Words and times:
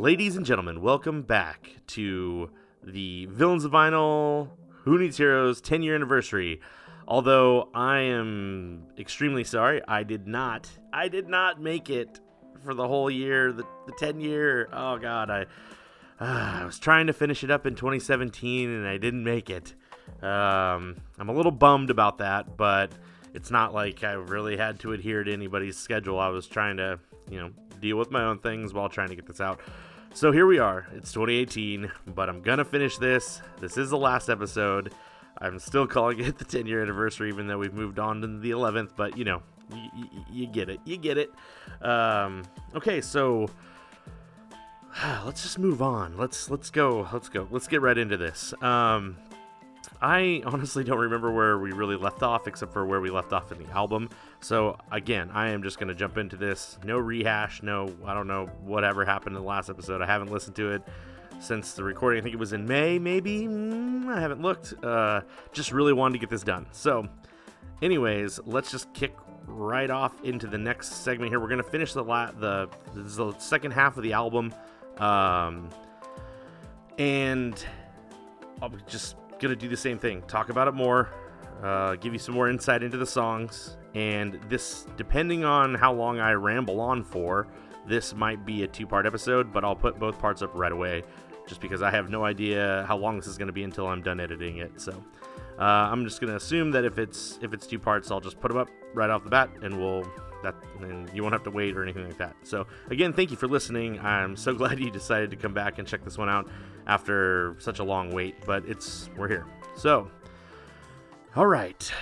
Ladies 0.00 0.34
and 0.34 0.46
gentlemen, 0.46 0.80
welcome 0.80 1.20
back 1.20 1.76
to 1.88 2.48
the 2.82 3.26
Villains 3.26 3.66
of 3.66 3.72
Vinyl 3.72 4.48
Who 4.84 4.98
Needs 4.98 5.18
Heroes 5.18 5.60
10 5.60 5.82
year 5.82 5.94
anniversary. 5.94 6.62
Although 7.06 7.68
I 7.74 7.98
am 7.98 8.84
extremely 8.96 9.44
sorry, 9.44 9.82
I 9.86 10.04
did 10.04 10.26
not, 10.26 10.70
I 10.90 11.08
did 11.08 11.28
not 11.28 11.60
make 11.60 11.90
it 11.90 12.18
for 12.64 12.72
the 12.72 12.88
whole 12.88 13.10
year, 13.10 13.52
the, 13.52 13.64
the 13.84 13.92
10 13.98 14.20
year. 14.20 14.70
Oh 14.72 14.96
God, 14.96 15.28
I, 15.28 15.42
uh, 16.18 16.60
I 16.62 16.64
was 16.64 16.78
trying 16.78 17.06
to 17.08 17.12
finish 17.12 17.44
it 17.44 17.50
up 17.50 17.66
in 17.66 17.74
2017 17.74 18.70
and 18.70 18.88
I 18.88 18.96
didn't 18.96 19.22
make 19.22 19.50
it. 19.50 19.74
Um, 20.22 20.96
I'm 21.18 21.28
a 21.28 21.34
little 21.34 21.52
bummed 21.52 21.90
about 21.90 22.16
that, 22.18 22.56
but 22.56 22.90
it's 23.34 23.50
not 23.50 23.74
like 23.74 24.02
I 24.02 24.12
really 24.12 24.56
had 24.56 24.80
to 24.80 24.92
adhere 24.92 25.24
to 25.24 25.30
anybody's 25.30 25.76
schedule. 25.76 26.18
I 26.18 26.28
was 26.28 26.46
trying 26.46 26.78
to, 26.78 26.98
you 27.30 27.38
know, 27.38 27.50
deal 27.80 27.98
with 27.98 28.10
my 28.10 28.24
own 28.24 28.38
things 28.38 28.72
while 28.72 28.88
trying 28.88 29.08
to 29.08 29.14
get 29.14 29.26
this 29.26 29.42
out. 29.42 29.60
So 30.12 30.32
here 30.32 30.46
we 30.46 30.58
are. 30.58 30.86
It's 30.94 31.12
2018, 31.12 31.90
but 32.14 32.28
I'm 32.28 32.42
gonna 32.42 32.64
finish 32.64 32.98
this. 32.98 33.40
This 33.60 33.76
is 33.76 33.90
the 33.90 33.96
last 33.98 34.28
episode. 34.28 34.92
I'm 35.38 35.58
still 35.58 35.86
calling 35.86 36.18
it 36.20 36.36
the 36.38 36.44
10 36.44 36.66
year 36.66 36.82
anniversary, 36.82 37.28
even 37.28 37.46
though 37.46 37.58
we've 37.58 37.72
moved 37.72 37.98
on 37.98 38.20
to 38.20 38.26
the 38.26 38.50
11th. 38.50 38.90
But 38.96 39.16
you 39.16 39.24
know, 39.24 39.42
y- 39.70 39.90
y- 39.94 40.08
you 40.30 40.46
get 40.46 40.68
it. 40.68 40.80
You 40.84 40.96
get 40.96 41.16
it. 41.16 41.30
Um, 41.80 42.42
okay, 42.74 43.00
so 43.00 43.48
let's 45.24 45.42
just 45.42 45.58
move 45.58 45.80
on. 45.80 46.16
Let's 46.18 46.50
let's 46.50 46.70
go. 46.70 47.08
Let's 47.12 47.28
go. 47.28 47.46
Let's 47.50 47.68
get 47.68 47.80
right 47.80 47.96
into 47.96 48.16
this. 48.16 48.52
Um, 48.62 49.16
I 50.02 50.42
honestly 50.44 50.82
don't 50.84 50.98
remember 50.98 51.30
where 51.30 51.58
we 51.58 51.72
really 51.72 51.96
left 51.96 52.22
off, 52.22 52.46
except 52.48 52.72
for 52.72 52.84
where 52.84 53.00
we 53.00 53.10
left 53.10 53.32
off 53.32 53.52
in 53.52 53.58
the 53.58 53.70
album. 53.70 54.08
So 54.40 54.78
again, 54.90 55.30
I 55.32 55.50
am 55.50 55.62
just 55.62 55.78
gonna 55.78 55.94
jump 55.94 56.16
into 56.18 56.36
this. 56.36 56.78
No 56.84 56.98
rehash. 56.98 57.62
No, 57.62 57.94
I 58.06 58.14
don't 58.14 58.26
know 58.26 58.46
whatever 58.62 59.04
happened 59.04 59.36
in 59.36 59.42
the 59.42 59.48
last 59.48 59.68
episode. 59.68 60.00
I 60.02 60.06
haven't 60.06 60.32
listened 60.32 60.56
to 60.56 60.72
it 60.72 60.82
since 61.40 61.72
the 61.74 61.84
recording. 61.84 62.20
I 62.20 62.22
think 62.22 62.34
it 62.34 62.38
was 62.38 62.52
in 62.52 62.66
May, 62.66 62.98
maybe. 62.98 63.42
Mm, 63.42 64.08
I 64.08 64.20
haven't 64.20 64.42
looked. 64.42 64.74
Uh, 64.82 65.20
just 65.52 65.72
really 65.72 65.92
wanted 65.92 66.14
to 66.14 66.18
get 66.18 66.30
this 66.30 66.42
done. 66.42 66.66
So, 66.72 67.06
anyways, 67.82 68.40
let's 68.46 68.70
just 68.70 68.92
kick 68.94 69.14
right 69.46 69.90
off 69.90 70.12
into 70.22 70.46
the 70.46 70.58
next 70.58 71.02
segment 71.02 71.30
here. 71.30 71.40
We're 71.40 71.48
gonna 71.48 71.62
finish 71.62 71.92
the 71.92 72.04
la- 72.04 72.30
the 72.32 72.68
the 72.94 73.34
second 73.38 73.72
half 73.72 73.96
of 73.96 74.02
the 74.02 74.12
album, 74.12 74.54
um, 74.98 75.68
and 76.98 77.62
I'm 78.62 78.80
just 78.86 79.16
gonna 79.38 79.56
do 79.56 79.68
the 79.68 79.76
same 79.76 79.98
thing. 79.98 80.22
Talk 80.22 80.50
about 80.50 80.68
it 80.68 80.74
more. 80.74 81.10
Uh, 81.62 81.96
give 81.96 82.12
you 82.12 82.18
some 82.18 82.34
more 82.34 82.48
insight 82.48 82.82
into 82.82 82.96
the 82.96 83.06
songs, 83.06 83.76
and 83.94 84.38
this, 84.48 84.86
depending 84.96 85.44
on 85.44 85.74
how 85.74 85.92
long 85.92 86.18
I 86.18 86.32
ramble 86.32 86.80
on 86.80 87.02
for, 87.04 87.46
this 87.86 88.14
might 88.14 88.44
be 88.44 88.62
a 88.62 88.68
two-part 88.68 89.06
episode. 89.06 89.52
But 89.52 89.64
I'll 89.64 89.76
put 89.76 89.98
both 89.98 90.18
parts 90.18 90.42
up 90.42 90.50
right 90.54 90.72
away, 90.72 91.02
just 91.46 91.60
because 91.60 91.82
I 91.82 91.90
have 91.90 92.10
no 92.10 92.24
idea 92.24 92.84
how 92.86 92.96
long 92.96 93.16
this 93.16 93.26
is 93.26 93.38
gonna 93.38 93.52
be 93.52 93.64
until 93.64 93.86
I'm 93.86 94.02
done 94.02 94.20
editing 94.20 94.58
it. 94.58 94.80
So. 94.80 94.92
Uh, 95.58 95.90
I'm 95.92 96.06
just 96.06 96.22
gonna 96.22 96.36
assume 96.36 96.70
that 96.70 96.86
if 96.86 96.98
it's 96.98 97.38
if 97.42 97.52
it's 97.52 97.66
two 97.66 97.78
parts, 97.78 98.10
I'll 98.10 98.20
just 98.20 98.40
put 98.40 98.48
them 98.48 98.56
up 98.56 98.70
right 98.94 99.10
off 99.10 99.24
the 99.24 99.28
bat, 99.28 99.50
and 99.60 99.78
we'll 99.78 100.10
that 100.42 100.54
and 100.80 101.10
you 101.14 101.22
won't 101.22 101.32
have 101.32 101.42
to 101.44 101.50
wait 101.50 101.76
or 101.76 101.82
anything 101.82 102.04
like 102.04 102.18
that. 102.18 102.34
So 102.42 102.66
again, 102.90 103.12
thank 103.12 103.30
you 103.30 103.36
for 103.36 103.46
listening. 103.46 103.98
I'm 104.00 104.36
so 104.36 104.54
glad 104.60 104.78
you 104.80 104.90
decided 104.90 105.30
to 105.30 105.36
come 105.36 105.52
back 105.52 105.78
and 105.78 105.86
check 105.86 106.04
this 106.04 106.18
one 106.18 106.28
out 106.28 106.48
after 106.86 107.56
such 107.58 107.78
a 107.78 107.84
long 107.84 108.10
wait, 108.10 108.34
but 108.46 108.64
it's 108.66 109.10
we're 109.16 109.28
here. 109.28 109.46
So, 109.76 110.10
all 111.36 111.46
right, 111.46 111.92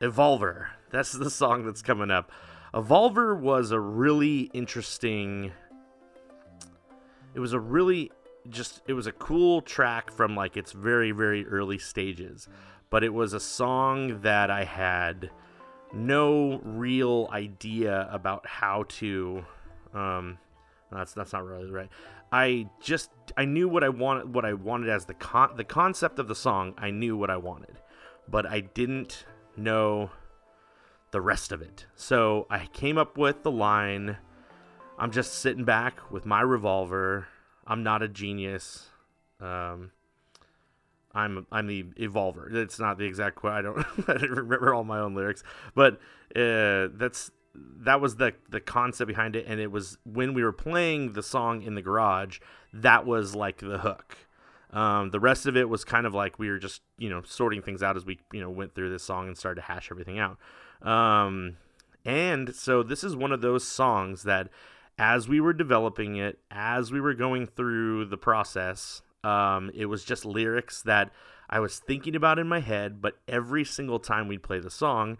Evolver. 0.00 0.68
That's 0.90 1.12
the 1.12 1.30
song 1.30 1.64
that's 1.64 1.82
coming 1.82 2.10
up. 2.10 2.30
Evolver 2.72 3.38
was 3.38 3.70
a 3.70 3.80
really 3.80 4.50
interesting. 4.52 5.52
It 7.34 7.40
was 7.40 7.52
a 7.52 7.60
really 7.60 8.10
just 8.48 8.80
it 8.86 8.92
was 8.92 9.06
a 9.06 9.12
cool 9.12 9.60
track 9.60 10.10
from 10.10 10.34
like 10.34 10.56
its 10.56 10.72
very 10.72 11.10
very 11.10 11.46
early 11.46 11.78
stages 11.78 12.48
but 12.90 13.04
it 13.04 13.12
was 13.12 13.32
a 13.32 13.40
song 13.40 14.20
that 14.22 14.50
i 14.50 14.64
had 14.64 15.30
no 15.92 16.58
real 16.64 17.28
idea 17.32 18.08
about 18.10 18.46
how 18.46 18.84
to 18.88 19.44
um 19.92 20.38
that's 20.90 21.12
that's 21.12 21.32
not 21.32 21.44
really 21.44 21.70
right 21.70 21.88
i 22.32 22.66
just 22.80 23.10
i 23.36 23.44
knew 23.44 23.68
what 23.68 23.84
i 23.84 23.88
wanted 23.88 24.32
what 24.32 24.44
i 24.44 24.52
wanted 24.52 24.88
as 24.88 25.04
the 25.04 25.14
con 25.14 25.50
the 25.56 25.64
concept 25.64 26.18
of 26.18 26.28
the 26.28 26.34
song 26.34 26.74
i 26.78 26.90
knew 26.90 27.16
what 27.16 27.30
i 27.30 27.36
wanted 27.36 27.78
but 28.28 28.46
i 28.46 28.60
didn't 28.60 29.26
know 29.58 30.10
the 31.10 31.20
rest 31.20 31.52
of 31.52 31.60
it 31.62 31.86
so 31.94 32.46
i 32.50 32.66
came 32.66 32.98
up 32.98 33.16
with 33.18 33.42
the 33.42 33.50
line 33.50 34.16
i'm 34.98 35.10
just 35.10 35.34
sitting 35.34 35.64
back 35.64 36.10
with 36.10 36.24
my 36.26 36.40
revolver 36.40 37.26
I'm 37.68 37.82
not 37.82 38.02
a 38.02 38.08
genius. 38.08 38.86
Um, 39.40 39.92
I'm 41.14 41.46
I'm 41.52 41.66
the 41.66 41.84
evolver. 41.98 42.52
It's 42.52 42.80
not 42.80 42.98
the 42.98 43.04
exact 43.04 43.36
quote. 43.36 43.52
I 43.52 43.62
don't 43.62 43.78
I 44.08 44.14
don't 44.14 44.30
remember 44.30 44.74
all 44.74 44.84
my 44.84 44.98
own 44.98 45.14
lyrics, 45.14 45.44
but 45.74 46.00
uh, 46.34 46.88
that's 46.94 47.30
that 47.54 48.00
was 48.00 48.16
the 48.16 48.32
the 48.48 48.60
concept 48.60 49.06
behind 49.06 49.36
it, 49.36 49.44
and 49.46 49.60
it 49.60 49.70
was 49.70 49.98
when 50.04 50.32
we 50.32 50.42
were 50.42 50.52
playing 50.52 51.12
the 51.12 51.22
song 51.22 51.62
in 51.62 51.74
the 51.74 51.82
garage. 51.82 52.40
That 52.72 53.06
was 53.06 53.34
like 53.34 53.58
the 53.58 53.78
hook. 53.78 54.16
Um, 54.70 55.10
the 55.10 55.20
rest 55.20 55.46
of 55.46 55.56
it 55.56 55.68
was 55.68 55.84
kind 55.84 56.06
of 56.06 56.14
like 56.14 56.38
we 56.38 56.50
were 56.50 56.58
just 56.58 56.82
you 56.98 57.08
know 57.08 57.22
sorting 57.24 57.62
things 57.62 57.82
out 57.82 57.96
as 57.96 58.04
we 58.04 58.18
you 58.32 58.40
know 58.40 58.50
went 58.50 58.74
through 58.74 58.90
this 58.90 59.02
song 59.02 59.26
and 59.26 59.36
started 59.36 59.62
to 59.62 59.66
hash 59.66 59.88
everything 59.90 60.18
out. 60.18 60.38
Um, 60.82 61.56
and 62.04 62.54
so 62.54 62.82
this 62.82 63.02
is 63.02 63.16
one 63.16 63.32
of 63.32 63.40
those 63.40 63.66
songs 63.66 64.22
that 64.24 64.48
as 64.98 65.28
we 65.28 65.40
were 65.40 65.52
developing 65.52 66.16
it, 66.16 66.38
as 66.50 66.90
we 66.90 67.00
were 67.00 67.14
going 67.14 67.46
through 67.46 68.06
the 68.06 68.18
process, 68.18 69.02
um, 69.24 69.70
it 69.74 69.86
was 69.86 70.04
just 70.04 70.24
lyrics 70.24 70.82
that 70.82 71.10
I 71.50 71.60
was 71.60 71.78
thinking 71.78 72.14
about 72.14 72.38
in 72.38 72.48
my 72.48 72.60
head, 72.60 73.00
but 73.00 73.18
every 73.26 73.64
single 73.64 73.98
time 73.98 74.28
we'd 74.28 74.42
play 74.42 74.58
the 74.58 74.70
song, 74.70 75.18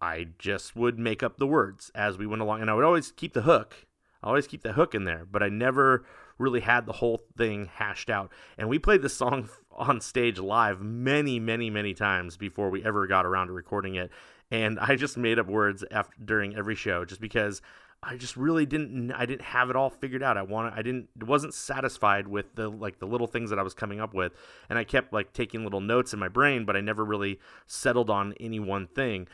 I 0.00 0.28
just 0.38 0.74
would 0.74 0.98
make 0.98 1.22
up 1.22 1.38
the 1.38 1.46
words 1.46 1.90
as 1.94 2.18
we 2.18 2.26
went 2.26 2.42
along. 2.42 2.60
And 2.60 2.70
I 2.70 2.74
would 2.74 2.84
always 2.84 3.12
keep 3.12 3.34
the 3.34 3.42
hook. 3.42 3.86
I 4.22 4.28
always 4.28 4.46
keep 4.46 4.62
the 4.62 4.72
hook 4.72 4.94
in 4.94 5.04
there, 5.04 5.24
but 5.30 5.42
I 5.42 5.48
never 5.48 6.04
really 6.42 6.60
had 6.60 6.84
the 6.86 6.92
whole 6.92 7.22
thing 7.36 7.70
hashed 7.74 8.10
out. 8.10 8.30
And 8.58 8.68
we 8.68 8.78
played 8.78 9.02
this 9.02 9.14
song 9.14 9.48
on 9.70 10.00
stage 10.00 10.38
live 10.38 10.80
many, 10.80 11.40
many, 11.40 11.70
many 11.70 11.94
times 11.94 12.36
before 12.36 12.68
we 12.68 12.84
ever 12.84 13.06
got 13.06 13.24
around 13.24 13.46
to 13.46 13.52
recording 13.52 13.94
it. 13.94 14.10
And 14.50 14.78
I 14.78 14.96
just 14.96 15.16
made 15.16 15.38
up 15.38 15.46
words 15.46 15.82
after 15.90 16.14
during 16.22 16.54
every 16.54 16.74
show 16.74 17.06
just 17.06 17.22
because 17.22 17.62
I 18.02 18.16
just 18.16 18.36
really 18.36 18.66
didn't 18.66 19.12
I 19.12 19.24
didn't 19.24 19.42
have 19.42 19.70
it 19.70 19.76
all 19.76 19.88
figured 19.88 20.22
out. 20.22 20.36
I 20.36 20.42
wanted 20.42 20.74
I 20.74 20.82
didn't 20.82 21.08
wasn't 21.24 21.54
satisfied 21.54 22.26
with 22.26 22.54
the 22.56 22.68
like 22.68 22.98
the 22.98 23.06
little 23.06 23.28
things 23.28 23.48
that 23.50 23.58
I 23.58 23.62
was 23.62 23.74
coming 23.74 24.00
up 24.00 24.12
with 24.12 24.32
and 24.68 24.78
I 24.78 24.84
kept 24.84 25.12
like 25.12 25.32
taking 25.32 25.64
little 25.64 25.80
notes 25.80 26.12
in 26.12 26.18
my 26.18 26.28
brain, 26.28 26.64
but 26.66 26.76
I 26.76 26.80
never 26.80 27.04
really 27.04 27.38
settled 27.66 28.10
on 28.10 28.34
any 28.40 28.58
one 28.58 28.88
thing. 28.88 29.28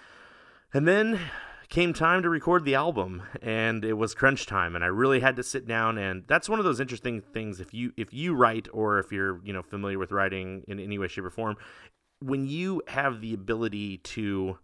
And 0.73 0.87
then 0.87 1.19
came 1.69 1.93
time 1.93 2.23
to 2.23 2.31
record 2.31 2.65
the 2.65 2.75
album 2.75 3.23
and 3.43 3.85
it 3.85 3.93
was 3.93 4.15
crunch 4.15 4.47
time 4.47 4.75
and 4.75 4.83
I 4.83 4.89
really 4.89 5.21
had 5.21 5.37
to 5.37 5.43
sit 5.43 5.67
down 5.67 5.99
and 5.99 6.25
that's 6.27 6.49
one 6.49 6.59
of 6.59 6.65
those 6.65 6.81
interesting 6.81 7.21
things 7.21 7.61
if 7.61 7.75
you 7.75 7.93
if 7.97 8.13
you 8.13 8.35
write 8.35 8.69
or 8.73 8.99
if 8.99 9.13
you're, 9.13 9.45
you 9.45 9.53
know, 9.53 9.63
familiar 9.63 9.99
with 9.99 10.11
writing 10.11 10.65
in 10.67 10.81
any 10.81 10.99
way 10.99 11.09
shape 11.09 11.25
or 11.25 11.31
form, 11.31 11.57
when 12.21 12.47
you 12.47 12.83
have 12.89 13.21
the 13.21 13.35
ability 13.35 13.99
to 13.99 14.59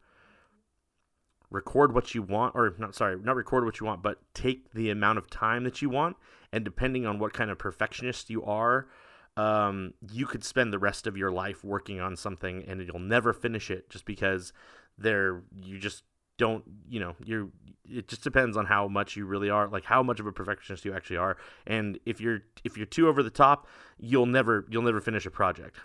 record 1.51 1.95
what 1.95 2.15
you 2.15 2.23
want 2.23 2.55
or 2.57 2.75
not 2.79 2.95
sorry 2.95 3.17
not 3.23 3.37
record 3.37 3.65
what 3.65 3.79
you 3.79 3.87
want 3.87 4.03
but 4.03 4.19
take 4.35 4.73
the 4.73 4.91
amount 4.91 5.19
of 5.19 5.31
time 5.31 5.63
that 5.63 5.81
you 5.81 5.89
want 5.89 6.17
and 6.53 6.65
depending 6.65 7.07
on 7.07 7.19
what 7.19 7.33
kind 7.33 7.51
of 7.51 7.59
perfectionist 7.59 8.29
you 8.29 8.43
are 8.45 8.89
um, 9.37 9.95
you 10.13 10.27
could 10.27 10.45
spend 10.45 10.73
the 10.73 10.79
rest 10.79 11.07
of 11.07 11.17
your 11.17 11.31
life 11.31 11.63
working 11.63 12.01
on 12.01 12.17
something 12.17 12.65
and 12.67 12.81
you'll 12.81 12.99
never 12.99 13.33
finish 13.33 13.71
it 13.71 13.89
just 13.91 14.05
because 14.05 14.53
there 14.99 15.43
you 15.63 15.79
just 15.79 16.03
don't 16.37 16.65
you 16.89 17.01
know 17.01 17.15
you're 17.25 17.49
it 17.89 18.09
just 18.09 18.23
depends 18.23 18.57
on 18.57 18.65
how 18.65 18.89
much 18.89 19.17
you 19.17 19.27
really 19.27 19.51
are 19.51 19.69
like 19.69 19.85
how 19.85 20.03
much 20.03 20.21
of 20.21 20.27
a 20.27 20.33
perfectionist 20.33 20.85
you 20.85 20.95
actually 20.95 21.19
are. 21.19 21.37
And 21.67 21.99
if 22.07 22.21
you're 22.21 22.41
if 22.65 22.77
you're 22.77 22.87
too 22.87 23.09
over 23.09 23.23
the 23.23 23.31
top 23.31 23.69
you'll 23.99 24.27
never 24.27 24.67
you'll 24.71 24.83
never 24.83 25.01
finish 25.01 25.27
a 25.27 25.31
project. 25.31 25.77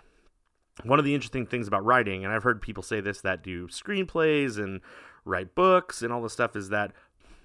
One 0.83 0.97
of 0.97 1.03
the 1.03 1.13
interesting 1.13 1.45
things 1.45 1.67
about 1.67 1.83
writing 1.83 2.23
and 2.23 2.33
i've 2.33 2.43
heard 2.43 2.61
people 2.61 2.83
say 2.83 3.01
this 3.01 3.21
that 3.21 3.43
do 3.43 3.67
screenplays 3.67 4.57
and 4.57 4.81
write 5.25 5.53
books 5.55 6.01
and 6.01 6.13
all 6.13 6.21
this 6.21 6.33
stuff 6.33 6.55
is 6.55 6.69
that 6.69 6.93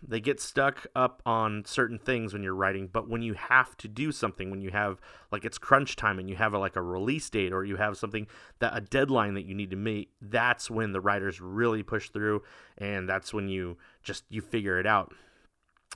they 0.07 0.21
get 0.21 0.41
stuck 0.41 0.87
up 0.95 1.23
on 1.25 1.65
certain 1.65 1.99
things 1.99 2.33
when 2.33 2.43
you're 2.43 2.55
writing 2.55 2.89
but 2.93 3.09
when 3.09 3.23
you 3.23 3.35
have 3.35 3.77
to 3.77 3.89
do 3.89 4.13
something 4.13 4.51
when 4.51 4.61
you 4.61 4.71
have 4.71 5.01
like 5.33 5.45
it's 5.45 5.59
crunch 5.59 5.97
time 5.97 6.19
and 6.19 6.29
you 6.29 6.37
have 6.37 6.53
a, 6.53 6.59
like 6.59 6.77
a 6.77 6.83
release 6.83 7.29
date 7.31 7.53
or 7.53 7.65
you 7.65 7.77
have 7.77 7.97
something 7.97 8.27
that 8.59 8.77
a 8.77 8.81
deadline 8.81 9.35
that 9.35 9.45
you 9.45 9.55
need 9.55 9.71
to 9.71 9.77
meet 9.77 10.11
that's 10.21 10.71
when 10.71 10.93
the 10.93 11.01
writers 11.01 11.41
really 11.41 11.83
push 11.83 12.11
through 12.11 12.43
and 12.79 13.09
that's 13.09 13.33
when 13.33 13.49
you 13.49 13.77
just 14.03 14.25
you 14.29 14.41
figure 14.41 14.79
it 14.79 14.87
out. 14.87 15.13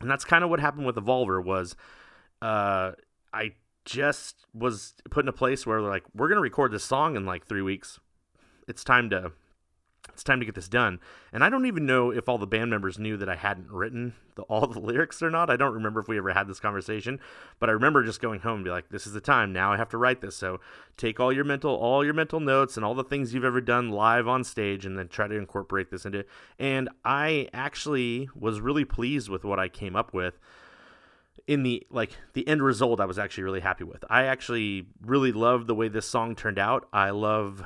And 0.00 0.10
that's 0.10 0.24
kind 0.24 0.44
of 0.44 0.50
what 0.50 0.60
happened 0.60 0.86
with 0.86 0.96
evolver 0.96 1.44
was 1.44 1.76
uh 2.40 2.92
i 3.32 3.52
just 3.84 4.44
was 4.54 4.94
put 5.10 5.24
in 5.24 5.28
a 5.28 5.32
place 5.32 5.66
where 5.66 5.80
like 5.80 6.04
we're 6.14 6.28
gonna 6.28 6.40
record 6.40 6.72
this 6.72 6.84
song 6.84 7.16
in 7.16 7.24
like 7.24 7.46
three 7.46 7.62
weeks. 7.62 7.98
It's 8.68 8.84
time 8.84 9.08
to 9.10 9.32
it's 10.18 10.24
time 10.24 10.40
to 10.40 10.44
get 10.44 10.56
this 10.56 10.68
done. 10.68 10.98
And 11.32 11.44
I 11.44 11.48
don't 11.48 11.66
even 11.66 11.86
know 11.86 12.10
if 12.10 12.28
all 12.28 12.38
the 12.38 12.46
band 12.46 12.72
members 12.72 12.98
knew 12.98 13.16
that 13.18 13.28
I 13.28 13.36
hadn't 13.36 13.70
written 13.70 14.14
the, 14.34 14.42
all 14.42 14.66
the 14.66 14.80
lyrics 14.80 15.22
or 15.22 15.30
not. 15.30 15.48
I 15.48 15.54
don't 15.54 15.74
remember 15.74 16.00
if 16.00 16.08
we 16.08 16.18
ever 16.18 16.32
had 16.32 16.48
this 16.48 16.58
conversation, 16.58 17.20
but 17.60 17.68
I 17.68 17.72
remember 17.72 18.02
just 18.02 18.20
going 18.20 18.40
home 18.40 18.56
and 18.56 18.64
be 18.64 18.70
like, 18.70 18.88
"This 18.88 19.06
is 19.06 19.12
the 19.12 19.20
time. 19.20 19.52
Now 19.52 19.72
I 19.72 19.76
have 19.76 19.90
to 19.90 19.96
write 19.96 20.20
this." 20.20 20.34
So 20.34 20.58
take 20.96 21.20
all 21.20 21.32
your 21.32 21.44
mental, 21.44 21.72
all 21.72 22.04
your 22.04 22.14
mental 22.14 22.40
notes 22.40 22.76
and 22.76 22.84
all 22.84 22.96
the 22.96 23.04
things 23.04 23.32
you've 23.32 23.44
ever 23.44 23.60
done 23.60 23.90
live 23.90 24.26
on 24.26 24.42
stage, 24.42 24.84
and 24.84 24.98
then 24.98 25.06
try 25.06 25.28
to 25.28 25.36
incorporate 25.36 25.92
this 25.92 26.04
into. 26.04 26.18
It. 26.18 26.28
And 26.58 26.88
I 27.04 27.48
actually 27.54 28.28
was 28.34 28.60
really 28.60 28.84
pleased 28.84 29.28
with 29.28 29.44
what 29.44 29.60
I 29.60 29.68
came 29.68 29.94
up 29.94 30.12
with 30.12 30.40
in 31.46 31.62
the 31.62 31.86
like 31.90 32.10
the 32.34 32.46
end 32.46 32.62
result 32.62 33.00
i 33.00 33.06
was 33.06 33.18
actually 33.18 33.42
really 33.42 33.60
happy 33.60 33.84
with 33.84 34.04
i 34.10 34.24
actually 34.24 34.86
really 35.00 35.32
love 35.32 35.66
the 35.66 35.74
way 35.74 35.88
this 35.88 36.04
song 36.04 36.34
turned 36.36 36.58
out 36.58 36.86
i 36.92 37.08
love 37.08 37.64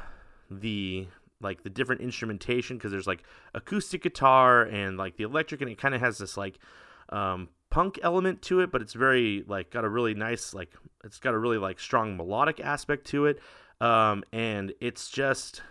the 0.49 1.09
like 1.43 1.63
the 1.63 1.71
different 1.71 2.01
instrumentation 2.01 2.77
because 2.77 2.93
there's 2.93 3.07
like 3.07 3.23
acoustic 3.55 4.03
guitar 4.03 4.63
and 4.63 4.97
like 4.97 5.17
the 5.17 5.25
electric 5.25 5.61
and 5.61 5.71
it 5.71 5.79
kind 5.79 5.95
of 5.95 6.01
has 6.01 6.19
this 6.19 6.37
like 6.37 6.59
um, 7.11 7.49
punk 7.71 7.99
element 8.03 8.41
to 8.43 8.61
it 8.61 8.71
but 8.71 8.81
it's 8.81 8.93
very 8.93 9.45
like 9.47 9.71
got 9.71 9.85
a 9.85 9.89
really 9.89 10.15
nice 10.15 10.55
like 10.55 10.73
it's 11.05 11.19
got 11.19 11.35
a 11.35 11.39
really 11.39 11.59
like 11.59 11.81
strong 11.81 12.17
melodic 12.17 12.61
aspect 12.61 13.07
to 13.09 13.27
it. 13.27 13.41
Um, 13.81 14.23
and 14.33 14.73
it's 14.81 15.11
just 15.11 15.63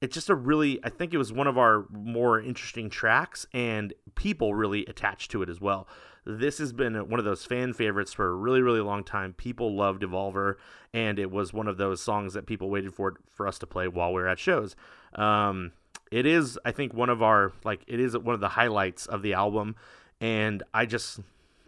it's 0.00 0.14
just 0.14 0.28
a 0.28 0.34
really 0.34 0.78
i 0.84 0.88
think 0.88 1.14
it 1.14 1.18
was 1.18 1.32
one 1.32 1.46
of 1.46 1.56
our 1.56 1.86
more 1.90 2.40
interesting 2.40 2.90
tracks 2.90 3.46
and 3.52 3.92
people 4.14 4.54
really 4.54 4.84
attached 4.86 5.30
to 5.30 5.42
it 5.42 5.48
as 5.48 5.60
well. 5.60 5.88
This 6.26 6.56
has 6.56 6.72
been 6.72 6.94
one 7.10 7.18
of 7.18 7.26
those 7.26 7.44
fan 7.44 7.74
favorites 7.74 8.12
for 8.12 8.28
a 8.28 8.34
really 8.34 8.62
really 8.62 8.80
long 8.80 9.04
time. 9.04 9.32
People 9.34 9.74
love 9.76 9.98
devolver 9.98 10.56
and 10.92 11.18
it 11.18 11.30
was 11.30 11.52
one 11.52 11.68
of 11.68 11.76
those 11.76 12.00
songs 12.00 12.34
that 12.34 12.46
people 12.46 12.70
waited 12.70 12.94
for 12.94 13.14
for 13.28 13.46
us 13.46 13.58
to 13.58 13.66
play 13.66 13.88
while 13.88 14.12
we 14.12 14.22
are 14.22 14.28
at 14.28 14.38
shows. 14.38 14.74
Um, 15.14 15.72
it 16.10 16.26
is 16.26 16.58
i 16.64 16.70
think 16.70 16.94
one 16.94 17.08
of 17.08 17.22
our 17.22 17.52
like 17.64 17.82
it 17.86 17.98
is 17.98 18.16
one 18.16 18.34
of 18.34 18.40
the 18.40 18.50
highlights 18.50 19.06
of 19.06 19.22
the 19.22 19.32
album 19.32 19.74
and 20.20 20.62
i 20.72 20.86
just 20.86 21.18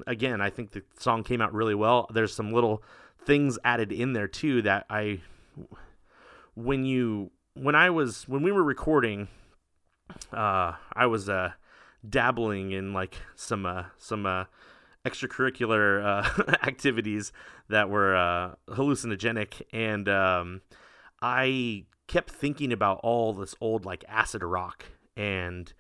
again 0.07 0.41
i 0.41 0.51
think 0.51 0.71
the 0.73 0.83
song 0.99 1.25
came 1.25 1.41
out 1.41 1.53
really 1.53 1.75
well. 1.75 2.07
There's 2.13 2.35
some 2.35 2.53
little 2.53 2.83
things 3.25 3.59
added 3.65 3.91
in 3.93 4.13
there 4.13 4.29
too 4.29 4.63
that 4.63 4.87
i 4.89 5.21
when 6.55 6.85
you 6.85 7.31
when 7.57 7.75
I 7.75 7.91
was 7.91 8.29
when 8.29 8.43
we 8.43 8.53
were 8.53 8.63
recording, 8.63 9.29
uh, 10.33 10.73
I 10.93 11.07
was 11.07 11.29
uh, 11.29 11.53
dabbling 12.09 12.73
in 12.73 12.93
like 12.93 13.17
some 13.35 13.65
uh, 13.67 13.85
some 13.99 14.27
uh, 14.27 14.45
extracurricular 15.05 16.05
uh, 16.05 16.43
activities 16.63 17.33
that 17.69 17.89
were 17.89 18.15
uh, 18.15 18.55
hallucinogenic, 18.69 19.63
and 19.73 20.09
um, 20.09 20.61
I 21.23 21.85
kept 22.07 22.31
thinking 22.31 22.73
about 22.73 23.01
all 23.03 23.33
this 23.33 23.55
old 23.61 23.85
like 23.85 24.05
acid 24.07 24.43
rock, 24.43 24.85
and 25.17 25.73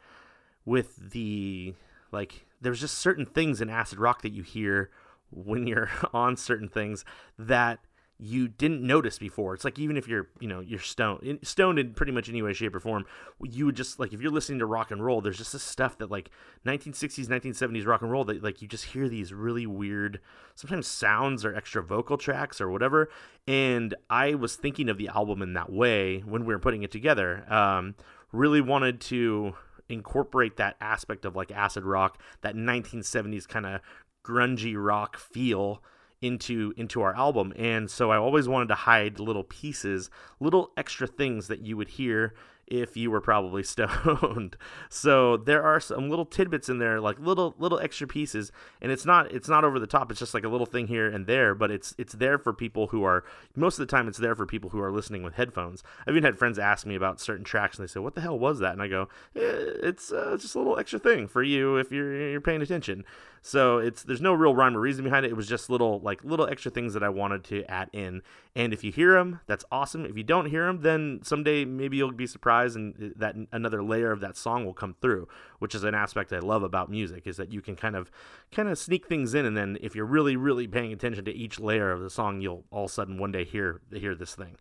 with 0.65 1.11
the 1.11 1.75
like, 2.11 2.47
there's 2.61 2.81
just 2.81 2.99
certain 2.99 3.27
things 3.27 3.61
in 3.61 3.69
acid 3.69 3.99
rock 3.99 4.23
that 4.23 4.33
you 4.33 4.43
hear 4.43 4.91
when 5.31 5.67
you're 5.67 5.91
on 6.15 6.37
certain 6.37 6.69
things 6.69 7.05
that 7.39 7.81
you 8.19 8.49
didn't 8.49 8.83
notice 8.83 9.19
before. 9.19 9.53
It's 9.53 9.65
like 9.65 9.79
even 9.79 9.97
if 9.97 10.09
you're, 10.09 10.29
you 10.41 10.49
know, 10.49 10.61
you're 10.61 10.81
stoned, 10.81 11.39
stoned 11.43 11.79
in 11.79 11.93
pretty 11.93 12.13
much 12.13 12.29
any 12.29 12.41
way, 12.41 12.55
shape, 12.55 12.75
or 12.75 12.81
form, 12.81 13.05
you 13.43 13.67
would 13.67 13.77
just 13.77 14.01
like 14.01 14.13
if 14.13 14.23
you're 14.23 14.33
listening 14.33 14.59
to 14.61 14.67
rock 14.67 14.91
and 14.91 15.05
roll, 15.05 15.21
there's 15.21 15.37
just 15.37 15.53
this 15.53 15.63
stuff 15.63 15.99
that 15.99 16.11
like 16.11 16.31
1960s, 16.65 17.27
1970s 17.27 17.87
rock 17.87 18.01
and 18.01 18.11
roll 18.11 18.25
that 18.25 18.43
like 18.43 18.63
you 18.63 18.69
just 18.69 18.87
hear 18.87 19.09
these 19.09 19.33
really 19.35 19.67
weird, 19.67 20.21
sometimes 20.55 20.87
sounds 20.87 21.45
or 21.45 21.55
extra 21.55 21.83
vocal 21.83 22.17
tracks 22.17 22.61
or 22.61 22.71
whatever. 22.71 23.11
And 23.47 23.95
I 24.09 24.35
was 24.35 24.57
thinking 24.57 24.89
of 24.89 24.97
the 24.97 25.09
album 25.09 25.43
in 25.43 25.53
that 25.53 25.71
way 25.71 26.21
when 26.21 26.47
we 26.47 26.55
were 26.55 26.61
putting 26.61 26.83
it 26.83 26.91
together. 26.91 27.45
Um, 27.53 27.97
really 28.33 28.61
wanted 28.61 29.01
to 29.01 29.55
incorporate 29.89 30.57
that 30.57 30.77
aspect 30.81 31.25
of 31.25 31.37
like 31.37 31.51
acid 31.51 31.85
rock, 31.85 32.21
that 32.41 32.55
1970s 32.55 33.47
kind 33.47 33.67
of 33.67 33.81
grungy 34.25 34.75
rock 34.77 35.17
feel 35.17 35.83
into 36.23 36.73
into 36.77 37.03
our 37.03 37.15
album 37.15 37.53
and 37.57 37.91
so 37.91 38.11
i 38.11 38.17
always 38.17 38.49
wanted 38.49 38.69
to 38.69 38.75
hide 38.75 39.21
little 39.21 39.45
pieces 39.45 40.11
little 40.41 40.71
extra 40.77 41.07
things 41.07 41.49
that 41.49 41.61
you 41.61 41.77
would 41.77 41.89
hear 41.89 42.33
if 42.67 42.97
you 42.97 43.11
were 43.11 43.21
probably 43.21 43.63
stoned. 43.63 44.57
so 44.89 45.37
there 45.37 45.63
are 45.63 45.81
some 45.81 46.09
little 46.09 46.25
tidbits 46.25 46.69
in 46.69 46.79
there, 46.79 47.01
like 47.01 47.19
little 47.19 47.55
little 47.59 47.79
extra 47.79 48.07
pieces, 48.07 48.53
and 48.81 48.91
it's 48.91 49.07
not 49.07 49.31
it's 49.33 49.49
not 49.49 49.65
over 49.65 49.79
the 49.79 49.87
top. 49.87 50.11
It's 50.11 50.21
just 50.21 50.35
like 50.35 50.45
a 50.45 50.49
little 50.49 50.67
thing 50.67 50.89
here 50.89 51.09
and 51.09 51.27
there, 51.27 51.55
but 51.55 51.71
it's 51.71 51.95
it's 51.99 52.15
there 52.15 52.39
for 52.39 52.53
people 52.53 52.89
who 52.89 53.05
are 53.05 53.25
most 53.55 53.79
of 53.79 53.87
the 53.87 53.91
time 53.91 54.09
it's 54.09 54.19
there 54.19 54.35
for 54.35 54.47
people 54.47 54.71
who 54.71 54.81
are 54.81 54.93
listening 54.93 55.23
with 55.23 55.35
headphones. 55.35 55.83
I've 56.07 56.15
even 56.15 56.25
had 56.25 56.39
friends 56.39 56.59
ask 56.59 56.87
me 56.87 56.95
about 56.95 57.21
certain 57.21 57.45
tracks, 57.45 57.79
and 57.79 57.87
they 57.87 57.93
say, 57.93 58.01
"What 58.01 58.15
the 58.15 58.21
hell 58.21 58.39
was 58.39 58.59
that?" 58.61 58.73
And 58.73 58.83
I 58.83 58.89
go, 58.89 59.09
eh, 59.35 59.41
"It's 59.83 60.13
uh, 60.13 60.37
just 60.41 60.55
a 60.55 60.59
little 60.59 60.79
extra 60.79 60.99
thing 60.99 61.29
for 61.29 61.43
you 61.43 61.77
if 61.77 61.93
you're 61.93 62.31
you're 62.31 62.41
paying 62.41 62.63
attention." 62.63 63.05
So 63.47 63.79
it's 63.79 64.03
there's 64.03 64.21
no 64.21 64.33
real 64.33 64.57
rhyme 64.57 64.77
or 64.77 64.81
reason 64.81 65.05
behind 65.05 65.25
it. 65.25 65.31
It 65.31 65.37
was 65.37 65.47
just 65.47 65.71
little 65.71 66.01
like 66.01 66.25
little 66.25 66.49
extra 66.49 66.69
things 66.69 66.95
that 66.95 67.05
I 67.05 67.11
wanted 67.11 67.45
to 67.45 67.63
add 67.71 67.89
in. 67.93 68.23
And 68.57 68.73
if 68.73 68.83
you 68.83 68.91
hear 68.91 69.13
them, 69.15 69.39
that's 69.47 69.65
awesome. 69.71 70.05
If 70.05 70.17
you 70.17 70.25
don't 70.25 70.47
hear 70.47 70.67
them, 70.67 70.81
then 70.81 71.21
someday 71.23 71.65
maybe 71.65 71.97
you'll 71.97 72.11
be 72.11 72.27
surprised 72.27 72.75
and 72.75 73.15
that 73.15 73.37
another 73.53 73.85
layer 73.85 74.11
of 74.11 74.19
that 74.19 74.37
song 74.37 74.65
will 74.65 74.75
come 74.75 74.97
through, 75.01 75.29
which 75.61 75.77
is 75.77 75.85
an 75.85 75.95
aspect 75.95 76.33
I 76.33 76.41
love 76.41 76.65
about 76.65 76.91
music 76.91 77.25
is 77.25 77.37
that 77.37 77.53
you 77.53 77.63
can 77.63 77.77
kind 77.77 77.95
of 77.95 78.11
kind 78.51 78.69
of 78.69 78.79
sneak 78.79 79.07
things 79.07 79.33
in 79.33 79.47
and 79.47 79.57
then 79.57 79.79
if 79.81 79.95
you're 79.95 80.07
really 80.07 80.35
really 80.35 80.67
paying 80.67 80.93
attention 80.93 81.25
to 81.25 81.33
each 81.33 81.61
layer 81.61 81.93
of 81.93 82.01
the 82.01 82.11
song, 82.11 82.41
you'll 82.41 82.65
all 82.73 82.87
of 82.87 82.91
a 82.91 82.93
sudden 82.93 83.17
one 83.17 83.31
day 83.31 83.45
hear 83.45 83.81
hear 83.93 84.17
this 84.17 84.35
thing. 84.35 84.57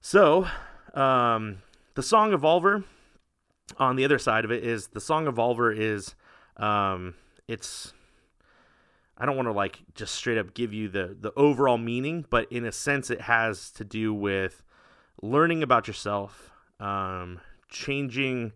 So, 0.00 0.48
um, 0.94 1.58
the 1.94 2.02
song 2.02 2.32
Evolver 2.32 2.82
on 3.78 3.94
the 3.94 4.04
other 4.04 4.18
side 4.18 4.44
of 4.44 4.50
it 4.50 4.64
is 4.64 4.88
the 4.88 5.00
song 5.00 5.26
Evolver 5.26 5.72
is 5.72 6.16
um, 6.56 7.14
it's 7.52 7.92
I 9.18 9.26
don't 9.26 9.36
want 9.36 9.46
to 9.46 9.52
like 9.52 9.80
just 9.94 10.14
straight 10.14 10.38
up 10.38 10.54
give 10.54 10.72
you 10.72 10.88
the 10.88 11.16
the 11.18 11.32
overall 11.36 11.78
meaning, 11.78 12.24
but 12.30 12.50
in 12.50 12.64
a 12.64 12.72
sense, 12.72 13.10
it 13.10 13.22
has 13.22 13.70
to 13.72 13.84
do 13.84 14.12
with 14.14 14.62
learning 15.20 15.62
about 15.62 15.86
yourself, 15.86 16.50
um, 16.80 17.40
changing 17.68 18.52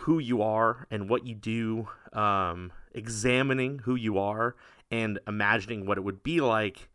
who 0.00 0.18
you 0.18 0.42
are 0.42 0.86
and 0.90 1.08
what 1.08 1.26
you 1.26 1.34
do, 1.34 1.88
um, 2.12 2.72
examining 2.92 3.80
who 3.80 3.94
you 3.94 4.18
are, 4.18 4.56
and 4.90 5.20
imagining 5.28 5.86
what 5.86 5.98
it 5.98 6.00
would 6.00 6.22
be 6.22 6.40
like 6.40 6.88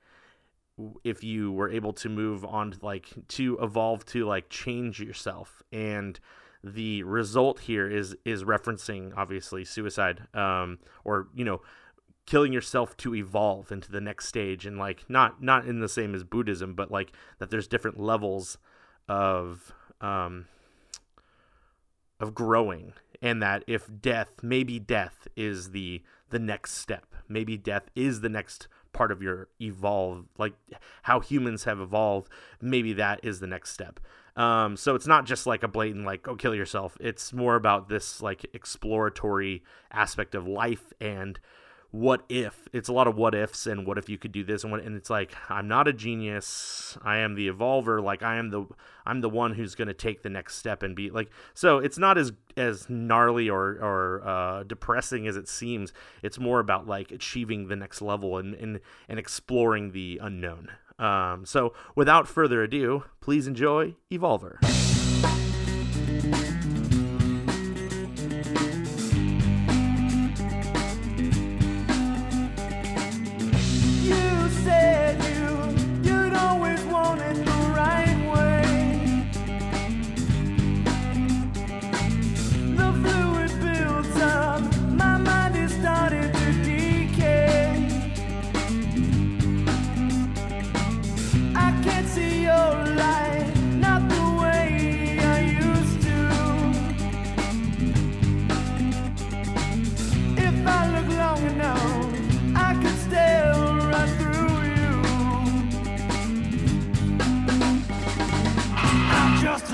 if 1.04 1.24
you 1.24 1.52
were 1.52 1.70
able 1.70 1.94
to 1.94 2.10
move 2.10 2.44
on 2.44 2.72
to 2.72 2.86
like 2.86 3.10
to 3.28 3.58
evolve 3.62 4.06
to 4.08 4.26
like 4.26 4.50
change 4.50 5.00
yourself. 5.00 5.62
And 5.72 6.20
the 6.64 7.04
result 7.04 7.62
here 7.62 7.90
is 7.90 8.16
is 8.26 8.44
referencing 8.44 9.14
obviously 9.16 9.64
suicide 9.64 10.22
um, 10.34 10.80
or 11.04 11.28
you 11.34 11.46
know 11.46 11.62
killing 12.26 12.54
yourself 12.54 12.96
to 12.98 13.16
evolve 13.16 13.72
into 13.72 13.92
the 13.92 14.02
next 14.02 14.28
stage 14.28 14.66
and 14.66 14.78
like 14.78 15.04
not 15.10 15.42
not 15.42 15.66
in 15.66 15.80
the 15.80 15.90
same 15.90 16.14
as 16.14 16.24
buddhism 16.24 16.74
but 16.74 16.92
like 16.92 17.12
that 17.40 17.50
there's 17.50 17.68
different 17.68 18.00
levels 18.00 18.58
of 19.08 19.72
um 20.02 20.46
of 22.20 22.36
growing 22.36 22.94
and 23.22 23.42
that 23.42 23.64
if 23.68 23.90
death 24.02 24.32
maybe 24.44 24.80
death 24.80 25.28
is 25.36 25.72
the 25.72 26.04
the 26.30 26.40
next 26.40 26.74
step. 26.74 27.06
Maybe 27.28 27.58
death 27.58 27.90
is 27.96 28.22
the 28.22 28.30
next 28.30 28.68
part 28.92 29.12
of 29.12 29.22
your 29.22 29.48
evolve 29.62 30.26
like 30.40 30.54
how 31.04 31.20
humans 31.20 31.66
have 31.66 31.80
evolved 31.80 32.28
maybe 32.60 32.92
that 32.92 33.20
is 33.22 33.40
the 33.40 33.46
next 33.46 33.70
step 33.70 34.00
um, 34.40 34.78
so 34.78 34.96
it's 34.96 35.06
not 35.06 35.26
just 35.26 35.46
like 35.46 35.64
a 35.64 35.68
blatant 35.68 36.06
like 36.06 36.24
go 36.24 36.34
kill 36.34 36.56
yourself. 36.56 36.96
It's 37.02 37.34
more 37.34 37.56
about 37.56 37.90
this 37.90 38.22
like 38.22 38.46
exploratory 38.54 39.64
aspect 39.92 40.34
of 40.34 40.48
life 40.48 40.94
and 41.02 41.38
what 41.92 42.24
if. 42.30 42.70
It's 42.72 42.88
a 42.88 42.94
lot 42.94 43.08
of 43.08 43.18
what 43.18 43.36
ifs 43.36 43.68
and 43.68 43.86
what 43.86 43.98
if 43.98 44.08
you 44.08 44.18
could 44.18 44.32
do 44.32 44.46
this 44.46 44.64
and 44.64 44.72
what 44.72 44.82
and 44.82 44.96
it's 44.96 45.10
like 45.10 45.36
i'm 45.50 45.68
not 45.68 45.90
a 45.90 45.94
genius. 45.94 46.98
I 47.04 47.18
am 47.18 47.36
the 47.36 47.50
evolver. 47.50 48.02
Like 48.02 48.24
i 48.24 48.38
am 48.38 48.50
the 48.50 48.66
i'm 49.06 49.20
the 49.20 49.28
one 49.30 49.56
who's 49.56 49.76
going 49.76 49.90
to 49.90 49.94
take 49.94 50.24
the 50.24 50.30
next 50.30 50.56
step 50.56 50.84
and 50.84 50.96
be 50.96 51.10
like 51.10 51.30
so 51.54 51.80
it's 51.80 51.98
not 51.98 52.18
as 52.18 52.32
as 52.56 52.90
gnarly 52.90 53.50
or 53.50 53.72
or 53.82 54.26
uh, 54.26 54.64
depressing 54.64 55.28
as 55.28 55.36
it 55.36 55.50
seems. 55.50 55.92
It's 56.24 56.40
more 56.40 56.62
about 56.62 56.88
like 56.88 57.12
achieving 57.12 57.68
the 57.68 57.76
next 57.76 58.02
level 58.02 58.38
and 58.38 58.56
and, 58.56 58.80
and 59.10 59.20
exploring 59.20 59.92
the 59.92 60.18
unknown 60.24 60.70
um, 61.00 61.46
so 61.46 61.74
without 61.96 62.28
further 62.28 62.62
ado, 62.64 63.06
please 63.22 63.48
enjoy 63.48 63.96
Evolver. 64.12 64.60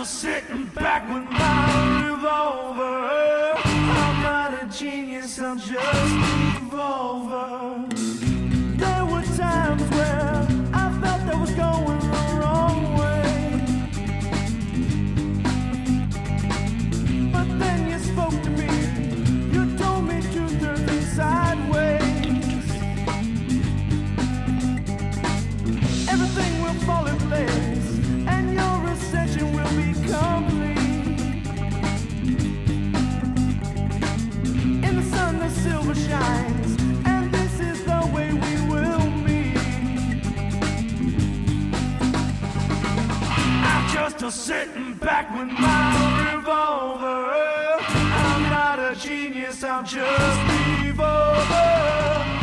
still 0.06 0.32
sitting 0.32 0.66
back 0.68 1.08
with 1.14 1.30
my 1.32 2.10
revolver. 2.10 3.54
I'm 3.64 4.22
not 4.22 4.64
a 4.64 4.68
genius, 4.68 5.40
I'm 5.40 5.60
just 5.60 5.72
a 5.72 6.60
revolver. 6.62 7.95
Just 44.26 44.48
sitting 44.48 44.96
back 44.96 45.30
with 45.38 45.52
my 45.52 46.34
revolver. 46.34 47.30
I'm 47.86 48.42
not 48.50 48.80
a 48.80 48.96
genius, 49.00 49.64
I'm 49.64 49.86
just 49.86 50.40
evolver. 50.84 52.35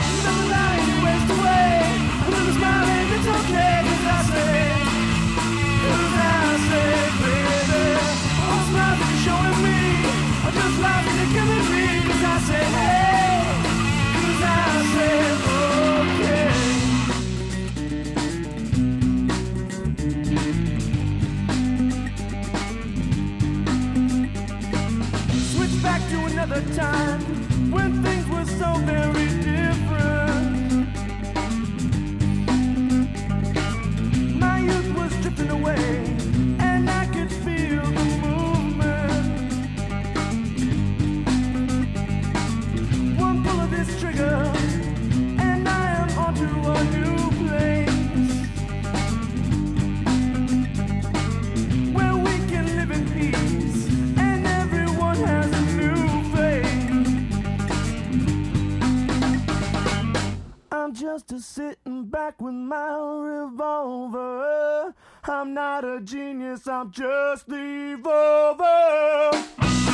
Just 61.03 61.33
a 61.33 61.41
sitting 61.41 62.05
back 62.05 62.41
with 62.41 62.55
my 62.55 62.97
revolver. 62.97 64.95
I'm 65.25 65.53
not 65.53 65.85
a 65.85 66.01
genius, 66.01 66.69
I'm 66.69 66.93
just 66.93 67.49
the 67.49 67.99
evolver. 67.99 69.92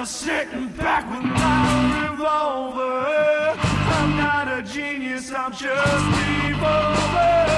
I'm 0.00 0.06
just 0.06 0.22
a 0.22 0.24
sitting 0.24 0.68
back 0.68 1.04
with 1.10 1.24
my 1.24 2.08
revolver. 2.08 3.54
I'm 3.60 4.16
not 4.16 4.48
a 4.48 4.62
genius, 4.62 5.30
I'm 5.30 5.52
just 5.52 5.68
evolver. 6.48 7.49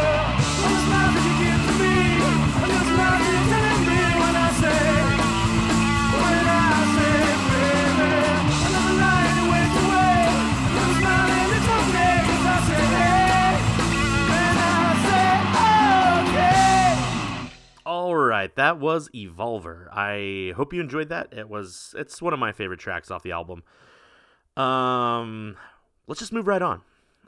That 18.62 18.78
was 18.78 19.08
Evolver. 19.08 19.88
I 19.92 20.52
hope 20.54 20.72
you 20.72 20.80
enjoyed 20.80 21.08
that. 21.08 21.32
It 21.32 21.48
was 21.48 21.96
it's 21.98 22.22
one 22.22 22.32
of 22.32 22.38
my 22.38 22.52
favorite 22.52 22.78
tracks 22.78 23.10
off 23.10 23.24
the 23.24 23.32
album. 23.32 23.64
Um 24.56 25.56
let's 26.06 26.20
just 26.20 26.32
move 26.32 26.46
right 26.46 26.62
on. 26.62 26.82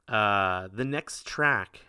Uh 0.08 0.68
the 0.72 0.84
next 0.84 1.26
track 1.26 1.80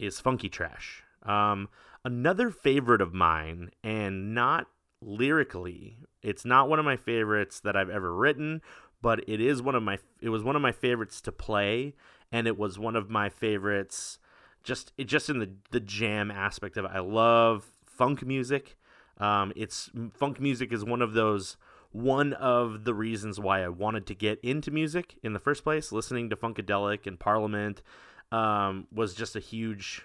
is 0.00 0.18
Funky 0.18 0.48
Trash. 0.48 1.04
Um 1.22 1.68
another 2.04 2.50
favorite 2.50 3.00
of 3.00 3.14
mine 3.14 3.70
and 3.84 4.34
not 4.34 4.66
lyrically. 5.00 5.98
It's 6.20 6.44
not 6.44 6.68
one 6.68 6.80
of 6.80 6.84
my 6.84 6.96
favorites 6.96 7.60
that 7.60 7.76
I've 7.76 7.90
ever 7.90 8.12
written, 8.12 8.62
but 9.00 9.28
it 9.28 9.40
is 9.40 9.62
one 9.62 9.76
of 9.76 9.84
my 9.84 10.00
it 10.20 10.30
was 10.30 10.42
one 10.42 10.56
of 10.56 10.62
my 10.62 10.72
favorites 10.72 11.20
to 11.20 11.30
play 11.30 11.94
and 12.32 12.48
it 12.48 12.58
was 12.58 12.80
one 12.80 12.96
of 12.96 13.10
my 13.10 13.28
favorites 13.28 14.18
just 14.64 14.92
it 14.98 15.04
just 15.04 15.30
in 15.30 15.38
the 15.38 15.50
the 15.70 15.78
jam 15.78 16.32
aspect 16.32 16.76
of 16.76 16.84
it. 16.84 16.90
I 16.92 16.98
love 16.98 17.72
funk 17.96 18.24
music. 18.24 18.76
Um, 19.18 19.52
it's 19.56 19.90
funk 20.12 20.40
music 20.40 20.72
is 20.72 20.84
one 20.84 21.02
of 21.02 21.14
those 21.14 21.56
one 21.92 22.34
of 22.34 22.84
the 22.84 22.92
reasons 22.92 23.40
why 23.40 23.64
I 23.64 23.68
wanted 23.68 24.06
to 24.06 24.14
get 24.14 24.38
into 24.42 24.70
music 24.70 25.16
in 25.22 25.32
the 25.32 25.38
first 25.38 25.64
place. 25.64 25.92
Listening 25.92 26.28
to 26.28 26.36
Funkadelic 26.36 27.06
and 27.06 27.18
Parliament 27.18 27.82
um, 28.30 28.86
was 28.92 29.14
just 29.14 29.34
a 29.34 29.40
huge 29.40 30.02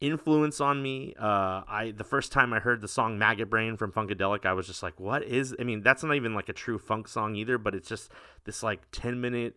influence 0.00 0.60
on 0.60 0.82
me. 0.82 1.14
Uh, 1.18 1.62
I 1.68 1.94
the 1.96 2.04
first 2.04 2.32
time 2.32 2.52
I 2.52 2.58
heard 2.58 2.80
the 2.80 2.88
song 2.88 3.18
Maggot 3.18 3.48
Brain 3.48 3.76
from 3.76 3.92
Funkadelic, 3.92 4.44
I 4.44 4.52
was 4.52 4.66
just 4.66 4.82
like, 4.82 4.98
"What 4.98 5.22
is?" 5.22 5.54
I 5.58 5.64
mean, 5.64 5.82
that's 5.82 6.02
not 6.02 6.16
even 6.16 6.34
like 6.34 6.48
a 6.48 6.52
true 6.52 6.78
funk 6.78 7.08
song 7.08 7.36
either, 7.36 7.58
but 7.58 7.74
it's 7.74 7.88
just 7.88 8.10
this 8.44 8.62
like 8.62 8.80
ten 8.90 9.20
minute 9.20 9.56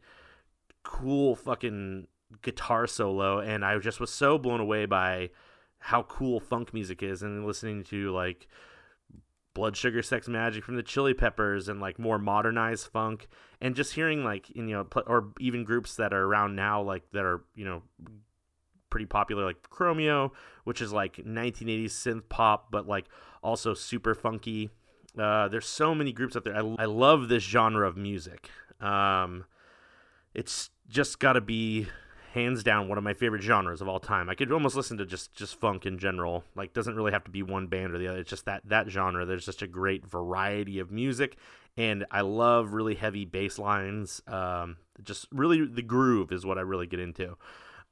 cool 0.84 1.36
fucking 1.36 2.08
guitar 2.42 2.88
solo, 2.88 3.40
and 3.40 3.66
I 3.66 3.78
just 3.80 4.00
was 4.00 4.12
so 4.12 4.38
blown 4.38 4.60
away 4.60 4.86
by 4.86 5.32
how 5.88 6.04
cool 6.04 6.42
funk 6.42 6.74
music 6.74 7.02
is, 7.02 7.24
and 7.24 7.46
listening 7.46 7.82
to 7.86 8.12
like 8.12 8.48
Blood 9.54 9.78
Sugar 9.78 10.02
Sex 10.02 10.28
Magik 10.28 10.62
from 10.62 10.76
the 10.76 10.84
Chili 10.84 11.14
Peppers 11.14 11.70
and 11.70 11.80
like 11.80 11.98
more 11.98 12.20
modernized 12.20 12.88
funk 12.88 13.30
and 13.62 13.74
just 13.74 13.94
hearing 13.94 14.26
like 14.26 14.50
you 14.54 14.64
know 14.64 14.86
or 15.08 15.30
even 15.40 15.64
groups 15.64 15.96
that 15.96 16.14
are 16.14 16.24
around 16.24 16.58
now 16.58 16.82
like 16.82 17.10
that 17.14 17.24
are 17.24 17.42
you 17.56 17.64
know 17.64 17.82
pretty 18.90 19.06
popular 19.06 19.46
like 19.46 19.70
Chromeo 19.70 20.32
which 20.66 20.82
is 20.82 20.92
like 20.92 21.16
1980s 21.16 21.86
synth 21.86 22.24
pop 22.28 22.70
but 22.70 22.86
like 22.86 23.06
also 23.42 23.74
super 23.74 24.14
funky. 24.14 24.70
Uh, 25.18 25.48
there's 25.48 25.66
so 25.66 25.96
many 25.96 26.12
groups 26.12 26.36
out 26.36 26.44
there. 26.44 26.56
I, 26.56 26.76
I 26.80 26.86
love 26.86 27.30
this 27.30 27.44
genre 27.44 27.88
of 27.88 27.96
music. 27.96 28.50
Um, 28.82 29.46
it's 30.34 30.70
just 30.90 31.20
got 31.20 31.34
to 31.34 31.42
be 31.42 31.88
hands 32.34 32.64
down 32.64 32.88
one 32.88 32.98
of 32.98 33.04
my 33.04 33.14
favorite 33.14 33.42
genres 33.42 33.82
of 33.82 33.88
all 33.88 34.00
time. 34.00 34.30
I 34.30 34.36
could 34.36 34.52
almost 34.52 34.76
listen 34.76 34.98
to 34.98 35.06
just 35.06 35.34
just 35.34 35.60
funk 35.60 35.86
in 35.86 35.98
general. 35.98 36.44
Like 36.56 36.74
doesn't 36.74 36.96
really 36.96 37.12
have 37.12 37.24
to 37.26 37.32
be 37.32 37.44
one 37.44 37.68
band 37.68 37.94
or 37.94 37.98
the 37.98 38.08
other. 38.08 38.20
It's 38.20 38.30
just 38.30 38.46
that 38.46 38.62
that 38.66 38.90
genre. 38.90 39.26
There's 39.26 39.46
just 39.46 39.62
a 39.62 39.68
great 39.68 40.06
variety 40.06 40.80
of 40.80 40.92
music, 40.92 41.38
and 41.76 42.06
I 42.12 42.22
love 42.22 42.74
really 42.74 42.96
heavy 42.96 43.26
bass 43.26 43.58
lines. 43.58 44.22
Um, 44.28 44.78
just 45.04 45.28
really 45.32 45.66
the 45.66 45.82
groove 45.82 46.32
is 46.32 46.46
what 46.46 46.58
I 46.58 46.62
really 46.62 46.88
get 46.88 47.00
into. 47.00 47.38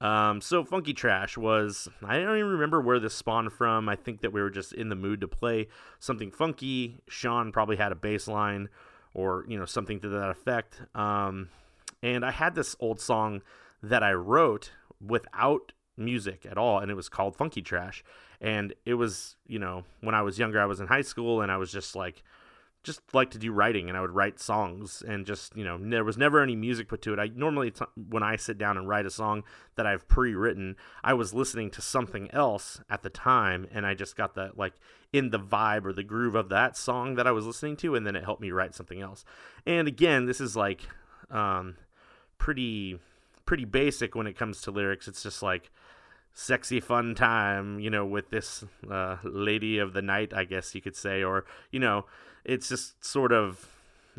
Um, 0.01 0.41
so 0.41 0.63
Funky 0.65 0.93
Trash 0.93 1.37
was 1.37 1.87
I 2.03 2.19
don't 2.19 2.37
even 2.37 2.51
remember 2.51 2.81
where 2.81 2.99
this 2.99 3.13
spawned 3.13 3.53
from. 3.53 3.87
I 3.87 3.95
think 3.95 4.21
that 4.21 4.33
we 4.33 4.41
were 4.41 4.49
just 4.49 4.73
in 4.73 4.89
the 4.89 4.95
mood 4.95 5.21
to 5.21 5.27
play 5.27 5.67
something 5.99 6.31
funky. 6.31 6.99
Sean 7.07 7.51
probably 7.51 7.77
had 7.77 7.91
a 7.91 7.95
bass 7.95 8.27
line 8.27 8.69
or 9.13 9.45
you 9.47 9.57
know 9.57 9.65
something 9.65 9.99
to 10.01 10.09
that 10.09 10.29
effect. 10.29 10.81
Um, 10.93 11.49
and 12.03 12.23
I 12.25 12.31
had 12.31 12.53
this 12.55 12.75
old 12.79 12.99
song 12.99 13.41
that 13.89 14.03
I 14.03 14.13
wrote 14.13 14.71
without 14.99 15.73
music 15.97 16.45
at 16.49 16.57
all, 16.57 16.79
and 16.79 16.91
it 16.91 16.95
was 16.95 17.09
called 17.09 17.35
Funky 17.35 17.61
Trash. 17.61 18.03
And 18.41 18.73
it 18.85 18.95
was 18.95 19.35
you 19.47 19.59
know 19.59 19.83
when 20.01 20.15
I 20.15 20.21
was 20.21 20.37
younger, 20.37 20.61
I 20.61 20.65
was 20.65 20.79
in 20.79 20.87
high 20.87 21.01
school, 21.01 21.41
and 21.41 21.51
I 21.51 21.57
was 21.57 21.71
just 21.71 21.95
like 21.95 22.23
just 22.85 23.01
like 23.13 23.31
to 23.31 23.39
do 23.39 23.51
writing 23.51 23.89
and 23.89 23.97
I 23.97 24.01
would 24.01 24.11
write 24.11 24.39
songs 24.39 25.03
and 25.05 25.25
just, 25.25 25.57
you 25.57 25.65
know, 25.65 25.77
there 25.81 26.03
was 26.03 26.17
never 26.17 26.41
any 26.41 26.55
music 26.55 26.87
put 26.87 27.01
to 27.01 27.13
it. 27.13 27.19
I 27.19 27.29
normally, 27.35 27.71
t- 27.71 27.83
when 27.95 28.21
I 28.21 28.35
sit 28.35 28.57
down 28.57 28.77
and 28.77 28.87
write 28.87 29.07
a 29.07 29.09
song 29.09 29.43
that 29.75 29.87
I've 29.87 30.07
pre 30.07 30.35
written, 30.35 30.75
I 31.03 31.15
was 31.15 31.33
listening 31.33 31.71
to 31.71 31.81
something 31.81 32.29
else 32.31 32.79
at 32.89 33.01
the 33.01 33.09
time 33.09 33.67
and 33.71 33.85
I 33.85 33.95
just 33.95 34.15
got 34.15 34.35
that, 34.35 34.57
like, 34.57 34.75
in 35.11 35.31
the 35.31 35.39
vibe 35.39 35.85
or 35.85 35.93
the 35.93 36.03
groove 36.03 36.35
of 36.35 36.49
that 36.49 36.77
song 36.77 37.15
that 37.15 37.27
I 37.27 37.31
was 37.31 37.47
listening 37.47 37.75
to 37.77 37.95
and 37.95 38.05
then 38.05 38.15
it 38.15 38.23
helped 38.23 38.41
me 38.41 38.51
write 38.51 38.75
something 38.75 39.01
else. 39.01 39.25
And 39.65 39.87
again, 39.87 40.27
this 40.27 40.39
is 40.39 40.55
like, 40.55 40.81
um, 41.31 41.75
pretty, 42.37 42.99
pretty 43.45 43.65
basic 43.65 44.15
when 44.15 44.27
it 44.27 44.37
comes 44.37 44.61
to 44.61 44.71
lyrics. 44.71 45.07
It's 45.07 45.23
just 45.23 45.41
like, 45.41 45.71
sexy 46.35 46.81
fun 46.81 47.15
time, 47.15 47.79
you 47.79 47.89
know, 47.89 48.05
with 48.05 48.29
this 48.29 48.63
uh, 48.91 49.17
lady 49.23 49.79
of 49.79 49.93
the 49.93 50.01
night, 50.01 50.33
I 50.33 50.43
guess 50.43 50.75
you 50.75 50.81
could 50.81 50.95
say, 50.95 51.23
or 51.23 51.45
you 51.71 51.79
know, 51.79 52.05
it's 52.43 52.69
just 52.69 53.03
sort 53.03 53.31
of 53.31 53.67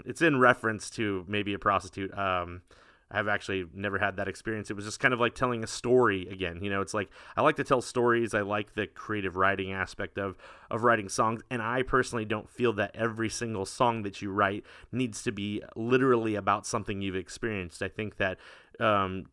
it's 0.04 0.23
in 0.23 0.40
reference 0.40 0.90
to 0.90 1.25
maybe 1.28 1.54
a 1.54 1.59
prostitute. 1.59 2.16
Um, 2.18 2.62
I've 3.10 3.28
actually 3.28 3.66
never 3.72 3.98
had 3.98 4.16
that 4.16 4.26
experience. 4.26 4.68
It 4.68 4.75
was 4.75 4.84
just 4.84 4.98
kind 4.98 5.14
of 5.14 5.20
like 5.20 5.34
telling 5.34 5.62
a 5.62 5.66
story 5.66 6.26
again. 6.28 6.58
You 6.62 6.70
know, 6.70 6.80
it's 6.80 6.94
like 6.94 7.08
I 7.36 7.42
like 7.42 7.56
to 7.56 7.64
tell 7.64 7.80
stories. 7.80 8.34
I 8.34 8.40
like 8.40 8.75
the 8.75 8.86
creative 8.86 9.36
writing 9.36 9.72
aspect 9.72 10.18
of 10.18 10.36
of 10.70 10.82
writing 10.82 11.08
songs, 11.08 11.42
and 11.50 11.62
I 11.62 11.82
personally 11.82 12.25
don't 12.25 12.50
feel 12.50 12.72
that 12.75 12.90
every 12.94 13.28
single 13.28 13.64
song 13.64 14.02
that 14.02 14.20
you 14.20 14.32
write 14.32 14.64
needs 14.90 15.22
to 15.22 15.32
be 15.32 15.62
literally 15.76 16.34
about 16.34 16.66
something 16.66 17.00
you've 17.00 17.16
experienced. 17.16 17.80
I 17.80 17.88
think 17.88 18.16
that 18.16 18.38
um, 18.80 19.26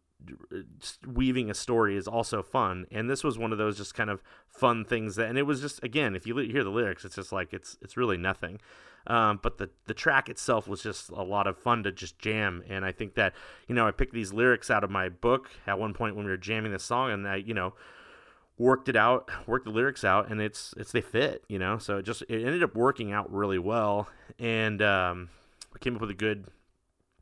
weaving 1.08 1.50
a 1.50 1.54
story 1.54 1.96
is 1.98 2.08
also 2.08 2.42
fun. 2.42 2.86
And 2.92 3.10
this 3.10 3.24
was 3.24 3.38
one 3.38 3.52
of 3.52 3.58
those 3.58 3.78
just 3.78 3.94
kind 3.96 4.10
of 4.10 4.22
fun 4.48 4.86
things 4.86 5.16
that 5.16 5.30
and 5.30 5.38
it 5.38 5.44
was 5.44 5.62
just 5.62 5.84
again 5.84 6.16
if 6.16 6.28
you 6.28 6.38
hear 6.38 6.64
the 6.64 6.70
lyrics 6.70 7.04
it's 7.04 7.16
just 7.16 7.32
like 7.32 7.54
it's 7.54 7.78
it's 7.82 7.98
really 7.98 8.18
nothing. 8.18 8.60
Um, 9.06 9.40
but 9.44 9.58
the 9.58 9.70
the 9.86 9.94
track 9.94 10.30
itself 10.30 10.68
was 10.68 10.82
just 10.82 11.10
a 11.10 11.24
lot 11.24 11.48
of 11.48 11.58
fun 11.58 11.84
to 11.84 11.92
just 11.92 12.20
jam. 12.20 12.64
And 12.70 12.86
i 12.86 12.92
think 12.92 13.16
that 13.16 13.34
you 13.68 13.76
know 13.76 13.88
i 13.88 13.92
picked 13.92 14.14
these 14.14 14.32
lyrics 14.34 14.72
out 14.72 14.84
of 14.84 14.90
my 14.90 15.10
book 15.10 15.50
at 15.68 15.80
one 15.80 15.94
point 15.94 16.16
when 16.16 16.26
we 16.26 16.32
were 16.32 16.38
jamming 16.38 16.72
the 16.72 16.80
song 16.80 17.12
and 17.12 17.28
i 17.28 17.36
you 17.36 17.54
know 17.54 17.74
worked 18.58 18.88
it 18.88 18.96
out 18.96 19.30
worked 19.48 19.66
the 19.66 19.72
lyrics 19.72 20.04
out 20.04 20.30
and 20.30 20.40
it's 20.40 20.74
it's 20.78 20.92
they 20.92 21.02
fit 21.02 21.44
you 21.48 21.60
know? 21.60 21.78
So 21.78 21.98
it 21.98 22.04
just 22.04 22.24
it 22.24 22.44
ended 22.46 22.64
up 22.64 22.76
working 22.76 23.12
out 23.12 23.32
really 23.32 23.60
well. 23.60 24.08
And 24.40 24.82
um, 24.82 25.30
I 25.76 25.80
came 25.80 25.96
up 25.96 26.02
with 26.02 26.10
a 26.10 26.16
good 26.16 26.48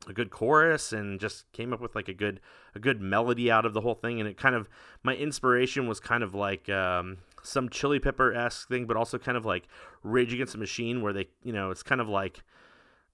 a 0.08 0.12
good 0.12 0.30
chorus 0.30 0.92
and 0.92 1.20
just 1.20 1.50
came 1.52 1.72
up 1.72 1.80
with 1.80 1.94
like 1.94 2.08
a 2.08 2.14
good 2.14 2.40
a 2.74 2.78
good 2.78 3.00
melody 3.00 3.50
out 3.50 3.64
of 3.64 3.74
the 3.74 3.80
whole 3.80 3.94
thing. 3.94 4.20
And 4.20 4.28
it 4.28 4.36
kind 4.36 4.54
of 4.54 4.68
my 5.02 5.14
inspiration 5.14 5.86
was 5.86 6.00
kind 6.00 6.22
of 6.22 6.34
like 6.34 6.68
um, 6.68 7.18
some 7.42 7.68
chili 7.68 7.98
pepper 7.98 8.32
esque 8.32 8.68
thing 8.68 8.86
but 8.86 8.96
also 8.96 9.18
kind 9.18 9.36
of 9.36 9.44
like 9.44 9.68
rage 10.02 10.32
against 10.32 10.52
the 10.52 10.58
machine 10.58 11.02
where 11.02 11.12
they 11.12 11.28
you 11.42 11.52
know 11.52 11.70
it's 11.70 11.82
kind 11.82 12.00
of 12.00 12.08
like 12.08 12.42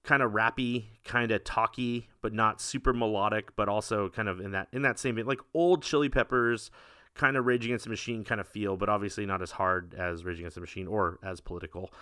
kind 0.05 0.23
of 0.23 0.33
rappy 0.33 0.85
kind 1.05 1.31
of 1.33 1.43
talky 1.45 2.09
but 2.23 2.33
not 2.33 2.61
super 2.61 2.93
melodic 2.93 3.55
but 3.57 3.69
also 3.69 4.09
kind 4.09 4.29
of 4.29 4.41
in 4.41 4.53
that 4.53 4.69
in 4.73 4.83
that 4.83 4.99
same 4.99 5.17
like 5.17 5.41
old 5.55 5.83
chili 5.83 6.09
peppers 6.09 6.71
kind 7.19 7.37
of 7.37 7.45
Rage 7.45 7.65
Against 7.67 7.85
the 7.85 7.91
Machine 7.91 8.25
kind 8.25 8.41
of 8.41 8.49
feel, 8.49 8.77
but 8.77 8.89
obviously 8.89 9.27
not 9.27 9.43
as 9.43 9.51
hard 9.51 9.93
as 9.95 10.25
Rage 10.25 10.39
Against 10.39 10.55
the 10.55 10.61
Machine 10.61 10.87
or 10.87 11.19
as 11.23 11.41
political. 11.41 11.93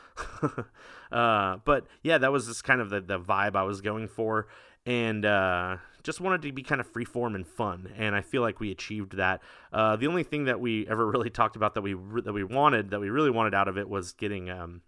uh, 1.10 1.56
but 1.64 1.86
yeah, 2.02 2.18
that 2.18 2.30
was 2.30 2.46
just 2.46 2.62
kind 2.62 2.80
of 2.80 2.90
the, 2.90 3.00
the 3.00 3.18
vibe 3.18 3.56
I 3.56 3.62
was 3.62 3.80
going 3.80 4.06
for 4.06 4.46
and 4.86 5.26
uh, 5.26 5.76
just 6.04 6.20
wanted 6.20 6.42
to 6.42 6.52
be 6.52 6.62
kind 6.62 6.80
of 6.80 6.90
freeform 6.90 7.34
and 7.34 7.46
fun. 7.46 7.92
And 7.96 8.14
I 8.14 8.20
feel 8.22 8.40
like 8.40 8.60
we 8.60 8.70
achieved 8.70 9.16
that. 9.16 9.42
Uh, 9.72 9.96
the 9.96 10.06
only 10.06 10.22
thing 10.22 10.44
that 10.44 10.60
we 10.60 10.86
ever 10.86 11.04
really 11.10 11.30
talked 11.30 11.56
about 11.56 11.74
that 11.74 11.82
we 11.82 11.94
re- 11.94 12.22
that 12.22 12.32
we 12.32 12.44
wanted 12.44 12.90
that 12.90 13.00
we 13.00 13.10
really 13.10 13.30
wanted 13.30 13.54
out 13.54 13.68
of 13.68 13.76
it 13.76 13.88
was 13.88 14.12
getting 14.12 14.48
um, 14.48 14.82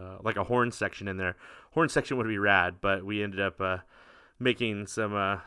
uh, 0.00 0.16
like 0.22 0.36
a 0.36 0.44
horn 0.44 0.72
section 0.72 1.06
in 1.06 1.18
there. 1.18 1.36
Horn 1.72 1.88
section 1.88 2.16
would 2.16 2.26
be 2.26 2.38
rad, 2.38 2.76
but 2.80 3.04
we 3.04 3.22
ended 3.22 3.40
up 3.40 3.60
uh, 3.60 3.78
making 4.40 4.86
some 4.86 5.14
uh, 5.14 5.38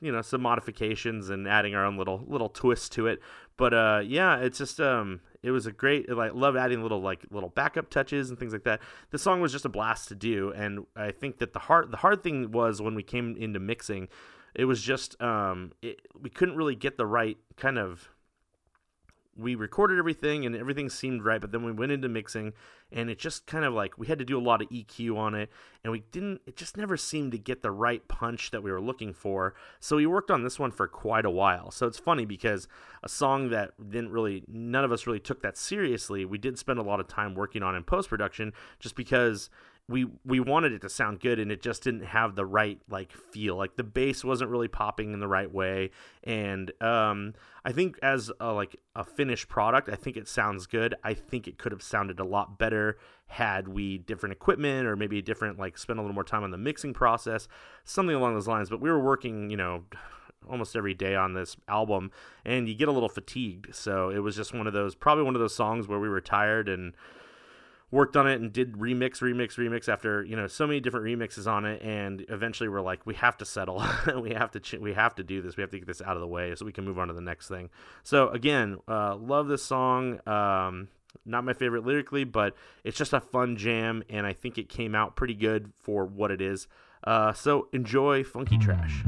you 0.00 0.10
know 0.10 0.22
some 0.22 0.40
modifications 0.40 1.28
and 1.28 1.46
adding 1.46 1.74
our 1.74 1.84
own 1.84 1.98
little 1.98 2.24
little 2.26 2.48
twist 2.48 2.92
to 2.92 3.06
it. 3.06 3.20
But 3.58 3.74
uh, 3.74 4.00
yeah, 4.04 4.38
it's 4.38 4.58
just 4.58 4.80
um, 4.80 5.20
it 5.42 5.50
was 5.50 5.66
a 5.66 5.72
great 5.72 6.08
like 6.08 6.34
love 6.34 6.56
adding 6.56 6.82
little 6.82 7.00
like 7.00 7.24
little 7.30 7.48
backup 7.48 7.90
touches 7.90 8.30
and 8.30 8.38
things 8.38 8.52
like 8.52 8.64
that. 8.64 8.80
The 9.10 9.18
song 9.18 9.40
was 9.40 9.52
just 9.52 9.64
a 9.64 9.68
blast 9.68 10.08
to 10.08 10.14
do, 10.14 10.52
and 10.52 10.86
I 10.96 11.10
think 11.10 11.38
that 11.38 11.52
the 11.52 11.58
hard 11.58 11.90
the 11.90 11.96
hard 11.98 12.22
thing 12.22 12.52
was 12.52 12.80
when 12.80 12.94
we 12.94 13.02
came 13.02 13.36
into 13.36 13.58
mixing, 13.60 14.08
it 14.54 14.64
was 14.66 14.82
just 14.82 15.20
um, 15.20 15.72
it, 15.82 16.00
we 16.20 16.30
couldn't 16.30 16.56
really 16.56 16.76
get 16.76 16.96
the 16.96 17.06
right 17.06 17.38
kind 17.56 17.78
of 17.78 18.08
we 19.36 19.54
recorded 19.54 19.98
everything 19.98 20.44
and 20.44 20.54
everything 20.54 20.90
seemed 20.90 21.24
right, 21.24 21.40
but 21.40 21.52
then 21.52 21.64
we 21.64 21.72
went 21.72 21.92
into 21.92 22.08
mixing 22.08 22.52
and 22.90 23.08
it 23.08 23.18
just 23.18 23.46
kind 23.46 23.64
of 23.64 23.72
like 23.72 23.96
we 23.96 24.06
had 24.06 24.18
to 24.18 24.24
do 24.24 24.38
a 24.38 24.40
lot 24.40 24.60
of 24.60 24.68
EQ 24.68 25.16
on 25.16 25.34
it 25.34 25.50
and 25.82 25.90
we 25.90 26.00
didn't 26.12 26.42
it 26.46 26.56
just 26.56 26.76
never 26.76 26.96
seemed 26.96 27.32
to 27.32 27.38
get 27.38 27.62
the 27.62 27.70
right 27.70 28.06
punch 28.08 28.50
that 28.50 28.62
we 28.62 28.70
were 28.70 28.80
looking 28.80 29.14
for. 29.14 29.54
So 29.80 29.96
we 29.96 30.06
worked 30.06 30.30
on 30.30 30.42
this 30.42 30.58
one 30.58 30.70
for 30.70 30.86
quite 30.86 31.24
a 31.24 31.30
while. 31.30 31.70
So 31.70 31.86
it's 31.86 31.98
funny 31.98 32.26
because 32.26 32.68
a 33.02 33.08
song 33.08 33.48
that 33.50 33.72
didn't 33.90 34.10
really 34.10 34.44
none 34.46 34.84
of 34.84 34.92
us 34.92 35.06
really 35.06 35.20
took 35.20 35.42
that 35.42 35.56
seriously, 35.56 36.24
we 36.24 36.38
did 36.38 36.58
spend 36.58 36.78
a 36.78 36.82
lot 36.82 37.00
of 37.00 37.08
time 37.08 37.34
working 37.34 37.62
on 37.62 37.74
in 37.74 37.84
post 37.84 38.10
production 38.10 38.52
just 38.80 38.96
because 38.96 39.48
we 39.88 40.06
we 40.24 40.40
wanted 40.40 40.72
it 40.72 40.80
to 40.82 40.88
sound 40.88 41.20
good 41.20 41.38
and 41.38 41.50
it 41.50 41.60
just 41.60 41.82
didn't 41.82 42.04
have 42.04 42.34
the 42.34 42.46
right 42.46 42.80
like 42.88 43.12
feel. 43.12 43.56
Like 43.56 43.76
the 43.76 43.84
bass 43.84 44.24
wasn't 44.24 44.50
really 44.50 44.68
popping 44.68 45.12
in 45.12 45.20
the 45.20 45.28
right 45.28 45.52
way. 45.52 45.90
And 46.24 46.70
um 46.80 47.34
i 47.64 47.70
think 47.70 47.96
as 48.02 48.30
a, 48.40 48.52
like 48.52 48.74
a 48.96 49.04
finished 49.04 49.48
product 49.48 49.88
i 49.88 49.94
think 49.94 50.16
it 50.16 50.26
sounds 50.28 50.66
good. 50.66 50.94
I 51.04 51.14
think 51.14 51.46
it 51.46 51.58
could 51.58 51.72
have 51.72 51.82
sounded 51.82 52.20
a 52.20 52.24
lot 52.24 52.58
better 52.58 52.96
had 53.26 53.68
we 53.68 53.98
different 53.98 54.32
equipment 54.32 54.86
or 54.86 54.96
maybe 54.96 55.20
different 55.22 55.58
like 55.58 55.78
spend 55.78 55.98
a 55.98 56.02
little 56.02 56.14
more 56.14 56.24
time 56.24 56.44
on 56.44 56.50
the 56.50 56.58
mixing 56.58 56.94
process 56.94 57.48
something 57.84 58.14
along 58.14 58.34
those 58.34 58.48
lines. 58.48 58.70
But 58.70 58.80
we 58.80 58.90
were 58.90 59.00
working 59.00 59.50
you 59.50 59.56
know 59.56 59.84
almost 60.48 60.74
every 60.74 60.94
day 60.94 61.14
on 61.14 61.34
this 61.34 61.56
album 61.68 62.10
and 62.44 62.68
you 62.68 62.74
get 62.74 62.88
a 62.88 62.92
little 62.92 63.08
fatigued. 63.08 63.74
So 63.74 64.10
it 64.10 64.18
was 64.18 64.36
just 64.36 64.54
one 64.54 64.66
of 64.66 64.72
those 64.72 64.94
probably 64.94 65.24
one 65.24 65.34
of 65.34 65.40
those 65.40 65.54
songs 65.54 65.88
where 65.88 65.98
we 65.98 66.08
were 66.08 66.20
tired 66.20 66.68
and 66.68 66.94
worked 67.92 68.16
on 68.16 68.26
it 68.26 68.40
and 68.40 68.52
did 68.52 68.72
remix, 68.72 69.20
remix, 69.20 69.56
remix 69.56 69.88
after 69.88 70.24
you 70.24 70.34
know 70.34 70.48
so 70.48 70.66
many 70.66 70.80
different 70.80 71.06
remixes 71.06 71.46
on 71.46 71.64
it, 71.64 71.80
and 71.82 72.24
eventually 72.28 72.68
we're 72.68 72.80
like, 72.80 73.06
we 73.06 73.14
have 73.14 73.36
to 73.36 73.44
settle, 73.44 73.84
we 74.20 74.32
have 74.32 74.50
to 74.50 74.58
ch- 74.58 74.80
we 74.80 74.94
have 74.94 75.14
to 75.14 75.22
do 75.22 75.40
this, 75.40 75.56
we 75.56 75.60
have 75.60 75.70
to 75.70 75.78
get 75.78 75.86
this 75.86 76.02
out 76.02 76.16
of 76.16 76.20
the 76.20 76.26
way 76.26 76.52
so 76.56 76.66
we 76.66 76.72
can 76.72 76.84
move 76.84 76.98
on 76.98 77.06
to 77.06 77.14
the 77.14 77.20
next 77.20 77.46
thing. 77.46 77.70
So 78.02 78.30
again, 78.30 78.78
uh, 78.88 79.14
love 79.14 79.46
this 79.46 79.62
song. 79.62 80.18
Um, 80.26 80.88
not 81.24 81.44
my 81.44 81.52
favorite 81.52 81.84
lyrically, 81.84 82.24
but 82.24 82.56
it's 82.82 82.96
just 82.96 83.12
a 83.12 83.20
fun 83.20 83.56
jam, 83.56 84.02
and 84.08 84.26
I 84.26 84.32
think 84.32 84.58
it 84.58 84.68
came 84.68 84.94
out 84.94 85.14
pretty 85.14 85.34
good 85.34 85.72
for 85.78 86.04
what 86.04 86.30
it 86.30 86.40
is. 86.40 86.66
Uh, 87.04 87.32
so 87.32 87.68
enjoy 87.72 88.24
Funky 88.24 88.58
Trash. 88.58 89.04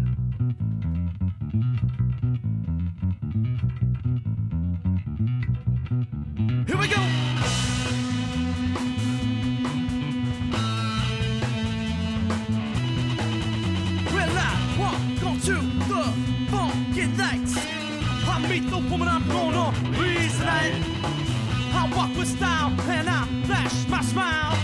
With 22.24 22.36
style 22.36 22.72
and 22.88 23.08
I 23.08 23.26
flash 23.46 23.88
my 23.88 24.00
smile. 24.02 24.56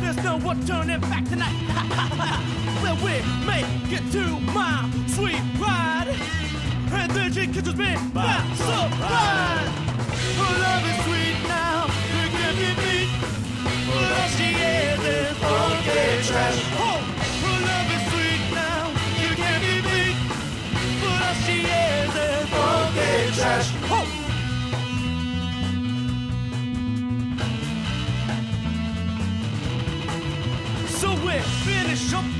There's 0.00 0.22
no 0.22 0.38
one 0.38 0.64
turning 0.66 1.00
back 1.00 1.24
tonight. 1.24 1.56
well, 2.82 2.96
we 2.96 3.14
make 3.46 3.66
it 3.90 4.04
to 4.12 4.24
my 4.52 4.88
sweet 5.08 5.42
ride. 5.58 6.14
And 6.92 7.10
then 7.12 7.32
she 7.32 7.46
kisses 7.46 7.74
me 7.74 7.96
by 8.14 8.34
surprise. 8.54 9.70
Her 10.38 10.54
love 10.64 10.84
is 10.90 10.98
sweet 11.06 11.38
now, 11.48 11.86
it 12.20 12.30
can 12.36 12.54
be 12.62 12.70
beat. 12.82 13.10
But 13.86 14.12
all 14.18 14.28
she 14.36 14.50
is 14.52 15.00
is 15.16 15.36
funky 15.38 16.28
trash. 16.28 16.60
Oh, 16.78 17.11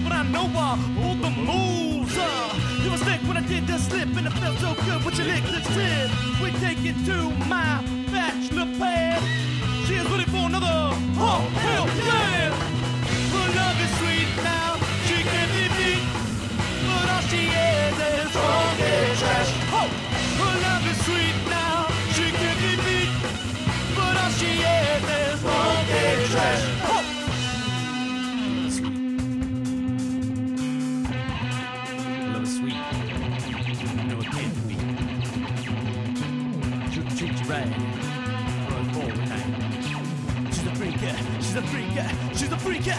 but 0.02 0.12
I 0.12 0.22
know 0.24 0.46
uh, 0.54 0.76
all 1.02 1.14
the 1.14 1.30
moves. 1.30 2.16
Uh, 2.16 2.82
you 2.82 2.90
was 2.90 3.02
thick 3.02 3.20
when 3.22 3.36
I 3.36 3.46
did 3.46 3.66
the 3.66 3.78
slip, 3.78 4.08
and 4.16 4.26
it 4.26 4.32
felt 4.42 4.58
so 4.58 4.74
good 4.86 5.04
with 5.04 5.16
your 5.18 5.26
lick 5.28 5.44
lips 5.50 5.68
tip. 5.74 6.10
We 6.42 6.50
take 6.60 6.82
it 6.84 6.98
to 7.06 7.16
my 7.46 7.82
bachelor 8.10 8.66
pad. 8.78 9.22
She 9.86 9.94
is 9.94 10.06
ready 10.10 10.24
for 10.24 10.44
another. 10.50 10.90
Oh 11.18 11.42
hell 11.64 11.86
yeah! 12.08 12.50
Her 13.34 13.48
love 13.60 13.78
is 13.84 13.92
sweet 14.00 14.30
now. 14.42 14.70
She 15.06 15.22
can't 15.22 15.52
be 15.56 15.64
beat, 15.78 16.04
but 16.86 17.06
all 17.14 17.22
she 17.30 17.42
is 17.46 17.96
is 17.98 18.30
funky 18.32 18.71
freaker. 42.62 42.94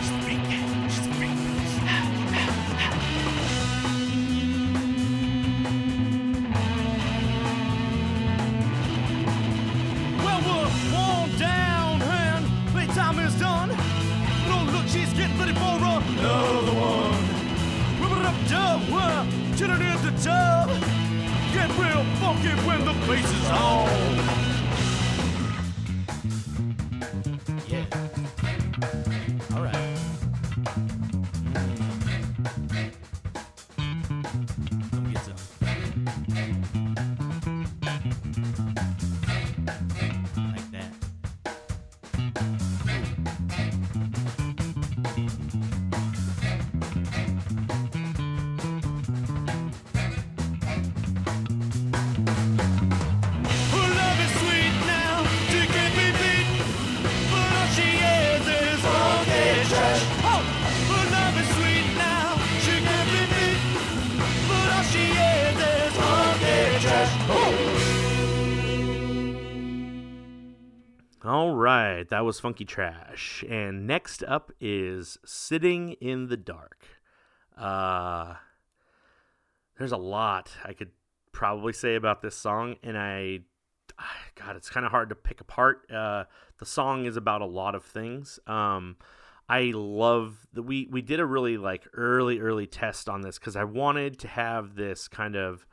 She's 0.00 0.10
a 0.10 0.18
freaker. 0.24 0.60
She's 0.90 1.06
a 1.06 1.12
freak. 1.14 1.36
She's 1.62 1.76
a 1.76 1.90
freak. 1.90 2.56
Well, 10.24 10.40
we're 10.46 10.70
worn 10.92 11.28
down 11.38 12.02
and 12.02 12.42
playtime 12.72 13.18
is 13.18 13.34
done. 13.38 13.70
No, 14.48 14.56
look, 14.72 14.86
she's 14.88 15.12
getting 15.12 15.36
another 16.18 16.72
one. 16.72 17.14
It 18.00 18.24
up, 18.24 18.38
dub, 18.48 18.80
into 19.82 20.10
dub. 20.24 20.68
Get 21.52 21.70
real 21.78 22.04
funky 22.20 22.54
when 22.66 22.80
the 22.84 22.94
bass 23.06 23.30
is 23.30 23.50
on. 23.50 24.15
Right, 71.96 72.08
that 72.10 72.24
was 72.24 72.38
Funky 72.40 72.64
Trash. 72.64 73.44
And 73.48 73.86
next 73.86 74.22
up 74.24 74.52
is 74.60 75.18
Sitting 75.24 75.92
in 75.92 76.28
the 76.28 76.36
Dark. 76.36 76.86
Uh 77.56 78.34
there's 79.78 79.92
a 79.92 79.96
lot 79.96 80.50
I 80.64 80.72
could 80.74 80.90
probably 81.32 81.72
say 81.72 81.94
about 81.94 82.20
this 82.20 82.36
song 82.36 82.76
and 82.82 82.98
I 82.98 83.40
god, 84.34 84.56
it's 84.56 84.68
kind 84.68 84.84
of 84.84 84.92
hard 84.92 85.08
to 85.08 85.14
pick 85.14 85.40
apart. 85.40 85.90
Uh 85.90 86.24
the 86.58 86.66
song 86.66 87.06
is 87.06 87.16
about 87.16 87.40
a 87.40 87.46
lot 87.46 87.74
of 87.74 87.82
things. 87.82 88.38
Um 88.46 88.96
I 89.48 89.72
love 89.74 90.46
that 90.52 90.62
we 90.62 90.86
we 90.90 91.00
did 91.00 91.20
a 91.20 91.24
really 91.24 91.56
like 91.56 91.86
early 91.94 92.40
early 92.40 92.66
test 92.66 93.08
on 93.08 93.22
this 93.22 93.38
cuz 93.38 93.56
I 93.56 93.64
wanted 93.64 94.18
to 94.18 94.28
have 94.28 94.74
this 94.74 95.08
kind 95.08 95.34
of 95.34 95.66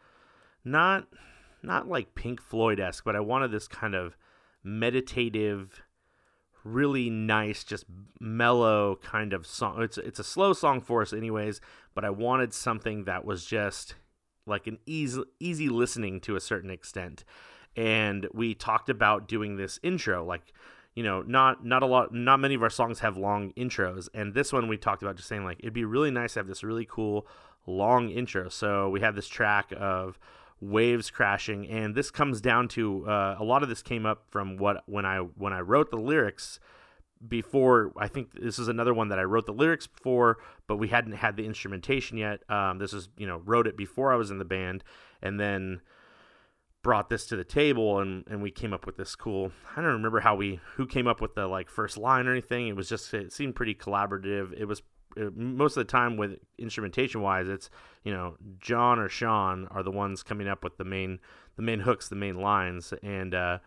not 0.64 1.08
not 1.62 1.90
like 1.90 2.16
Pink 2.16 2.42
Floyd 2.42 2.80
esque, 2.80 3.04
but 3.04 3.16
I 3.16 3.20
wanted 3.20 3.52
this 3.52 3.68
kind 3.68 3.96
of 3.96 4.18
meditative, 4.64 5.84
really 6.64 7.10
nice, 7.10 7.64
just 7.64 7.86
mellow 8.20 8.98
kind 9.04 9.34
of 9.34 9.46
song. 9.46 9.82
It's 9.82 9.98
it's 9.98 10.20
a 10.20 10.24
slow 10.24 10.54
song 10.54 10.82
for 10.82 11.02
us, 11.02 11.14
anyways. 11.14 11.62
But 11.94 12.06
I 12.06 12.10
wanted 12.10 12.54
something 12.54 13.04
that 13.04 13.26
was 13.26 13.46
just 13.46 13.96
like 14.46 14.68
an 14.68 14.80
easy 14.86 15.24
easy 15.40 15.70
listening 15.70 16.20
to 16.22 16.36
a 16.36 16.42
certain 16.42 16.70
extent. 16.70 17.24
And 17.76 18.28
we 18.34 18.54
talked 18.54 18.90
about 18.90 19.28
doing 19.28 19.56
this 19.56 19.80
intro, 19.84 20.24
like 20.24 20.54
you 20.96 21.04
know, 21.04 21.22
not 21.24 21.66
not 21.66 21.84
a 21.84 21.88
lot, 21.88 22.14
not 22.14 22.40
many 22.40 22.56
of 22.56 22.64
our 22.64 22.70
songs 22.70 23.00
have 23.00 23.18
long 23.18 23.52
intros, 23.54 24.10
and 24.14 24.34
this 24.34 24.54
one 24.54 24.68
we 24.68 24.78
talked 24.78 25.02
about 25.02 25.16
just 25.16 25.28
saying 25.28 25.44
like 25.44 25.60
it'd 25.60 25.74
be 25.74 25.86
really 25.86 26.12
nice 26.12 26.34
to 26.34 26.40
have 26.40 26.48
this 26.48 26.64
really 26.64 26.86
cool 26.86 27.28
long 27.66 28.10
intro. 28.10 28.50
So 28.50 28.90
we 28.90 29.00
have 29.02 29.16
this 29.16 29.28
track 29.28 29.74
of 29.76 30.20
waves 30.64 31.10
crashing 31.10 31.68
and 31.68 31.96
this 31.96 32.10
comes 32.12 32.42
down 32.42 32.68
to 32.68 33.08
uh, 33.08 33.36
a 33.40 33.44
lot 33.44 33.64
of 33.64 33.70
this 33.70 33.82
came 33.82 34.06
up 34.06 34.24
from 34.30 34.58
what 34.58 34.84
when 34.86 35.06
i 35.06 35.18
when 35.18 35.54
i 35.54 35.60
wrote 35.60 35.92
the 35.92 35.98
lyrics 35.98 36.60
before 37.28 37.92
i 37.98 38.08
think 38.08 38.34
this 38.34 38.60
is 38.60 38.68
another 38.68 38.94
one 38.94 39.10
that 39.10 39.20
i 39.20 39.24
wrote 39.24 39.46
the 39.46 39.54
lyrics 39.54 39.88
for 40.02 40.38
but 40.68 40.78
we 40.78 40.88
hadn't 40.88 41.14
had 41.14 41.36
the 41.36 41.46
instrumentation 41.46 42.18
yet. 42.18 42.50
Um, 42.50 42.80
this 42.80 42.94
is 42.94 43.10
you 43.18 43.28
know 43.28 43.42
wrote 43.46 43.68
it 43.68 43.78
before 43.78 44.12
i 44.12 44.16
was 44.16 44.32
in 44.32 44.40
the 44.40 44.46
band 44.46 44.84
and 45.22 45.40
then 45.40 45.82
brought 46.82 47.10
this 47.10 47.26
to 47.28 47.38
the 47.38 47.46
table 47.46 48.00
and, 48.00 48.26
and 48.30 48.42
we 48.42 48.52
came 48.52 48.74
up 48.74 48.86
with 48.86 48.98
this 48.98 49.16
cool 49.16 49.52
i 49.72 49.82
don't 49.82 49.94
remember 49.94 50.20
how 50.20 50.36
we 50.36 50.60
who 50.76 50.86
came 50.86 51.08
up 51.08 51.22
with 51.22 51.34
the 51.36 51.48
like 51.48 51.70
first 51.70 51.98
line 51.98 52.28
or 52.28 52.32
anything. 52.32 52.68
It 52.68 52.76
was 52.76 52.90
just 52.90 53.14
it 53.14 53.32
seemed 53.32 53.56
pretty 53.56 53.74
collaborative. 53.76 54.54
It 54.58 54.66
was 54.66 54.82
most 55.36 55.78
of 55.78 55.86
the 55.86 55.92
time 55.92 56.18
with 56.18 56.40
instrumentation 56.58 57.22
wise 57.22 57.48
it's 57.48 57.70
you 58.04 58.12
know 58.14 58.36
john 58.60 59.00
or 59.00 59.10
sean 59.10 59.68
are 59.72 59.84
the 59.84 59.92
ones 59.92 60.24
coming 60.24 60.48
up 60.48 60.64
with 60.64 60.78
the 60.78 60.84
main 60.84 61.20
the 61.56 61.62
main 61.62 61.80
hooks 61.82 62.10
the 62.10 62.16
main 62.16 62.40
lines 62.42 62.94
and 63.04 63.34
uh 63.36 63.60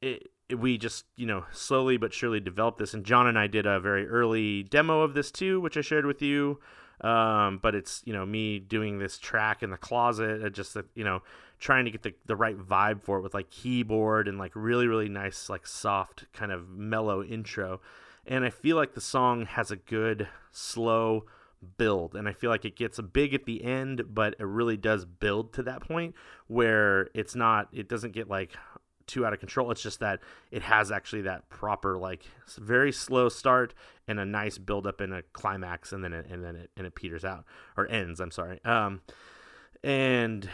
it, 0.00 0.28
it- 0.48 0.56
we 0.58 0.76
just 0.78 1.04
you 1.16 1.26
know 1.26 1.44
slowly 1.52 1.96
but 1.96 2.12
surely 2.12 2.40
developed 2.40 2.78
this 2.78 2.92
and 2.94 3.04
john 3.04 3.26
and 3.28 3.38
i 3.38 3.46
did 3.46 3.66
a 3.66 3.78
very 3.78 4.08
early 4.08 4.64
demo 4.64 5.02
of 5.02 5.14
this 5.14 5.30
too 5.30 5.60
which 5.60 5.76
i 5.76 5.80
shared 5.80 6.04
with 6.06 6.20
you 6.22 6.58
um, 7.02 7.58
but 7.62 7.74
it's 7.74 8.02
you 8.04 8.12
know 8.12 8.26
me 8.26 8.58
doing 8.58 8.98
this 8.98 9.16
track 9.18 9.62
in 9.62 9.70
the 9.70 9.76
closet 9.78 10.44
uh, 10.44 10.48
just 10.50 10.76
uh, 10.76 10.82
you 10.94 11.04
know 11.04 11.22
trying 11.58 11.84
to 11.86 11.90
get 11.90 12.02
the, 12.02 12.12
the 12.26 12.34
right 12.36 12.58
vibe 12.58 13.00
for 13.02 13.18
it 13.18 13.22
with 13.22 13.32
like 13.32 13.48
keyboard 13.50 14.26
and 14.28 14.38
like 14.38 14.52
really 14.54 14.86
really 14.88 15.08
nice 15.08 15.48
like 15.48 15.66
soft 15.66 16.24
kind 16.34 16.50
of 16.52 16.68
mellow 16.68 17.22
intro 17.22 17.80
and 18.30 18.44
i 18.44 18.50
feel 18.50 18.76
like 18.76 18.94
the 18.94 19.00
song 19.00 19.44
has 19.44 19.70
a 19.70 19.76
good 19.76 20.26
slow 20.50 21.26
build 21.76 22.14
and 22.14 22.26
i 22.26 22.32
feel 22.32 22.48
like 22.48 22.64
it 22.64 22.74
gets 22.74 22.98
big 23.12 23.34
at 23.34 23.44
the 23.44 23.62
end 23.62 24.02
but 24.08 24.34
it 24.38 24.46
really 24.46 24.78
does 24.78 25.04
build 25.04 25.52
to 25.52 25.62
that 25.62 25.82
point 25.82 26.14
where 26.46 27.10
it's 27.12 27.34
not 27.34 27.68
it 27.70 27.86
doesn't 27.86 28.12
get 28.12 28.30
like 28.30 28.56
too 29.10 29.26
out 29.26 29.32
of 29.32 29.40
control. 29.40 29.72
It's 29.72 29.82
just 29.82 30.00
that 30.00 30.20
it 30.52 30.62
has 30.62 30.92
actually 30.92 31.22
that 31.22 31.48
proper 31.48 31.98
like 31.98 32.24
very 32.56 32.92
slow 32.92 33.28
start 33.28 33.74
and 34.06 34.20
a 34.20 34.24
nice 34.24 34.56
build 34.56 34.86
up 34.86 35.00
and 35.00 35.12
a 35.12 35.22
climax 35.32 35.92
and 35.92 36.04
then 36.04 36.12
it, 36.12 36.26
and 36.30 36.44
then 36.44 36.54
it 36.54 36.70
and 36.76 36.86
it 36.86 36.94
peters 36.94 37.24
out 37.24 37.44
or 37.76 37.90
ends 37.90 38.20
i'm 38.20 38.30
sorry. 38.30 38.60
Um 38.64 39.00
and 39.82 40.48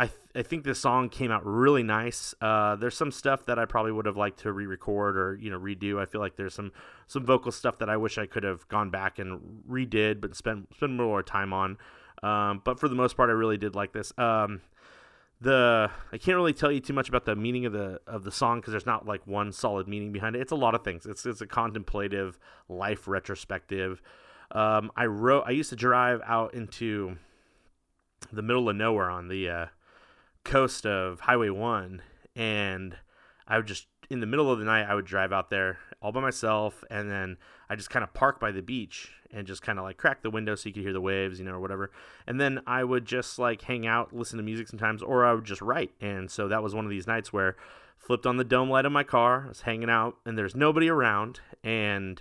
I, 0.00 0.06
th- 0.06 0.18
I 0.34 0.42
think 0.42 0.64
this 0.64 0.78
song 0.78 1.10
came 1.10 1.30
out 1.30 1.44
really 1.44 1.82
nice. 1.82 2.34
Uh, 2.40 2.74
there's 2.74 2.96
some 2.96 3.12
stuff 3.12 3.44
that 3.44 3.58
I 3.58 3.66
probably 3.66 3.92
would 3.92 4.06
have 4.06 4.16
liked 4.16 4.40
to 4.40 4.52
re-record 4.52 5.14
or 5.18 5.36
you 5.38 5.50
know 5.50 5.60
redo. 5.60 6.00
I 6.00 6.06
feel 6.06 6.22
like 6.22 6.36
there's 6.36 6.54
some 6.54 6.72
some 7.06 7.26
vocal 7.26 7.52
stuff 7.52 7.76
that 7.80 7.90
I 7.90 7.98
wish 7.98 8.16
I 8.16 8.24
could 8.24 8.42
have 8.42 8.66
gone 8.68 8.88
back 8.88 9.18
and 9.18 9.62
redid, 9.68 10.22
but 10.22 10.34
spend 10.34 10.68
spend 10.74 10.96
more 10.96 11.22
time 11.22 11.52
on. 11.52 11.76
Um, 12.22 12.62
but 12.64 12.80
for 12.80 12.88
the 12.88 12.94
most 12.94 13.14
part, 13.14 13.28
I 13.28 13.34
really 13.34 13.58
did 13.58 13.74
like 13.74 13.92
this. 13.92 14.10
Um, 14.16 14.62
the 15.42 15.90
I 16.10 16.16
can't 16.16 16.36
really 16.36 16.54
tell 16.54 16.72
you 16.72 16.80
too 16.80 16.94
much 16.94 17.10
about 17.10 17.26
the 17.26 17.36
meaning 17.36 17.66
of 17.66 17.74
the 17.74 18.00
of 18.06 18.24
the 18.24 18.32
song 18.32 18.60
because 18.60 18.70
there's 18.70 18.86
not 18.86 19.06
like 19.06 19.26
one 19.26 19.52
solid 19.52 19.86
meaning 19.86 20.12
behind 20.12 20.34
it. 20.34 20.40
It's 20.40 20.52
a 20.52 20.56
lot 20.56 20.74
of 20.74 20.82
things. 20.82 21.04
It's 21.04 21.26
it's 21.26 21.42
a 21.42 21.46
contemplative 21.46 22.38
life 22.70 23.06
retrospective. 23.06 24.00
Um, 24.52 24.90
I 24.96 25.04
wrote. 25.04 25.44
I 25.46 25.50
used 25.50 25.68
to 25.68 25.76
drive 25.76 26.22
out 26.24 26.54
into 26.54 27.18
the 28.32 28.40
middle 28.40 28.70
of 28.70 28.76
nowhere 28.76 29.10
on 29.10 29.28
the 29.28 29.50
uh, 29.50 29.66
coast 30.44 30.86
of 30.86 31.20
Highway 31.20 31.50
One, 31.50 32.02
and 32.34 32.96
I 33.46 33.56
would 33.56 33.66
just 33.66 33.86
in 34.10 34.20
the 34.20 34.26
middle 34.26 34.50
of 34.50 34.58
the 34.58 34.64
night 34.64 34.86
I 34.88 34.94
would 34.94 35.04
drive 35.04 35.32
out 35.32 35.50
there 35.50 35.78
all 36.02 36.12
by 36.12 36.20
myself, 36.20 36.84
and 36.90 37.10
then 37.10 37.36
I 37.68 37.76
just 37.76 37.90
kind 37.90 38.02
of 38.02 38.12
park 38.12 38.40
by 38.40 38.50
the 38.50 38.62
beach 38.62 39.12
and 39.32 39.46
just 39.46 39.62
kind 39.62 39.78
of 39.78 39.84
like 39.84 39.96
crack 39.96 40.22
the 40.22 40.30
window 40.30 40.54
so 40.56 40.68
you 40.68 40.72
could 40.72 40.82
hear 40.82 40.92
the 40.92 41.00
waves, 41.00 41.38
you 41.38 41.44
know, 41.44 41.52
or 41.52 41.60
whatever. 41.60 41.90
And 42.26 42.40
then 42.40 42.60
I 42.66 42.82
would 42.82 43.04
just 43.04 43.38
like 43.38 43.62
hang 43.62 43.86
out, 43.86 44.12
listen 44.12 44.38
to 44.38 44.42
music 44.42 44.68
sometimes, 44.68 45.02
or 45.02 45.24
I 45.24 45.32
would 45.32 45.44
just 45.44 45.62
write. 45.62 45.92
And 46.00 46.30
so 46.30 46.48
that 46.48 46.62
was 46.62 46.74
one 46.74 46.84
of 46.84 46.90
these 46.90 47.06
nights 47.06 47.32
where 47.32 47.56
flipped 47.98 48.26
on 48.26 48.38
the 48.38 48.44
dome 48.44 48.70
light 48.70 48.86
of 48.86 48.92
my 48.92 49.04
car, 49.04 49.44
I 49.44 49.48
was 49.48 49.60
hanging 49.60 49.90
out, 49.90 50.16
and 50.24 50.36
there's 50.36 50.56
nobody 50.56 50.88
around, 50.88 51.40
and 51.62 52.20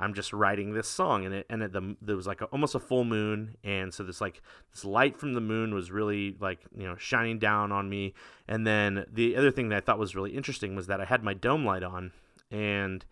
I'm 0.00 0.14
just 0.14 0.32
writing 0.32 0.72
this 0.72 0.88
song, 0.88 1.26
and 1.26 1.34
it 1.34 1.46
and 1.50 1.62
it, 1.62 1.72
the, 1.72 1.96
there 2.00 2.16
was 2.16 2.26
like 2.26 2.40
a, 2.40 2.46
almost 2.46 2.74
a 2.74 2.80
full 2.80 3.04
moon, 3.04 3.56
and 3.62 3.92
so 3.92 4.02
this 4.02 4.20
like 4.20 4.42
this 4.72 4.84
light 4.84 5.18
from 5.18 5.34
the 5.34 5.40
moon 5.40 5.74
was 5.74 5.90
really 5.90 6.36
like 6.40 6.60
you 6.76 6.86
know 6.86 6.96
shining 6.96 7.38
down 7.38 7.70
on 7.70 7.88
me, 7.88 8.14
and 8.48 8.66
then 8.66 9.04
the 9.12 9.36
other 9.36 9.50
thing 9.50 9.68
that 9.68 9.76
I 9.76 9.80
thought 9.80 9.98
was 9.98 10.16
really 10.16 10.30
interesting 10.30 10.74
was 10.74 10.86
that 10.86 11.00
I 11.00 11.04
had 11.04 11.22
my 11.22 11.34
dome 11.34 11.64
light 11.66 11.82
on, 11.82 12.12
and 12.50 13.04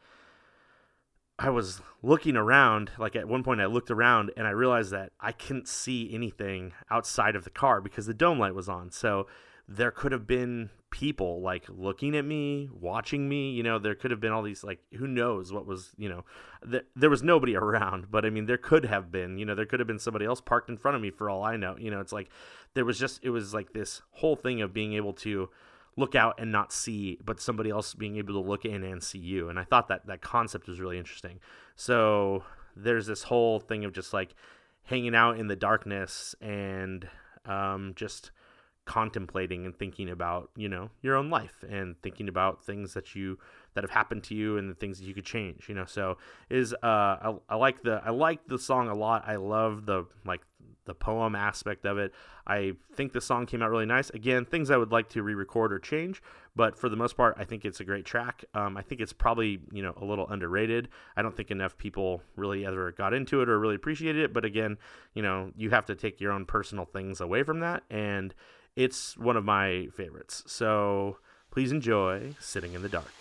I 1.38 1.50
was 1.50 1.80
looking 2.02 2.36
around. 2.36 2.90
Like 2.98 3.14
at 3.14 3.28
one 3.28 3.44
point, 3.44 3.60
I 3.60 3.66
looked 3.66 3.90
around 3.90 4.32
and 4.36 4.46
I 4.46 4.50
realized 4.50 4.90
that 4.92 5.12
I 5.20 5.32
couldn't 5.32 5.68
see 5.68 6.12
anything 6.12 6.72
outside 6.90 7.36
of 7.36 7.44
the 7.44 7.50
car 7.50 7.80
because 7.80 8.06
the 8.06 8.14
dome 8.14 8.38
light 8.38 8.54
was 8.54 8.68
on. 8.68 8.90
So 8.90 9.26
there 9.68 9.90
could 9.90 10.12
have 10.12 10.26
been 10.26 10.70
people 10.90 11.40
like 11.40 11.64
looking 11.68 12.16
at 12.16 12.24
me, 12.24 12.68
watching 12.72 13.28
me. 13.28 13.50
You 13.50 13.62
know, 13.62 13.78
there 13.78 13.94
could 13.94 14.10
have 14.10 14.20
been 14.20 14.32
all 14.32 14.42
these 14.42 14.64
like 14.64 14.80
who 14.96 15.06
knows 15.06 15.52
what 15.52 15.66
was. 15.66 15.90
You 15.96 16.08
know, 16.08 16.24
th- 16.70 16.86
there 16.96 17.10
was 17.10 17.22
nobody 17.22 17.56
around, 17.56 18.10
but 18.10 18.24
I 18.24 18.30
mean, 18.30 18.46
there 18.46 18.58
could 18.58 18.84
have 18.84 19.10
been. 19.10 19.38
You 19.38 19.46
know, 19.46 19.54
there 19.54 19.66
could 19.66 19.80
have 19.80 19.86
been 19.86 19.98
somebody 19.98 20.24
else 20.24 20.40
parked 20.40 20.68
in 20.68 20.76
front 20.76 20.96
of 20.96 21.02
me 21.02 21.10
for 21.10 21.30
all 21.30 21.42
I 21.42 21.56
know. 21.56 21.76
You 21.78 21.90
know, 21.90 22.00
it's 22.00 22.12
like 22.12 22.30
there 22.74 22.84
was 22.84 22.98
just 22.98 23.20
it 23.22 23.30
was 23.30 23.54
like 23.54 23.72
this 23.72 24.02
whole 24.12 24.36
thing 24.36 24.62
of 24.62 24.72
being 24.72 24.94
able 24.94 25.12
to 25.14 25.48
look 25.96 26.14
out 26.14 26.38
and 26.38 26.52
not 26.52 26.72
see, 26.72 27.18
but 27.24 27.40
somebody 27.40 27.70
else 27.70 27.92
being 27.92 28.16
able 28.16 28.34
to 28.34 28.48
look 28.48 28.64
in 28.64 28.84
and 28.84 29.02
see 29.02 29.18
you. 29.18 29.48
And 29.48 29.58
I 29.58 29.64
thought 29.64 29.88
that 29.88 30.06
that 30.06 30.22
concept 30.22 30.68
was 30.68 30.78
really 30.78 30.96
interesting. 30.96 31.40
So 31.74 32.44
there's 32.76 33.06
this 33.06 33.24
whole 33.24 33.58
thing 33.58 33.84
of 33.84 33.92
just 33.92 34.12
like 34.12 34.34
hanging 34.84 35.16
out 35.16 35.38
in 35.38 35.48
the 35.48 35.56
darkness 35.56 36.36
and 36.40 37.08
um, 37.44 37.92
just 37.96 38.30
contemplating 38.88 39.66
and 39.66 39.78
thinking 39.78 40.08
about 40.08 40.50
you 40.56 40.66
know 40.66 40.88
your 41.02 41.14
own 41.14 41.28
life 41.28 41.62
and 41.68 41.94
thinking 42.00 42.26
about 42.26 42.64
things 42.64 42.94
that 42.94 43.14
you 43.14 43.38
that 43.74 43.84
have 43.84 43.90
happened 43.90 44.24
to 44.24 44.34
you 44.34 44.56
and 44.56 44.68
the 44.68 44.74
things 44.74 44.98
that 44.98 45.04
you 45.04 45.12
could 45.12 45.26
change 45.26 45.68
you 45.68 45.74
know? 45.74 45.84
So 45.84 46.16
is 46.48 46.72
uh 46.72 46.76
I, 46.82 47.34
I 47.50 47.56
like 47.56 47.82
the 47.82 48.00
i 48.02 48.10
like 48.10 48.48
the 48.48 48.58
song 48.58 48.88
a 48.88 48.94
lot. 48.94 49.24
I 49.26 49.36
love 49.36 49.84
the 49.84 50.06
like 50.24 50.40
the 50.86 50.94
poem 50.94 51.34
aspect 51.36 51.84
of 51.84 51.98
it. 51.98 52.14
I 52.46 52.72
think 52.94 53.12
the 53.12 53.20
song 53.20 53.44
came 53.44 53.60
out 53.60 53.70
really 53.70 53.84
nice. 53.84 54.08
Again 54.08 54.46
things 54.46 54.70
i 54.70 54.78
would 54.78 54.90
like 54.90 55.10
to 55.10 55.22
re-record 55.22 55.70
or 55.70 55.78
change 55.78 56.22
but 56.56 56.78
for 56.78 56.88
the 56.88 56.96
most 56.96 57.14
part 57.14 57.36
i 57.38 57.44
think 57.44 57.66
it's 57.66 57.80
a 57.80 57.84
great 57.84 58.06
track. 58.06 58.42
Um, 58.54 58.78
i 58.78 58.82
think 58.82 59.02
it's 59.02 59.12
probably 59.12 59.60
you 59.70 59.82
know 59.82 59.92
a 60.00 60.04
little 60.06 60.26
underrated. 60.28 60.88
I 61.14 61.20
don't 61.20 61.36
think 61.36 61.50
enough 61.50 61.76
people 61.76 62.22
really 62.36 62.64
ever 62.64 62.90
got 62.92 63.12
into 63.12 63.42
it 63.42 63.50
or 63.50 63.58
really 63.60 63.74
appreciated 63.74 64.22
it 64.22 64.32
but 64.32 64.46
again 64.46 64.78
you 65.12 65.20
know 65.20 65.52
you 65.58 65.68
have 65.68 65.84
to 65.86 65.94
take 65.94 66.22
your 66.22 66.32
own 66.32 66.46
personal 66.46 66.86
things 66.86 67.20
away 67.20 67.42
from 67.42 67.60
that. 67.60 67.82
And 67.90 68.34
it's 68.78 69.18
one 69.18 69.36
of 69.36 69.44
my 69.44 69.88
favorites. 69.92 70.44
So 70.46 71.18
please 71.50 71.72
enjoy 71.72 72.36
Sitting 72.38 72.74
in 72.74 72.82
the 72.82 72.88
Dark. 72.88 73.12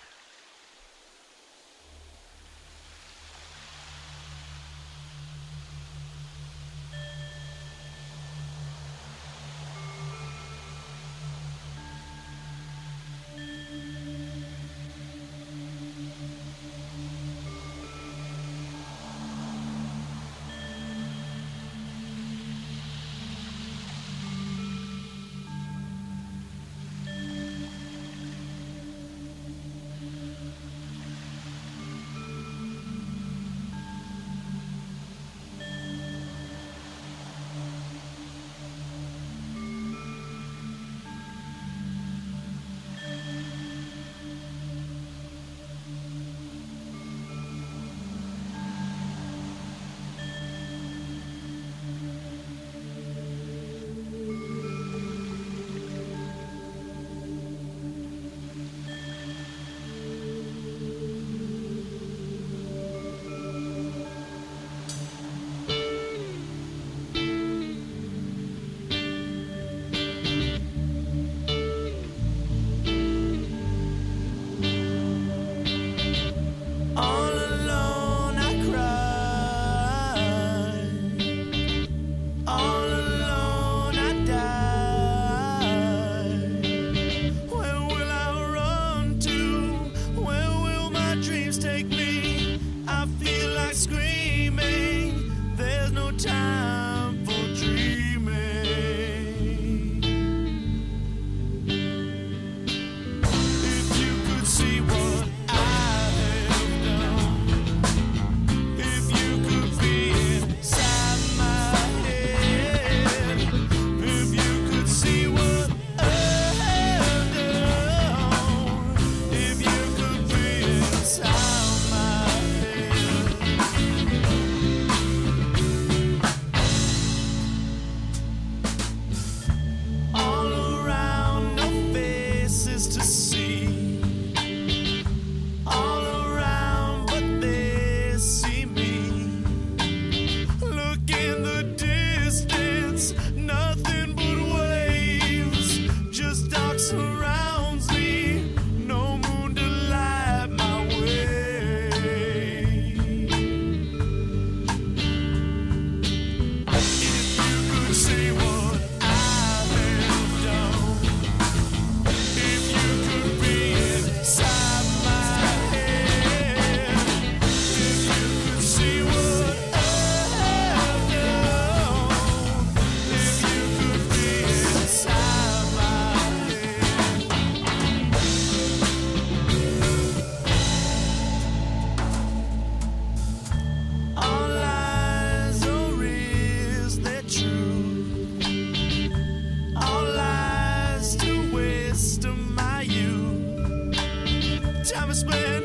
despair. 195.23 195.56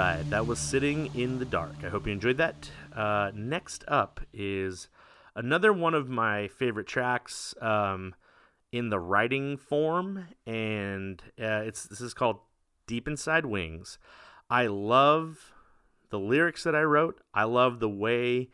Right, 0.00 0.30
that 0.30 0.46
was 0.46 0.58
Sitting 0.58 1.14
in 1.14 1.38
the 1.38 1.44
Dark. 1.44 1.74
I 1.84 1.90
hope 1.90 2.06
you 2.06 2.12
enjoyed 2.14 2.38
that. 2.38 2.70
Uh, 2.96 3.32
next 3.34 3.84
up 3.86 4.18
is 4.32 4.88
another 5.36 5.74
one 5.74 5.92
of 5.92 6.08
my 6.08 6.48
favorite 6.48 6.86
tracks 6.86 7.54
um, 7.60 8.14
in 8.72 8.88
the 8.88 8.98
writing 8.98 9.58
form, 9.58 10.26
and 10.46 11.22
uh, 11.38 11.64
it's 11.66 11.84
this 11.84 12.00
is 12.00 12.14
called 12.14 12.38
Deep 12.86 13.06
Inside 13.08 13.44
Wings. 13.44 13.98
I 14.48 14.68
love 14.68 15.52
the 16.08 16.18
lyrics 16.18 16.64
that 16.64 16.74
I 16.74 16.80
wrote. 16.80 17.20
I 17.34 17.44
love 17.44 17.78
the 17.78 17.90
way 17.90 18.48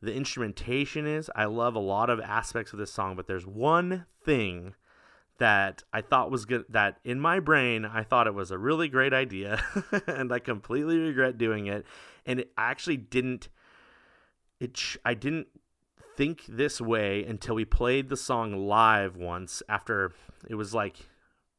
the 0.00 0.14
instrumentation 0.14 1.06
is. 1.06 1.30
I 1.36 1.44
love 1.44 1.74
a 1.74 1.78
lot 1.78 2.08
of 2.08 2.20
aspects 2.20 2.72
of 2.72 2.78
this 2.78 2.90
song, 2.90 3.16
but 3.16 3.26
there's 3.26 3.46
one 3.46 4.06
thing 4.24 4.74
that 5.38 5.82
I 5.92 6.00
thought 6.00 6.30
was 6.30 6.44
good 6.44 6.64
that 6.70 6.98
in 7.04 7.20
my 7.20 7.40
brain 7.40 7.84
I 7.84 8.02
thought 8.02 8.26
it 8.26 8.34
was 8.34 8.50
a 8.50 8.58
really 8.58 8.88
great 8.88 9.12
idea 9.12 9.62
and 10.06 10.32
I 10.32 10.38
completely 10.38 10.98
regret 10.98 11.38
doing 11.38 11.66
it. 11.66 11.86
And 12.24 12.40
it 12.40 12.52
actually 12.56 12.96
didn't 12.96 13.48
it 14.60 14.96
I 15.04 15.14
didn't 15.14 15.48
think 16.16 16.44
this 16.48 16.80
way 16.80 17.24
until 17.24 17.54
we 17.54 17.64
played 17.64 18.08
the 18.08 18.16
song 18.16 18.66
live 18.66 19.16
once 19.16 19.62
after 19.68 20.12
it 20.48 20.54
was 20.54 20.72
like 20.72 20.96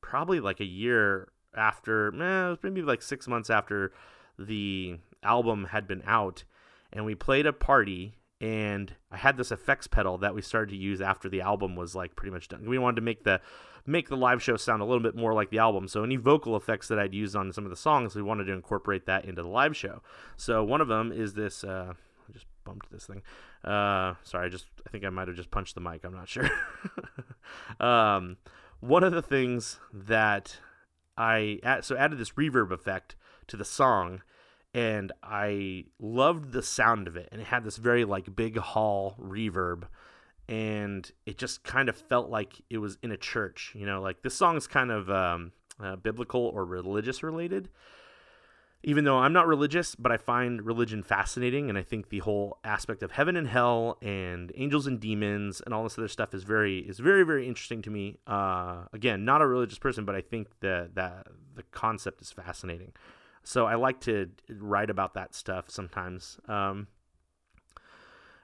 probably 0.02 0.40
like 0.40 0.60
a 0.60 0.66
year 0.66 1.28
after 1.56 2.08
eh, 2.22 2.56
maybe 2.64 2.82
like 2.82 3.02
6 3.02 3.28
months 3.28 3.50
after 3.50 3.92
the 4.40 4.98
album 5.24 5.66
had 5.66 5.88
been 5.88 6.04
out 6.06 6.44
and 6.92 7.06
we 7.06 7.16
played 7.16 7.46
a 7.46 7.54
party 7.54 8.16
and 8.40 8.94
I 9.12 9.18
had 9.18 9.38
this 9.38 9.52
effects 9.52 9.88
pedal 9.88 10.18
that 10.20 10.36
we 10.36 10.42
started 10.42 10.72
to 10.72 10.78
use 10.78 11.02
after 11.02 11.28
the 11.28 11.42
album 11.42 11.76
was 11.76 11.96
like 11.96 12.16
pretty 12.16 12.32
much 12.32 12.48
done. 12.48 12.70
We 12.70 12.78
wanted 12.78 12.98
to 12.98 13.02
make 13.02 13.24
the 13.24 13.42
make 13.86 14.10
the 14.10 14.18
live 14.18 14.44
show 14.44 14.58
sound 14.58 14.82
a 14.82 14.86
little 14.86 15.02
bit 15.02 15.16
more 15.16 15.34
like 15.34 15.50
the 15.50 15.58
album. 15.58 15.88
So 15.88 16.04
any 16.04 16.18
vocal 16.18 16.56
effects 16.56 16.88
that 16.90 17.00
I'd 17.00 17.14
used 17.14 17.36
on 17.36 17.52
some 17.54 17.64
of 17.64 17.70
the 17.70 17.78
songs, 17.78 18.16
we 18.16 18.22
wanted 18.22 18.46
to 18.46 18.54
incorporate 18.54 19.06
that 19.06 19.26
into 19.26 19.42
the 19.42 19.48
live 19.48 19.76
show. 19.76 20.04
So 20.36 20.64
one 20.64 20.82
of 20.82 20.88
them 20.88 21.12
is 21.12 21.34
this. 21.34 21.64
Uh, 21.64 21.94
I 22.30 22.34
just 22.34 22.46
bumped 22.64 22.92
this 22.92 23.06
thing. 23.06 23.24
Uh, 23.64 24.16
sorry, 24.24 24.46
I 24.46 24.50
just 24.50 24.66
I 24.86 24.90
think 24.92 25.04
I 25.04 25.10
might 25.10 25.28
have 25.28 25.38
just 25.38 25.52
punched 25.52 25.74
the 25.74 25.82
mic. 25.82 26.04
I'm 26.04 26.14
not 26.14 26.30
sure. 26.30 26.50
um, 27.80 28.38
one 28.82 29.04
of 29.04 29.14
the 29.14 29.24
things 29.24 29.80
that 29.92 30.58
I 31.18 31.60
so 31.82 31.98
added 31.98 32.20
this 32.20 32.32
reverb 32.32 32.72
effect 32.72 33.16
to 33.48 33.58
the 33.58 33.66
song 33.66 34.22
and 34.78 35.12
I 35.24 35.86
loved 36.00 36.52
the 36.52 36.62
sound 36.62 37.08
of 37.08 37.16
it 37.18 37.30
and 37.32 37.42
it 37.42 37.48
had 37.48 37.64
this 37.64 37.78
very 37.78 38.06
like 38.06 38.36
big 38.36 38.58
hall 38.58 39.16
reverb 39.20 39.86
and 40.48 41.12
it 41.26 41.40
just 41.40 41.64
kind 41.64 41.90
of 41.90 41.98
felt 41.98 42.30
like 42.30 42.62
it 42.70 42.78
was 42.78 43.00
in 43.02 43.12
a 43.12 43.18
church 43.18 43.74
you 43.76 43.88
know 43.88 44.02
like 44.02 44.22
this 44.22 44.36
song 44.36 44.56
is 44.56 44.68
kind 44.68 44.92
of 44.92 45.10
um, 45.10 45.52
uh, 45.84 45.96
biblical 45.96 46.42
or 46.42 46.64
religious 46.64 47.24
related 47.24 47.70
even 48.84 49.06
though 49.06 49.18
I'm 49.18 49.34
not 49.34 49.48
religious, 49.48 49.96
but 49.96 50.12
I 50.12 50.18
find 50.18 50.64
religion 50.64 51.02
fascinating, 51.02 51.68
and 51.68 51.80
I 51.80 51.82
think 51.82 52.10
the 52.10 52.20
whole 52.20 52.60
aspect 52.64 53.02
of 53.02 53.12
heaven 53.12 53.36
and 53.36 53.48
hell 53.48 53.98
and 54.04 54.52
angels 54.56 54.86
and 54.86 55.00
demons 55.00 55.62
and 55.66 55.74
all 55.74 55.84
this 55.84 55.98
other 55.98 56.08
stuff 56.08 56.36
is 56.36 56.44
very 56.44 56.80
is 56.80 57.00
very 57.00 57.24
very 57.24 57.48
interesting 57.48 57.82
to 57.82 57.90
me. 57.90 58.20
Uh, 58.28 58.84
again, 58.94 59.26
not 59.26 59.42
a 59.42 59.48
religious 59.48 59.80
person, 59.80 60.06
but 60.06 60.14
I 60.14 60.22
think 60.22 60.48
that 60.60 60.94
that 60.94 61.28
the 61.56 61.64
concept 61.64 62.22
is 62.22 62.32
fascinating. 62.32 62.94
So 63.48 63.66
I 63.66 63.76
like 63.76 64.02
to 64.02 64.30
write 64.50 64.90
about 64.90 65.14
that 65.14 65.34
stuff 65.34 65.70
sometimes. 65.70 66.38
Um, 66.50 66.88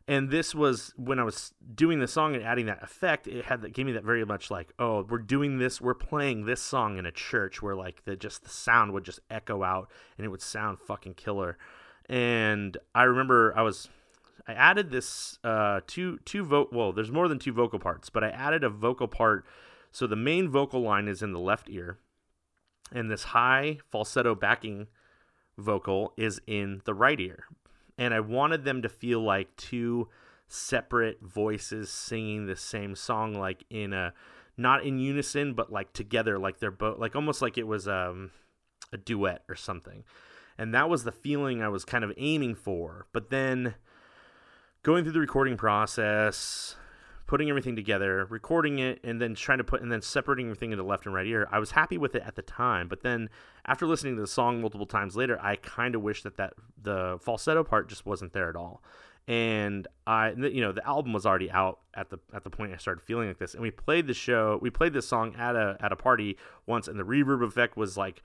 and 0.07 0.29
this 0.29 0.55
was 0.55 0.93
when 0.95 1.19
I 1.19 1.25
was 1.25 1.53
doing 1.75 1.99
the 1.99 2.07
song 2.07 2.35
and 2.35 2.43
adding 2.43 2.67
that 2.67 2.81
effect. 2.81 3.27
It 3.27 3.43
had 3.43 3.63
that 3.63 3.73
gave 3.73 3.85
me 3.85 3.91
that 3.91 4.05
very 4.05 4.23
much 4.23 4.49
like, 4.49 4.71
oh, 4.79 5.03
we're 5.03 5.17
doing 5.17 5.57
this, 5.57 5.81
we're 5.81 5.93
playing 5.93 6.45
this 6.45 6.61
song 6.61 6.97
in 6.97 7.05
a 7.05 7.11
church 7.11 7.61
where 7.61 7.75
like 7.75 8.05
the 8.05 8.15
just 8.15 8.43
the 8.43 8.49
sound 8.49 8.93
would 8.93 9.03
just 9.03 9.19
echo 9.29 9.61
out 9.61 9.91
and 10.17 10.23
it 10.23 10.29
would 10.29 10.41
sound 10.41 10.79
fucking 10.79 11.15
killer. 11.15 11.57
And 12.07 12.77
I 12.95 13.03
remember 13.03 13.53
I 13.57 13.61
was 13.61 13.89
I 14.47 14.53
added 14.53 14.89
this 14.89 15.37
uh, 15.43 15.81
two 15.85 16.19
two 16.23 16.45
vote. 16.45 16.71
Well, 16.71 16.93
there's 16.93 17.11
more 17.11 17.27
than 17.27 17.39
two 17.39 17.51
vocal 17.51 17.77
parts, 17.77 18.09
but 18.09 18.23
I 18.23 18.29
added 18.29 18.63
a 18.63 18.69
vocal 18.69 19.09
part. 19.09 19.45
So 19.91 20.07
the 20.07 20.15
main 20.15 20.47
vocal 20.47 20.81
line 20.81 21.09
is 21.09 21.21
in 21.21 21.33
the 21.33 21.39
left 21.39 21.69
ear, 21.69 21.99
and 22.93 23.11
this 23.11 23.23
high 23.23 23.79
falsetto 23.91 24.35
backing 24.35 24.87
vocal 25.57 26.13
is 26.15 26.39
in 26.47 26.81
the 26.85 26.93
right 26.93 27.19
ear 27.19 27.45
and 27.97 28.13
I 28.13 28.19
wanted 28.19 28.63
them 28.63 28.81
to 28.81 28.89
feel 28.89 29.21
like 29.21 29.55
two 29.55 30.09
separate 30.47 31.21
voices 31.21 31.89
singing 31.89 32.45
the 32.45 32.55
same 32.55 32.95
song, 32.95 33.33
like 33.33 33.65
in 33.69 33.93
a 33.93 34.13
not 34.57 34.83
in 34.83 34.99
unison, 34.99 35.53
but 35.53 35.71
like 35.71 35.93
together, 35.93 36.37
like 36.37 36.59
they're 36.59 36.71
both 36.71 36.99
like 36.99 37.15
almost 37.15 37.41
like 37.41 37.57
it 37.57 37.67
was 37.67 37.87
um, 37.87 38.31
a 38.91 38.97
duet 38.97 39.43
or 39.49 39.55
something. 39.55 40.03
And 40.57 40.73
that 40.73 40.89
was 40.89 41.03
the 41.03 41.11
feeling 41.11 41.61
I 41.61 41.69
was 41.69 41.83
kind 41.83 42.03
of 42.03 42.13
aiming 42.17 42.55
for. 42.55 43.07
But 43.11 43.31
then 43.31 43.75
going 44.83 45.03
through 45.03 45.13
the 45.13 45.19
recording 45.19 45.57
process, 45.57 46.75
putting 47.25 47.49
everything 47.49 47.75
together, 47.75 48.25
recording 48.29 48.79
it, 48.79 48.99
and 49.03 49.21
then 49.21 49.33
trying 49.35 49.57
to 49.57 49.63
put 49.63 49.81
and 49.81 49.91
then 49.91 50.01
separating 50.01 50.47
everything 50.47 50.71
into 50.71 50.83
left 50.83 51.05
and 51.05 51.15
right 51.15 51.25
ear. 51.25 51.47
I 51.51 51.59
was 51.59 51.71
happy 51.71 51.97
with 51.97 52.15
it 52.15 52.23
at 52.25 52.35
the 52.35 52.41
time, 52.41 52.87
but 52.87 53.01
then 53.01 53.29
after 53.65 53.85
listening 53.87 54.15
to 54.15 54.21
the 54.21 54.27
song 54.27 54.61
multiple 54.61 54.85
times 54.85 55.15
later, 55.15 55.39
I 55.41 55.55
kind 55.55 55.95
of 55.95 56.01
wish 56.01 56.23
that 56.23 56.37
that 56.37 56.53
the 56.81 57.17
falsetto 57.21 57.63
part 57.63 57.87
just 57.87 58.05
wasn't 58.05 58.33
there 58.33 58.49
at 58.49 58.55
all. 58.55 58.83
And 59.25 59.87
I, 60.05 60.31
you 60.31 60.59
know, 60.59 60.73
the 60.73 60.85
album 60.85 61.13
was 61.13 61.25
already 61.25 61.49
out 61.49 61.79
at 61.93 62.09
the 62.09 62.19
at 62.33 62.43
the 62.43 62.49
point 62.49 62.73
I 62.73 62.77
started 62.77 63.01
feeling 63.01 63.29
like 63.29 63.39
this, 63.39 63.53
and 63.53 63.63
we 63.63 63.71
played 63.71 64.07
the 64.07 64.13
show, 64.13 64.59
we 64.61 64.69
played 64.69 64.91
this 64.91 65.07
song 65.07 65.33
at 65.37 65.55
a 65.55 65.77
at 65.79 65.93
a 65.93 65.95
party 65.95 66.37
once, 66.65 66.89
and 66.89 66.99
the 66.99 67.05
reverb 67.05 67.45
effect 67.45 67.77
was 67.77 67.95
like 67.95 68.21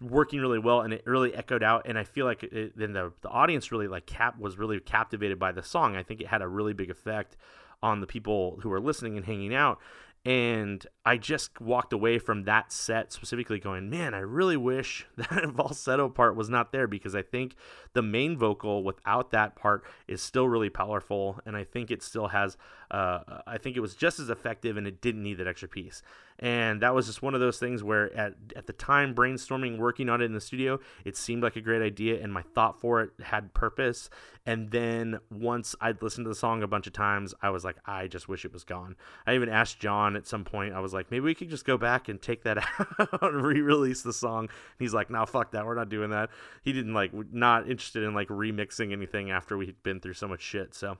working 0.00 0.40
really 0.40 0.58
well 0.58 0.82
and 0.82 0.92
it 0.92 1.02
really 1.06 1.34
echoed 1.34 1.62
out 1.62 1.82
and 1.86 1.98
i 1.98 2.04
feel 2.04 2.24
like 2.24 2.48
then 2.76 2.92
the, 2.92 3.12
the 3.22 3.28
audience 3.28 3.72
really 3.72 3.88
like 3.88 4.06
cap 4.06 4.38
was 4.38 4.56
really 4.56 4.78
captivated 4.80 5.38
by 5.38 5.50
the 5.50 5.62
song 5.62 5.96
i 5.96 6.02
think 6.02 6.20
it 6.20 6.26
had 6.26 6.42
a 6.42 6.48
really 6.48 6.72
big 6.72 6.90
effect 6.90 7.36
on 7.82 8.00
the 8.00 8.06
people 8.06 8.58
who 8.62 8.72
are 8.72 8.80
listening 8.80 9.16
and 9.16 9.26
hanging 9.26 9.54
out. 9.54 9.78
And 10.24 10.84
i 11.04 11.16
just 11.16 11.60
walked 11.60 11.92
away 11.92 12.18
from 12.18 12.42
that 12.42 12.72
set 12.72 13.12
specifically 13.12 13.60
going 13.60 13.88
man 13.88 14.14
i 14.14 14.18
really 14.18 14.56
wish 14.56 15.06
that 15.16 15.52
falsetto 15.54 16.08
part 16.08 16.34
was 16.34 16.50
not 16.50 16.72
there 16.72 16.88
because 16.88 17.14
i 17.14 17.22
think 17.22 17.54
the 17.92 18.02
main 18.02 18.36
vocal 18.36 18.82
without 18.82 19.30
that 19.30 19.54
part 19.54 19.84
is 20.08 20.20
still 20.20 20.48
really 20.48 20.70
powerful. 20.70 21.40
And 21.46 21.56
i 21.56 21.62
think 21.62 21.92
it 21.92 22.02
still 22.02 22.28
has 22.28 22.56
uh, 22.90 23.20
i 23.46 23.58
think 23.58 23.76
it 23.76 23.80
was 23.80 23.94
just 23.94 24.18
as 24.18 24.28
effective 24.28 24.76
and 24.76 24.88
it 24.88 25.00
didn't 25.00 25.22
need 25.22 25.34
that 25.34 25.46
extra 25.46 25.68
piece 25.68 26.02
And 26.40 26.82
that 26.82 26.94
was 26.94 27.06
just 27.06 27.20
one 27.20 27.34
of 27.34 27.40
those 27.40 27.58
things 27.58 27.82
where 27.82 28.14
at 28.16 28.34
at 28.54 28.66
the 28.66 28.72
time 28.72 29.14
brainstorming, 29.14 29.78
working 29.78 30.08
on 30.08 30.20
it 30.20 30.26
in 30.26 30.34
the 30.34 30.40
studio, 30.40 30.78
it 31.04 31.16
seemed 31.16 31.42
like 31.42 31.56
a 31.56 31.60
great 31.60 31.82
idea, 31.82 32.22
and 32.22 32.32
my 32.32 32.42
thought 32.42 32.80
for 32.80 33.02
it 33.02 33.10
had 33.20 33.54
purpose. 33.54 34.08
And 34.46 34.70
then 34.70 35.18
once 35.30 35.74
I'd 35.80 36.00
listened 36.00 36.24
to 36.24 36.28
the 36.30 36.34
song 36.34 36.62
a 36.62 36.68
bunch 36.68 36.86
of 36.86 36.92
times, 36.92 37.34
I 37.42 37.50
was 37.50 37.64
like, 37.64 37.76
I 37.84 38.06
just 38.06 38.28
wish 38.28 38.44
it 38.44 38.52
was 38.52 38.64
gone. 38.64 38.96
I 39.26 39.34
even 39.34 39.48
asked 39.48 39.78
John 39.78 40.16
at 40.16 40.26
some 40.26 40.44
point. 40.44 40.74
I 40.74 40.80
was 40.80 40.94
like, 40.94 41.10
maybe 41.10 41.24
we 41.24 41.34
could 41.34 41.50
just 41.50 41.66
go 41.66 41.76
back 41.76 42.08
and 42.08 42.22
take 42.22 42.44
that 42.44 42.58
out 42.98 43.34
and 43.34 43.42
re-release 43.42 44.02
the 44.02 44.12
song. 44.12 44.44
And 44.44 44.50
he's 44.78 44.94
like, 44.94 45.10
no, 45.10 45.26
fuck 45.26 45.52
that. 45.52 45.66
We're 45.66 45.74
not 45.74 45.90
doing 45.90 46.10
that. 46.10 46.30
He 46.62 46.72
didn't 46.72 46.94
like 46.94 47.12
not 47.32 47.68
interested 47.68 48.04
in 48.04 48.14
like 48.14 48.28
remixing 48.28 48.92
anything 48.92 49.30
after 49.30 49.58
we'd 49.58 49.82
been 49.82 50.00
through 50.00 50.14
so 50.14 50.28
much 50.28 50.40
shit. 50.40 50.74
So 50.74 50.96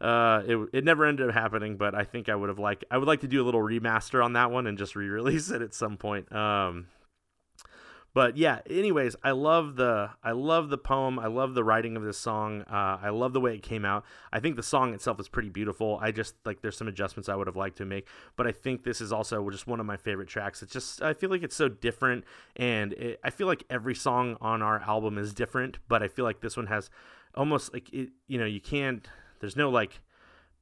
uh, 0.00 0.42
it, 0.46 0.68
it 0.72 0.84
never 0.84 1.04
ended 1.04 1.28
up 1.28 1.34
happening, 1.34 1.76
but 1.76 1.94
I 1.94 2.04
think 2.04 2.28
I 2.28 2.34
would 2.34 2.48
have 2.48 2.58
liked 2.58 2.84
I 2.90 2.98
would 2.98 3.08
like 3.08 3.20
to 3.20 3.28
do 3.28 3.42
a 3.42 3.44
little 3.44 3.60
remaster 3.60 4.24
on 4.24 4.32
that 4.34 4.50
one 4.50 4.66
and 4.66 4.78
just 4.78 4.96
re-release 4.96 5.50
it 5.50 5.62
at 5.62 5.74
some 5.74 5.96
point. 5.96 6.32
Um, 6.34 6.86
but 8.12 8.36
yeah 8.36 8.58
anyways 8.68 9.14
i 9.22 9.30
love 9.30 9.76
the 9.76 10.10
i 10.22 10.32
love 10.32 10.68
the 10.68 10.78
poem. 10.78 11.18
I 11.18 11.26
love 11.26 11.54
the 11.54 11.64
writing 11.64 11.96
of 11.96 12.02
this 12.02 12.18
song. 12.18 12.62
Uh, 12.62 12.98
i 13.02 13.10
love 13.10 13.32
the 13.32 13.40
way 13.40 13.54
it 13.54 13.62
came 13.62 13.84
out. 13.84 14.04
I 14.32 14.40
think 14.40 14.56
the 14.56 14.62
song 14.62 14.94
itself 14.94 15.20
is 15.20 15.28
pretty 15.28 15.48
beautiful. 15.48 15.98
I 16.02 16.10
just 16.10 16.34
like 16.44 16.60
there's 16.60 16.76
some 16.76 16.88
adjustments 16.88 17.28
i 17.28 17.36
would 17.36 17.46
have 17.46 17.56
liked 17.56 17.78
to 17.78 17.84
make 17.84 18.08
but 18.36 18.46
i 18.46 18.52
think 18.52 18.84
this 18.84 19.00
is 19.00 19.12
also 19.12 19.48
just 19.50 19.66
one 19.66 19.80
of 19.80 19.86
my 19.86 19.96
favorite 19.96 20.28
tracks. 20.28 20.62
It's 20.62 20.72
just 20.72 21.02
i 21.02 21.14
feel 21.14 21.30
like 21.30 21.42
it's 21.42 21.56
so 21.56 21.68
different 21.68 22.24
and 22.56 22.92
it, 22.94 23.20
i 23.22 23.30
feel 23.30 23.46
like 23.46 23.64
every 23.70 23.94
song 23.94 24.36
on 24.40 24.62
our 24.62 24.80
album 24.80 25.18
is 25.18 25.32
different 25.32 25.78
but 25.88 26.02
i 26.02 26.08
feel 26.08 26.24
like 26.24 26.40
this 26.40 26.56
one 26.56 26.66
has 26.66 26.90
almost 27.34 27.72
like 27.72 27.92
it 27.92 28.10
you 28.26 28.38
know 28.38 28.44
you 28.44 28.60
can't 28.60 29.08
there's 29.40 29.56
no 29.56 29.70
like 29.70 30.00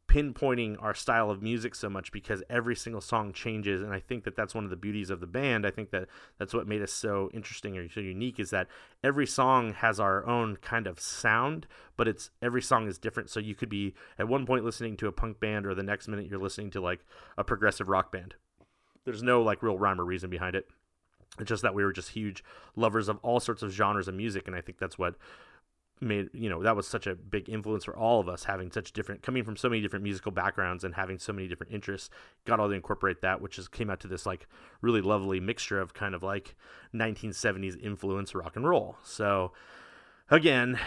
pinpointing 0.09 0.83
our 0.83 0.95
style 0.95 1.31
of 1.31 1.43
music 1.43 1.75
so 1.75 1.91
much 1.91 2.11
because 2.11 2.43
every 2.49 2.75
single 2.75 3.01
song 3.01 3.31
changes 3.31 3.83
and 3.83 3.93
i 3.93 4.01
think 4.01 4.25
that 4.25 4.35
that's 4.35 4.55
one 4.55 4.65
of 4.65 4.71
the 4.71 4.77
beauties 4.77 5.11
of 5.11 5.21
the 5.21 5.27
band. 5.27 5.67
I 5.67 5.71
think 5.71 5.91
that 5.91 6.09
that's 6.39 6.55
what 6.55 6.67
made 6.67 6.81
us 6.81 6.93
so 6.93 7.29
interesting 7.35 7.77
or 7.77 7.89
so 7.91 8.01
unique 8.01 8.41
is 8.41 8.49
that 8.51 8.69
every 9.05 9.27
song 9.27 9.75
has 9.75 10.01
our 10.01 10.27
own 10.27 10.57
kind 10.57 10.87
of 10.87 10.99
sound 10.99 11.67
but 11.99 12.09
it's 12.09 12.31
every 12.41 12.63
song 12.63 12.87
is 12.87 12.97
different. 12.97 13.29
So 13.29 13.41
you 13.41 13.55
could 13.55 13.69
be 13.69 13.95
at 14.19 14.29
one 14.29 14.47
point 14.47 14.65
listening 14.65 14.97
to 14.99 15.09
a 15.09 15.13
punk 15.13 15.41
band 15.41 15.67
or 15.67 15.75
the 15.75 15.83
next 15.83 16.09
minute 16.09 16.27
you're 16.27 16.39
listening 16.39 16.71
to 16.71 16.81
like 16.81 17.05
a 17.37 17.45
progressive 17.45 17.89
rock 17.89 18.11
band. 18.11 18.35
There's 19.05 19.23
no 19.23 19.43
like 19.43 19.63
real 19.63 19.79
rhyme 19.79 20.01
or 20.01 20.05
reason 20.05 20.31
behind 20.31 20.57
it. 20.57 20.67
It's 21.39 21.49
just 21.49 21.63
that 21.63 21.75
we 21.75 21.85
were 21.85 21.93
just 21.93 22.11
huge 22.11 22.43
lovers 22.77 23.09
of 23.09 23.19
all 23.23 23.41
sorts 23.41 23.63
of 23.63 23.71
genres 23.71 24.09
of 24.09 24.15
music 24.15 24.47
and 24.47 24.57
i 24.57 24.61
think 24.61 24.79
that's 24.79 24.99
what 24.99 25.15
made 26.01 26.29
you 26.33 26.49
know 26.49 26.63
that 26.63 26.77
was 26.77 26.87
such 26.87 27.07
a 27.07 27.15
big 27.15 27.49
influence 27.49 27.85
for 27.85 27.97
all 27.97 28.21
of 28.21 28.29
us 28.29 28.45
having 28.45 28.71
such 28.71 28.93
different 28.93 29.23
coming 29.23 29.43
from 29.45 29.57
so 29.57 29.69
many 29.69 29.81
different 29.81 30.03
musical 30.03 30.33
backgrounds 30.33 30.85
and 30.85 30.95
having 30.95 31.19
so 31.19 31.33
many 31.33 31.49
different 31.49 31.73
interests 31.73 32.11
got 32.45 32.61
all 32.61 32.69
to 32.69 32.75
incorporate 32.75 33.21
that 33.23 33.41
which 33.41 33.57
just 33.57 33.73
came 33.73 33.91
out 33.91 34.01
to 34.01 34.09
this 34.09 34.27
like 34.27 34.47
really 34.81 35.01
lovely 35.01 35.41
mixture 35.41 35.81
of 35.81 35.95
kind 35.95 36.15
of 36.15 36.23
like 36.23 36.55
1970s 36.95 37.81
influence 37.83 38.35
rock 38.35 38.57
and 38.57 38.69
roll. 38.69 38.97
So 39.03 39.53
again 40.31 40.79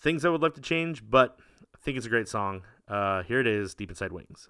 things 0.00 0.24
i 0.24 0.28
would 0.28 0.40
love 0.40 0.54
to 0.54 0.60
change 0.60 1.02
but 1.08 1.38
i 1.74 1.78
think 1.82 1.96
it's 1.96 2.06
a 2.06 2.10
great 2.10 2.28
song. 2.28 2.62
Uh 2.86 3.22
here 3.22 3.40
it 3.40 3.46
is 3.46 3.74
deep 3.74 3.90
inside 3.90 4.12
wings 4.12 4.48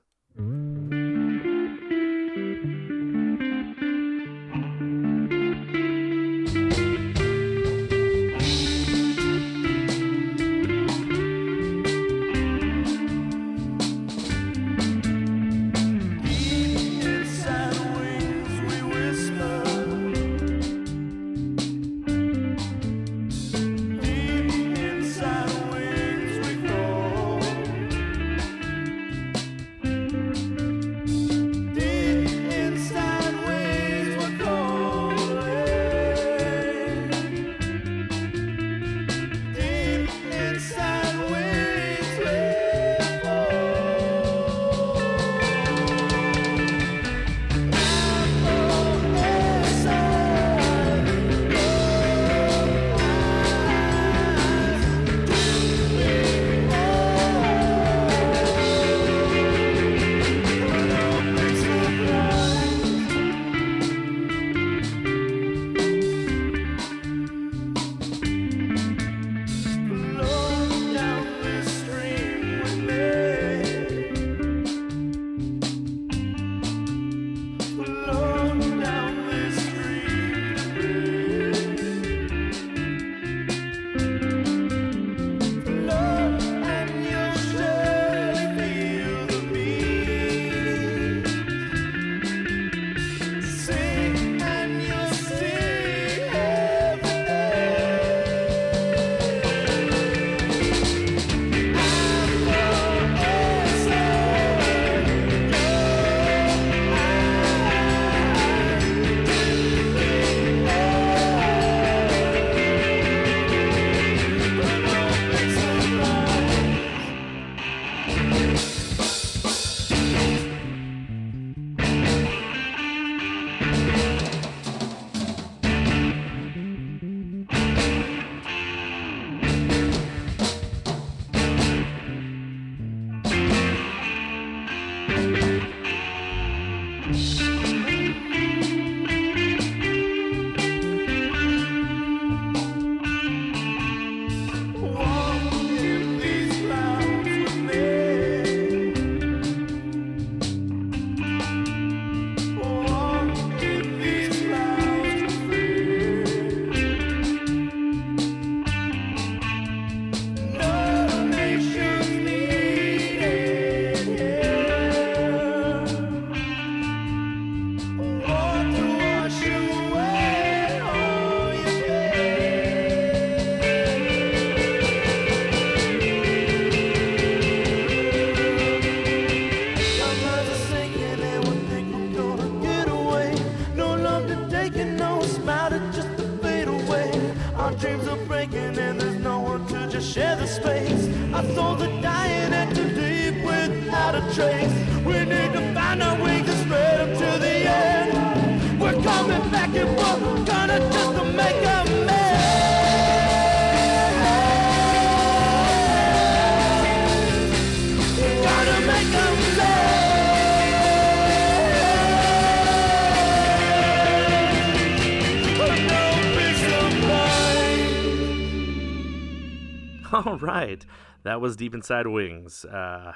that 221.29 221.43
was 221.43 221.57
Deep 221.57 221.75
Inside 221.75 222.07
Wings. 222.07 222.65
Uh, 222.65 223.13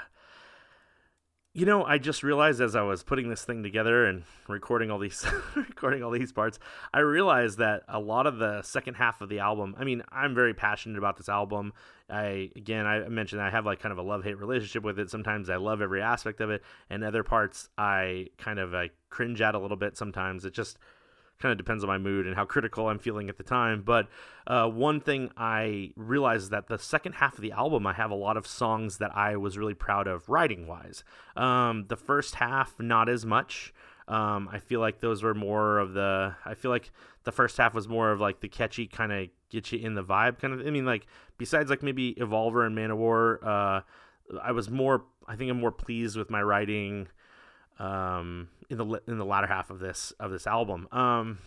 you 1.55 1.65
know, 1.65 1.83
I 1.83 1.97
just 1.97 2.23
realized 2.23 2.61
as 2.61 2.77
I 2.77 2.83
was 2.83 3.03
putting 3.03 3.31
this 3.31 3.43
thing 3.43 3.63
together 3.63 4.05
and 4.05 4.25
recording 4.49 4.91
all 4.91 4.99
these 4.99 5.27
recording 5.57 6.03
all 6.03 6.11
these 6.11 6.31
parts, 6.31 6.59
I 6.93 7.01
realized 7.01 7.57
that 7.59 7.85
a 7.89 7.99
lot 7.99 8.27
of 8.27 8.37
the 8.37 8.61
second 8.61 8.95
half 8.95 9.23
of 9.23 9.31
the 9.31 9.39
album. 9.39 9.75
I 9.79 9.85
mean, 9.85 10.03
I'm 10.13 10.35
very 10.35 10.53
passionate 10.53 10.99
about 10.99 11.17
this 11.17 11.31
album. 11.31 11.73
I 12.11 12.51
again, 12.55 12.85
I 12.87 13.09
mentioned 13.09 13.41
I 13.41 13.49
have 13.49 13.65
like 13.65 13.81
kind 13.81 13.93
of 13.93 13.99
a 13.99 14.03
love 14.03 14.25
hate 14.25 14.39
relationship 14.39 14.83
with 14.83 14.99
it. 14.99 15.09
Sometimes 15.09 15.49
I 15.49 15.57
love 15.57 15.81
every 15.81 16.03
aspect 16.03 16.43
of 16.43 16.51
it, 16.51 16.63
and 16.91 17.03
other 17.03 17.23
parts 17.23 17.71
I 17.79 18.27
kind 18.37 18.59
of 18.59 18.73
like 18.73 18.93
cringe 19.09 19.41
at 19.41 19.55
a 19.55 19.59
little 19.59 19.79
bit. 19.79 19.97
Sometimes 19.97 20.45
it 20.45 20.53
just 20.53 20.77
kind 21.43 21.53
of 21.53 21.59
depends 21.59 21.83
on 21.83 21.89
my 21.89 21.99
mood 21.99 22.27
and 22.27 22.37
how 22.37 22.45
critical 22.45 22.89
I'm 22.89 23.01
feeling 23.01 23.29
at 23.29 23.37
the 23.37 23.43
time. 23.43 23.83
But 23.83 24.09
uh, 24.47 24.69
one 24.69 25.01
thing 25.01 25.31
I 25.37 25.93
realized 25.97 26.45
is 26.45 26.51
that 26.51 26.69
the 26.69 26.79
second 26.79 27.15
half 27.15 27.35
of 27.35 27.41
the 27.41 27.53
album, 27.53 27.87
I 27.87 27.93
have 27.93 28.13
a 28.13 28.15
lot 28.15 28.37
of 28.37 28.47
songs 28.47 28.99
that 28.99 29.15
I 29.17 29.37
was 29.37 29.59
really 29.59 29.75
proud 29.75 30.07
of 30.07 30.29
writing 30.29 30.67
wise. 30.67 31.03
Um, 31.37 31.87
the 31.89 31.97
first 31.97 32.37
half, 32.37 32.79
not 32.79 33.09
as 33.09 33.27
much. 33.27 33.75
Um, 34.09 34.49
I 34.53 34.59
feel 34.59 34.81
like 34.81 35.01
those 35.01 35.23
were 35.23 35.35
more 35.35 35.79
of 35.79 35.95
the. 35.95 36.35
I 36.45 36.55
feel 36.55 36.71
like 36.71 36.91
the 37.25 37.33
first 37.33 37.57
half 37.57 37.75
was 37.75 37.89
more 37.89 38.13
of 38.13 38.21
like 38.21 38.41
the 38.41 38.49
catchy 38.49 38.87
kind 38.87 39.13
of 39.13 39.29
get 39.51 39.71
you 39.73 39.79
in 39.79 39.95
the 39.95 40.03
vibe 40.05 40.39
kind 40.39 40.55
of. 40.55 40.67
I 40.67 40.71
mean, 40.71 40.87
like 40.87 41.07
besides 41.39 41.71
like 41.71 41.83
maybe 41.83 42.15
Evolver 42.15 42.67
and 42.67 42.75
Man 42.75 42.91
of 42.91 42.99
War, 42.99 43.41
uh, 43.43 43.81
I 44.43 44.53
was 44.53 44.71
more. 44.71 45.05
I 45.27 45.37
think 45.37 45.51
I'm 45.51 45.61
more 45.61 45.73
pleased 45.73 46.17
with 46.17 46.31
my 46.31 46.43
writing 46.43 47.09
um, 47.79 48.49
in 48.71 48.79
the 48.79 49.03
in 49.07 49.19
the 49.19 49.25
latter 49.25 49.47
half 49.47 49.71
of 49.71 49.79
this 49.79 50.13
of 50.19 50.31
this 50.31 50.47
album. 50.47 50.89
Um, 50.93 51.39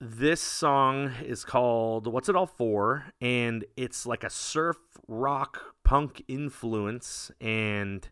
this 0.00 0.40
song 0.40 1.12
is 1.24 1.44
called 1.44 2.06
"What's 2.06 2.28
It 2.28 2.36
All 2.36 2.46
For," 2.46 3.06
and 3.20 3.64
it's 3.76 4.06
like 4.06 4.24
a 4.24 4.30
surf 4.30 4.76
rock 5.06 5.76
punk 5.84 6.24
influence, 6.28 7.30
and 7.40 8.08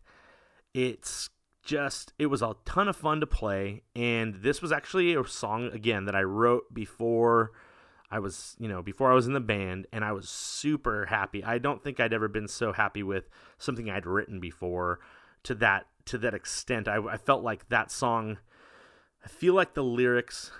it's 0.73 1.29
just 1.63 2.13
it 2.17 2.27
was 2.27 2.41
a 2.41 2.55
ton 2.65 2.87
of 2.87 2.95
fun 2.95 3.19
to 3.19 3.27
play. 3.27 3.83
And 3.95 4.35
this 4.35 4.61
was 4.61 4.71
actually 4.71 5.13
a 5.13 5.25
song 5.25 5.69
again 5.73 6.05
that 6.05 6.15
I 6.15 6.23
wrote 6.23 6.73
before. 6.73 7.51
I 8.13 8.19
was, 8.19 8.57
you 8.59 8.67
know, 8.67 8.81
before 8.81 9.09
I 9.09 9.15
was 9.15 9.25
in 9.25 9.31
the 9.31 9.39
band, 9.39 9.87
and 9.93 10.03
I 10.03 10.11
was 10.11 10.27
super 10.27 11.05
happy. 11.05 11.45
I 11.45 11.59
don't 11.59 11.81
think 11.81 11.99
I'd 11.99 12.11
ever 12.11 12.27
been 12.27 12.49
so 12.49 12.73
happy 12.73 13.03
with 13.03 13.29
something 13.57 13.89
I'd 13.89 14.05
written 14.05 14.41
before 14.41 14.99
to 15.43 15.55
that 15.55 15.87
to 16.05 16.17
that 16.17 16.33
extent. 16.33 16.87
I, 16.87 16.97
I 16.97 17.17
felt 17.17 17.43
like 17.43 17.69
that 17.69 17.91
song. 17.91 18.37
I 19.23 19.27
feel 19.27 19.53
like 19.53 19.75
the 19.75 19.83
lyrics 19.83 20.51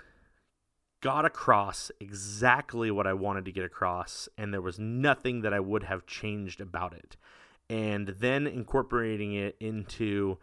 got 1.00 1.24
across 1.24 1.90
exactly 1.98 2.90
what 2.90 3.08
I 3.08 3.12
wanted 3.12 3.44
to 3.46 3.52
get 3.52 3.64
across, 3.64 4.28
and 4.38 4.54
there 4.54 4.62
was 4.62 4.78
nothing 4.78 5.42
that 5.42 5.52
I 5.52 5.60
would 5.60 5.82
have 5.82 6.06
changed 6.06 6.60
about 6.60 6.94
it. 6.94 7.16
And 7.68 8.08
then 8.08 8.46
incorporating 8.46 9.34
it 9.34 9.56
into 9.58 10.38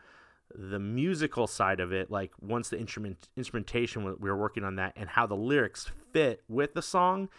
the 0.53 0.79
musical 0.79 1.47
side 1.47 1.79
of 1.79 1.93
it, 1.93 2.11
like 2.11 2.31
once 2.41 2.69
the 2.69 2.79
instrument 2.79 3.29
instrumentation 3.37 4.03
we 4.03 4.29
were 4.29 4.37
working 4.37 4.63
on 4.63 4.75
that, 4.75 4.93
and 4.95 5.09
how 5.09 5.25
the 5.25 5.35
lyrics 5.35 5.89
fit 6.11 6.43
with 6.49 6.73
the 6.73 6.81
song, 6.81 7.29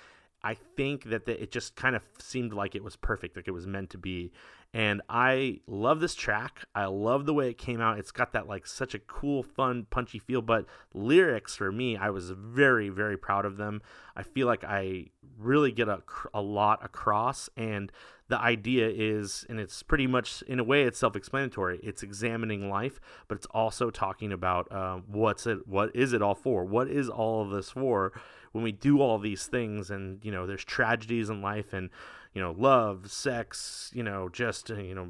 I 0.43 0.55
think 0.55 1.05
that 1.11 1.27
the, 1.27 1.43
it 1.43 1.53
just 1.53 1.77
kind 1.77 1.95
of 1.95 2.03
seemed 2.19 2.55
like 2.55 2.75
it 2.75 2.83
was 2.83 2.97
perfect, 2.97 3.37
like 3.37 3.49
it 3.49 3.53
was 3.53 3.67
meant 3.67 3.91
to 3.91 3.99
be. 3.99 4.33
And 4.73 5.03
I 5.09 5.61
love 5.67 5.99
this 5.99 6.15
track. 6.15 6.65
I 6.77 6.85
love 6.85 7.27
the 7.27 7.35
way 7.35 7.51
it 7.51 7.59
came 7.59 7.81
out. 7.81 7.99
It's 7.99 8.13
got 8.13 8.33
that 8.35 8.47
like 8.47 8.67
such 8.67 8.95
a 8.95 9.01
cool, 9.01 9.43
fun, 9.43 9.87
punchy 9.91 10.21
feel. 10.21 10.43
But 10.43 10.67
lyrics 10.95 11.57
for 11.57 11.73
me, 11.73 11.97
I 11.97 12.11
was 12.11 12.31
very, 12.31 12.89
very 12.89 13.19
proud 13.19 13.45
of 13.45 13.57
them. 13.57 13.83
I 14.15 14.23
feel 14.23 14.47
like 14.47 14.63
I 14.63 15.07
really 15.37 15.73
get 15.73 15.89
a, 15.89 16.03
a 16.33 16.41
lot 16.41 16.85
across. 16.85 17.51
And 17.57 17.91
the 18.29 18.41
idea 18.41 18.89
is, 18.89 19.45
and 19.49 19.59
it's 19.59 19.83
pretty 19.83 20.07
much 20.07 20.43
in 20.43 20.61
a 20.61 20.65
way, 20.65 20.85
it's 20.85 21.01
self-explanatory. 21.01 21.81
It's 21.83 22.05
examining 22.05 22.71
life, 22.71 23.01
but 23.27 23.39
it's 23.39 23.49
also 23.51 23.91
talking 23.91 24.33
about 24.33 24.71
uh, 24.71 25.01
what's 25.09 25.49
it, 25.49 25.67
what 25.67 25.95
is 25.97 26.13
it 26.13 26.23
all 26.23 26.37
for? 26.37 26.65
What 26.65 26.89
is 26.89 27.09
all 27.09 27.43
of 27.43 27.51
this 27.51 27.71
for? 27.71 28.13
When 28.53 28.63
we 28.63 28.71
do 28.71 29.01
all 29.01 29.19
these 29.19 29.47
things, 29.47 29.91
and 29.91 30.25
you 30.25 30.31
know, 30.31 30.47
there's 30.47 30.65
tragedies 30.65 31.29
in 31.29 31.41
life, 31.41 31.73
and 31.73 31.91
you 32.35 32.41
know, 32.41 32.55
love, 32.57 33.11
sex, 33.11 33.91
you 33.93 34.03
know, 34.03 34.29
just, 34.29 34.71
uh, 34.71 34.77
you 34.77 34.95
know, 34.95 35.09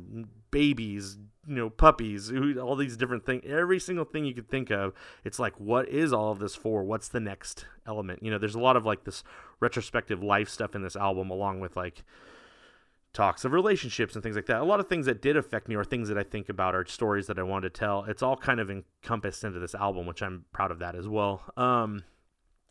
babies, 0.51 1.19
you 1.47 1.55
know, 1.55 1.71
puppies, 1.71 2.33
all 2.59 2.77
these 2.77 2.97
different 2.97 3.27
things, 3.27 3.43
every 3.47 3.79
single 3.79 4.05
thing 4.05 4.25
you 4.25 4.35
could 4.35 4.49
think 4.49 4.71
of. 4.71 4.95
It's 5.25 5.39
like, 5.39 5.59
what 5.61 5.89
is 5.89 6.13
all 6.13 6.33
of 6.33 6.39
this 6.39 6.55
for? 6.55 6.83
What's 6.83 7.09
the 7.09 7.21
next 7.21 7.67
element? 7.87 8.23
You 8.23 8.31
know, 8.31 8.39
there's 8.39 8.55
a 8.55 8.61
lot 8.61 8.77
of 8.77 8.87
like 8.87 9.05
this 9.05 9.23
retrospective 9.61 10.23
life 10.23 10.49
stuff 10.49 10.75
in 10.75 10.83
this 10.83 10.97
album, 10.97 11.31
along 11.31 11.61
with 11.61 11.77
like, 11.77 12.05
talks 13.13 13.45
of 13.45 13.53
relationships 13.53 14.15
and 14.15 14.23
things 14.23 14.37
like 14.37 14.47
that. 14.47 14.61
A 14.61 14.65
lot 14.65 14.81
of 14.81 14.89
things 14.89 15.07
that 15.07 15.21
did 15.21 15.37
affect 15.37 15.69
me 15.69 15.75
or 15.75 15.85
things 15.85 16.09
that 16.09 16.17
I 16.17 16.23
think 16.23 16.49
about 16.49 16.75
are 16.75 16.87
stories 16.87 17.27
that 17.27 17.39
I 17.39 17.43
wanted 17.43 17.75
to 17.75 17.81
tell. 17.81 18.05
It's 18.05 18.23
all 18.23 18.37
kind 18.37 18.61
of 18.61 18.71
encompassed 18.71 19.43
into 19.43 19.59
this 19.59 19.75
album, 19.75 20.07
which 20.07 20.23
I'm 20.23 20.45
proud 20.53 20.71
of 20.71 20.79
that 20.79 20.95
as 20.95 21.09
well. 21.09 21.43
Um, 21.57 22.05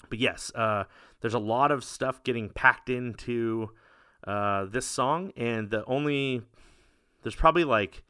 but 0.10 0.18
yes, 0.18 0.50
uh, 0.56 0.86
there's 1.20 1.34
a 1.34 1.40
lot 1.40 1.72
of 1.72 1.84
stuff 1.84 2.24
getting 2.24 2.50
packed 2.50 2.90
into 2.90 3.72
uh, 4.30 4.66
this 4.66 4.86
song, 4.86 5.32
and 5.36 5.72
the 5.72 5.84
only 5.86 6.44
there's 7.24 7.36
probably 7.36 7.64
like 7.64 8.04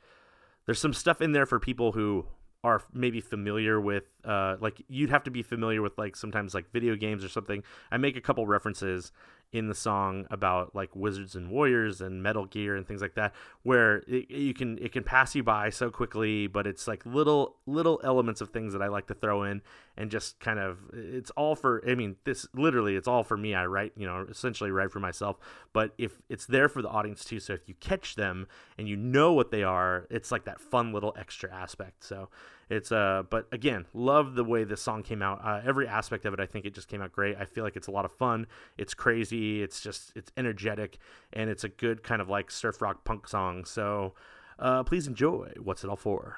there's 0.65 0.79
some 0.79 0.93
stuff 0.93 1.21
in 1.21 1.31
there 1.31 1.45
for 1.45 1.59
people 1.59 1.93
who 1.93 2.25
are 2.61 2.81
maybe 2.93 3.21
familiar 3.21 3.79
with 3.79 4.03
uh, 4.25 4.57
like 4.59 4.81
you'd 4.89 5.09
have 5.09 5.23
to 5.23 5.31
be 5.31 5.41
familiar 5.41 5.81
with 5.81 5.97
like 5.97 6.17
sometimes 6.17 6.53
like 6.53 6.69
video 6.73 6.97
games 6.97 7.23
or 7.23 7.29
something. 7.29 7.63
I 7.89 7.95
make 7.97 8.17
a 8.17 8.21
couple 8.21 8.45
references 8.45 9.13
in 9.51 9.67
the 9.67 9.75
song 9.75 10.27
about 10.29 10.75
like 10.75 10.95
wizards 10.95 11.35
and 11.35 11.49
warriors 11.49 12.01
and 12.01 12.21
metal 12.21 12.45
gear 12.45 12.75
and 12.75 12.87
things 12.87 13.01
like 13.01 13.15
that 13.15 13.33
where 13.63 14.03
it, 14.07 14.29
you 14.29 14.53
can 14.53 14.77
it 14.77 14.91
can 14.91 15.03
pass 15.03 15.33
you 15.33 15.43
by 15.43 15.69
so 15.69 15.89
quickly 15.89 16.45
but 16.45 16.67
it's 16.67 16.87
like 16.87 17.03
little 17.05 17.55
little 17.65 17.99
elements 18.03 18.41
of 18.41 18.49
things 18.49 18.73
that 18.73 18.81
i 18.81 18.87
like 18.87 19.07
to 19.07 19.13
throw 19.15 19.43
in 19.43 19.61
and 19.97 20.11
just 20.11 20.39
kind 20.39 20.59
of 20.59 20.77
it's 20.93 21.31
all 21.31 21.55
for 21.55 21.83
i 21.89 21.95
mean 21.95 22.15
this 22.25 22.47
literally 22.53 22.95
it's 22.95 23.07
all 23.07 23.23
for 23.23 23.37
me. 23.37 23.55
I 23.55 23.65
write 23.65 23.93
you 23.97 24.05
know 24.05 24.25
essentially 24.29 24.71
write 24.71 24.91
for 24.91 24.99
myself. 24.99 25.37
But 25.73 25.93
if 25.97 26.21
it's 26.29 26.45
there 26.45 26.69
for 26.69 26.81
the 26.81 26.89
audience 26.89 27.25
too 27.25 27.39
so 27.39 27.53
if 27.53 27.67
you 27.67 27.73
catch 27.79 28.15
them 28.15 28.47
and 28.77 28.87
you 28.87 28.95
know 28.95 29.33
what 29.33 29.51
they 29.51 29.63
are 29.63 30.07
it's 30.09 30.31
like 30.31 30.45
that 30.45 30.61
fun 30.61 30.93
little 30.93 31.15
extra 31.17 31.51
aspect. 31.53 32.03
So 32.03 32.29
it's 32.69 32.91
uh 32.91 33.23
but 33.29 33.47
again 33.51 33.85
love 33.93 34.35
the 34.35 34.43
way 34.43 34.63
this 34.63 34.81
song 34.81 35.03
came 35.03 35.21
out. 35.21 35.43
Uh, 35.43 35.61
every 35.65 35.87
aspect 35.87 36.25
of 36.25 36.33
it 36.33 36.39
i 36.39 36.45
think 36.45 36.65
it 36.65 36.73
just 36.73 36.87
came 36.87 37.01
out 37.01 37.11
great. 37.11 37.35
I 37.37 37.45
feel 37.45 37.63
like 37.63 37.75
it's 37.75 37.87
a 37.87 37.91
lot 37.91 38.05
of 38.05 38.11
fun. 38.11 38.47
It's 38.77 38.93
crazy. 38.93 39.61
It's 39.63 39.81
just 39.81 40.11
it's 40.15 40.31
energetic 40.37 40.97
and 41.33 41.49
it's 41.49 41.63
a 41.63 41.69
good 41.69 42.03
kind 42.03 42.21
of 42.21 42.29
like 42.29 42.51
surf 42.51 42.81
rock 42.81 43.03
punk 43.03 43.27
song. 43.27 43.65
So 43.65 44.13
uh 44.59 44.83
please 44.83 45.07
enjoy 45.07 45.53
what's 45.61 45.83
it 45.83 45.89
all 45.89 45.95
for. 45.95 46.37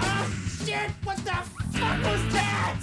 Oh 0.00 0.30
shit! 0.64 0.90
What 1.04 1.16
the 1.18 1.32
fuck 1.72 2.04
was 2.04 2.32
that? 2.34 2.82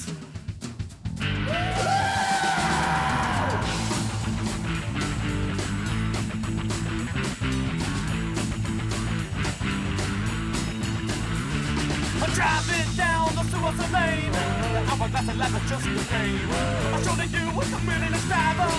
Driving 12.34 12.90
down 12.98 13.30
the 13.36 13.44
suicide 13.52 13.92
lane. 13.94 14.32
The 14.32 14.82
hourglass 14.92 15.28
of 15.30 15.38
life 15.38 15.56
is 15.58 15.70
just 15.70 15.86
a 15.86 15.94
game. 16.12 16.50
I'm 16.94 17.02
showing 17.04 17.32
you 17.32 17.46
what 17.56 17.68
the 17.70 17.80
meaning 17.86 18.14
is 18.14 18.26
driver. 18.26 18.70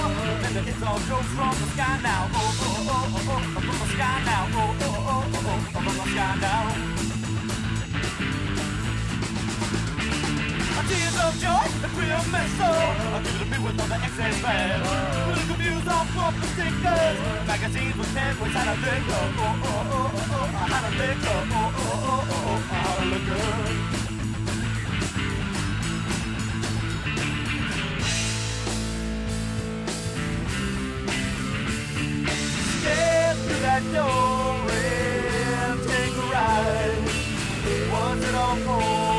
And 0.46 0.68
it's 0.68 0.82
all 0.82 0.98
goes 1.10 1.28
from 1.36 1.54
the 1.62 1.66
sky 1.74 1.98
now. 2.02 2.30
Oh, 2.34 2.38
oh, 2.38 2.74
oh, 2.74 2.94
oh, 2.94 3.24
oh, 3.24 3.42
oh, 3.56 3.60
from 3.60 3.76
the 3.82 3.88
sky 3.94 4.22
now. 4.26 4.42
Oh, 4.50 4.76
oh, 4.80 4.86
oh, 4.86 5.10
oh, 5.10 5.30
oh, 5.34 5.60
oh, 5.74 5.80
from 5.80 5.94
the 5.96 6.06
sky 6.12 6.34
now. 6.40 7.23
tears 10.94 11.18
of 11.26 11.34
joy, 11.42 11.66
a 11.82 11.88
real 11.98 12.22
mess 12.30 12.60
up. 12.60 12.70
I 12.70 13.22
give 13.24 13.34
it 13.34 13.38
to 13.42 13.46
me 13.50 13.58
with 13.64 13.80
all 13.80 13.88
the 13.88 13.98
excess 14.06 14.36
fans. 14.44 14.86
Really 15.28 15.46
confused, 15.50 15.88
all 15.88 16.06
from 16.14 16.32
the 16.40 16.46
sickness. 16.54 17.16
Magazines 17.46 17.96
with 17.98 18.14
ten 18.14 18.32
ways 18.40 18.56
out 18.56 18.68
of 18.72 18.78
liquor. 18.78 19.24
Oh, 19.34 19.42
oh, 19.42 19.74
oh, 19.74 20.06
oh, 20.06 20.38
oh, 20.38 20.62
I 20.62 20.66
had 20.72 20.84
a 20.86 20.92
liquor. 21.00 21.40
Oh, 21.50 21.64
oh, 21.64 21.94
oh, 21.94 22.30
oh, 22.30 22.46
oh, 22.46 22.58
I 22.70 22.78
had 22.86 22.98
a 23.02 23.06
liquor. 23.12 23.42
Step 32.78 33.34
through 33.44 33.62
that 33.66 33.82
door 33.94 34.70
and 34.70 35.78
take 35.90 36.14
a 36.14 36.26
ride. 36.34 37.02
Was 37.90 38.20
it 38.28 38.34
all 38.34 38.56
for? 38.56 39.13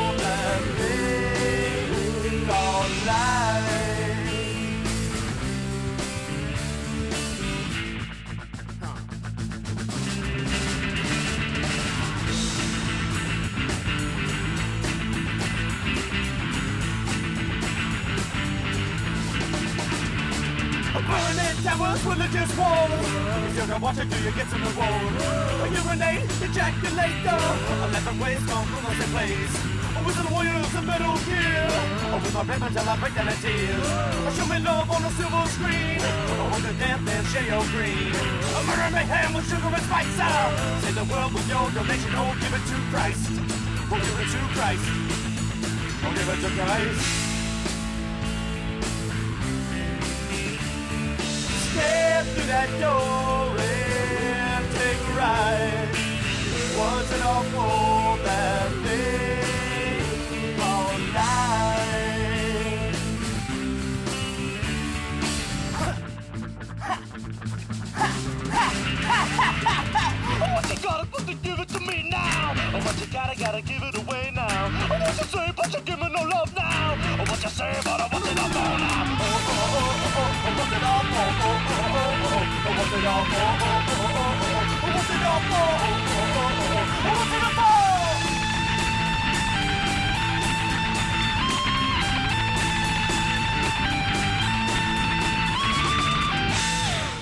Burning 21.06 21.56
towers, 21.62 22.02
religious 22.04 22.50
walls. 22.58 23.06
If 23.46 23.56
you 23.56 23.64
can 23.66 23.80
watch 23.80 23.98
it, 23.98 24.10
do 24.10 24.16
you 24.22 24.32
get 24.32 24.48
some 24.48 24.62
reward? 24.62 25.12
Urinate, 25.70 26.26
ejaculate, 26.42 27.22
let 27.24 28.02
the 28.04 28.14
waste 28.22 28.46
come 28.46 28.66
from 28.66 28.86
us 28.86 28.98
in 29.04 29.10
place. 29.14 29.54
With 30.06 30.16
the 30.22 30.28
warriors 30.32 30.74
in 30.74 30.86
metal 30.86 31.16
gear, 31.26 31.66
with 32.22 32.34
my 32.34 32.42
rap 32.42 32.62
until 32.62 32.88
I 32.88 32.96
break 33.00 33.14
down 33.14 33.28
in 33.28 33.36
tears. 33.42 33.86
Show 34.36 34.46
me 34.46 34.58
love 34.60 34.90
on 34.90 35.02
a 35.02 35.10
silver 35.18 35.46
screen, 35.50 35.98
with 36.52 36.62
the 36.62 36.74
death 36.78 37.02
and 37.06 37.26
shale 37.34 37.64
green. 37.74 38.14
A 38.14 38.60
murder 38.66 38.90
mayhem 38.94 39.34
with 39.34 39.48
sugar 39.50 39.66
and 39.66 39.82
spice. 39.82 40.18
uh, 40.20 40.80
Save 40.82 40.94
the 40.94 41.04
world 41.10 41.32
with 41.34 41.48
your 41.48 41.70
donation, 41.74 42.12
oh 42.14 42.34
give 42.38 42.54
it 42.54 42.64
to 42.70 42.76
Christ. 42.90 43.26
Oh 43.90 43.98
give 43.98 44.18
it 44.22 44.30
to 44.30 44.40
Christ. 44.54 44.86
Oh 46.06 46.12
give 46.14 46.28
it 46.28 46.38
to 46.44 46.50
Christ. 46.54 47.25
Step 51.76 52.24
through 52.24 52.46
that 52.46 52.70
door 52.80 53.52
and 53.60 54.64
take 54.72 54.96
a 54.96 55.12
ride. 55.18 55.88
Was 56.78 57.12
it 57.12 57.20
for 57.52 58.16
that 58.24 58.70
thing 58.84 60.60
all 60.62 60.98
night? 61.12 62.96
Oh, 70.38 70.52
what 70.54 70.68
you 70.70 70.76
gotta 70.82 71.06
fucking 71.06 71.38
give 71.42 71.58
it 71.58 71.68
to 71.68 71.80
me 71.80 72.08
now? 72.10 72.54
Oh, 72.74 72.80
what 72.84 73.00
you 73.00 73.06
gotta, 73.12 73.38
gotta 73.38 73.62
give 73.62 73.82
it 73.82 73.96
away 73.96 74.05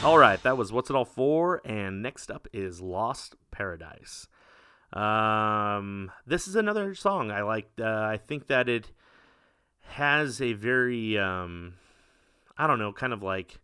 All 0.05 0.19
right, 0.19 0.41
that 0.43 0.59
was 0.59 0.71
What's 0.71 0.91
It 0.91 0.97
All 0.97 1.07
For? 1.07 1.63
And 1.65 2.03
next 2.03 2.31
up 2.31 2.47
is 2.53 2.83
Lost 2.83 3.37
Paradise. 3.51 4.29
Um, 4.93 6.13
this 6.27 6.47
is 6.47 6.57
another 6.57 6.95
song 6.95 7.31
I 7.31 7.41
liked. 7.41 7.81
Uh, 7.81 8.07
I 8.11 8.19
think 8.19 8.49
that 8.49 8.69
it 8.69 8.93
has 9.81 10.43
a 10.43 10.53
very, 10.53 11.17
um, 11.17 11.77
I 12.59 12.67
don't 12.67 12.79
know, 12.79 12.93
kind 12.93 13.15
of 13.15 13.23
like 13.23 13.61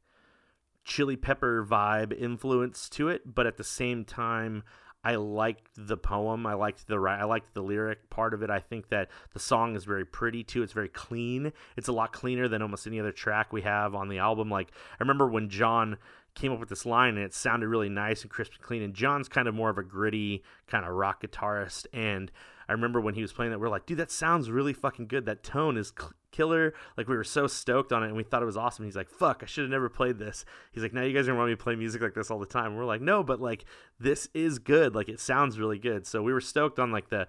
chili 0.82 1.16
pepper 1.16 1.62
vibe 1.62 2.18
influence 2.18 2.88
to 2.88 3.10
it, 3.10 3.34
but 3.34 3.46
at 3.46 3.58
the 3.58 3.62
same 3.62 4.06
time, 4.06 4.62
I 5.02 5.14
liked 5.16 5.70
the 5.76 5.96
poem. 5.96 6.46
I 6.46 6.54
liked 6.54 6.86
the 6.86 6.98
I 6.98 7.24
liked 7.24 7.54
the 7.54 7.62
lyric 7.62 8.10
part 8.10 8.34
of 8.34 8.42
it. 8.42 8.50
I 8.50 8.60
think 8.60 8.90
that 8.90 9.08
the 9.32 9.38
song 9.40 9.74
is 9.74 9.84
very 9.84 10.04
pretty 10.04 10.44
too. 10.44 10.62
It's 10.62 10.74
very 10.74 10.88
clean. 10.88 11.52
It's 11.76 11.88
a 11.88 11.92
lot 11.92 12.12
cleaner 12.12 12.48
than 12.48 12.60
almost 12.60 12.86
any 12.86 13.00
other 13.00 13.12
track 13.12 13.52
we 13.52 13.62
have 13.62 13.94
on 13.94 14.08
the 14.08 14.18
album. 14.18 14.50
Like 14.50 14.72
I 14.72 14.96
remember 15.00 15.26
when 15.26 15.48
John 15.48 15.96
came 16.34 16.52
up 16.52 16.60
with 16.60 16.68
this 16.68 16.86
line 16.86 17.16
and 17.16 17.24
it 17.24 17.34
sounded 17.34 17.68
really 17.68 17.88
nice 17.88 18.22
and 18.22 18.30
crisp 18.30 18.52
and 18.54 18.62
clean. 18.62 18.82
And 18.82 18.94
John's 18.94 19.28
kind 19.28 19.48
of 19.48 19.54
more 19.54 19.70
of 19.70 19.78
a 19.78 19.82
gritty 19.82 20.42
kind 20.66 20.84
of 20.84 20.92
rock 20.92 21.22
guitarist. 21.22 21.86
And 21.92 22.30
I 22.68 22.72
remember 22.72 23.00
when 23.00 23.14
he 23.14 23.22
was 23.22 23.32
playing 23.32 23.50
that, 23.52 23.58
we 23.58 23.66
are 23.66 23.70
like, 23.70 23.86
dude, 23.86 23.98
that 23.98 24.10
sounds 24.10 24.50
really 24.50 24.72
fucking 24.72 25.08
good. 25.08 25.26
That 25.26 25.42
tone 25.42 25.76
is 25.76 25.90
k- 25.90 26.06
killer. 26.30 26.72
Like 26.96 27.08
we 27.08 27.16
were 27.16 27.24
so 27.24 27.46
stoked 27.46 27.92
on 27.92 28.02
it 28.02 28.06
and 28.06 28.16
we 28.16 28.22
thought 28.22 28.42
it 28.42 28.46
was 28.46 28.56
awesome. 28.56 28.84
He's 28.84 28.96
like, 28.96 29.10
fuck, 29.10 29.42
I 29.42 29.46
should 29.46 29.62
have 29.62 29.70
never 29.70 29.88
played 29.88 30.18
this. 30.18 30.44
He's 30.72 30.82
like, 30.82 30.92
now 30.92 31.02
you 31.02 31.12
guys 31.12 31.26
are 31.26 31.32
gonna 31.32 31.38
want 31.38 31.50
me 31.50 31.56
to 31.56 31.62
play 31.62 31.74
music 31.74 32.00
like 32.02 32.14
this 32.14 32.30
all 32.30 32.38
the 32.38 32.46
time. 32.46 32.66
And 32.66 32.76
we're 32.76 32.84
like, 32.84 33.00
no, 33.00 33.22
but 33.22 33.40
like 33.40 33.64
this 33.98 34.28
is 34.34 34.58
good. 34.58 34.94
Like 34.94 35.08
it 35.08 35.20
sounds 35.20 35.58
really 35.58 35.78
good. 35.78 36.06
So 36.06 36.22
we 36.22 36.32
were 36.32 36.40
stoked 36.40 36.78
on 36.78 36.92
like 36.92 37.08
the 37.08 37.26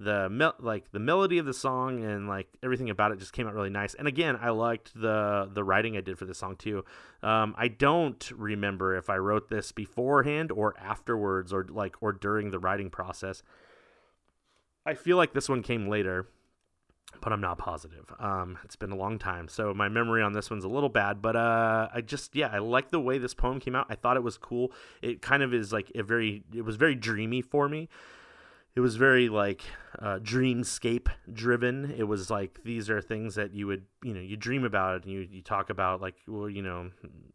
the 0.00 0.54
like 0.60 0.92
the 0.92 0.98
melody 1.00 1.38
of 1.38 1.46
the 1.46 1.52
song 1.52 2.04
and 2.04 2.28
like 2.28 2.46
everything 2.62 2.88
about 2.88 3.10
it 3.10 3.18
just 3.18 3.32
came 3.32 3.48
out 3.48 3.54
really 3.54 3.70
nice. 3.70 3.94
And 3.94 4.06
again, 4.06 4.38
I 4.40 4.50
liked 4.50 4.92
the 4.94 5.50
the 5.52 5.64
writing 5.64 5.96
I 5.96 6.00
did 6.00 6.18
for 6.18 6.24
this 6.24 6.38
song 6.38 6.56
too. 6.56 6.84
Um, 7.22 7.54
I 7.58 7.68
don't 7.68 8.30
remember 8.30 8.96
if 8.96 9.10
I 9.10 9.16
wrote 9.16 9.48
this 9.48 9.72
beforehand 9.72 10.52
or 10.52 10.74
afterwards 10.78 11.52
or 11.52 11.66
like 11.68 11.96
or 12.00 12.12
during 12.12 12.50
the 12.50 12.60
writing 12.60 12.90
process. 12.90 13.42
I 14.86 14.94
feel 14.94 15.16
like 15.16 15.34
this 15.34 15.48
one 15.48 15.62
came 15.62 15.88
later, 15.88 16.28
but 17.20 17.32
I'm 17.32 17.40
not 17.40 17.58
positive. 17.58 18.10
Um, 18.20 18.56
it's 18.64 18.76
been 18.76 18.92
a 18.92 18.96
long 18.96 19.18
time, 19.18 19.48
so 19.48 19.74
my 19.74 19.88
memory 19.88 20.22
on 20.22 20.32
this 20.32 20.48
one's 20.48 20.64
a 20.64 20.68
little 20.68 20.88
bad. 20.88 21.20
But 21.20 21.34
uh, 21.34 21.88
I 21.92 22.02
just 22.02 22.36
yeah, 22.36 22.50
I 22.52 22.58
like 22.58 22.90
the 22.90 23.00
way 23.00 23.18
this 23.18 23.34
poem 23.34 23.58
came 23.58 23.74
out. 23.74 23.86
I 23.90 23.96
thought 23.96 24.16
it 24.16 24.22
was 24.22 24.38
cool. 24.38 24.70
It 25.02 25.22
kind 25.22 25.42
of 25.42 25.52
is 25.52 25.72
like 25.72 25.90
a 25.96 26.04
very 26.04 26.44
it 26.54 26.64
was 26.64 26.76
very 26.76 26.94
dreamy 26.94 27.42
for 27.42 27.68
me 27.68 27.88
it 28.78 28.80
was 28.80 28.94
very 28.94 29.28
like 29.28 29.64
uh, 29.98 30.20
dreamscape 30.20 31.08
driven. 31.32 31.92
It 31.98 32.04
was 32.04 32.30
like 32.30 32.60
these 32.62 32.88
are 32.88 33.02
things 33.02 33.34
that 33.34 33.52
you 33.52 33.66
would 33.66 33.82
you 34.04 34.14
know 34.14 34.20
you 34.20 34.36
dream 34.36 34.62
about 34.62 35.02
and 35.02 35.12
you 35.12 35.26
you 35.28 35.42
talk 35.42 35.68
about 35.68 36.00
like 36.00 36.14
well 36.28 36.48
you 36.48 36.62
know 36.62 36.88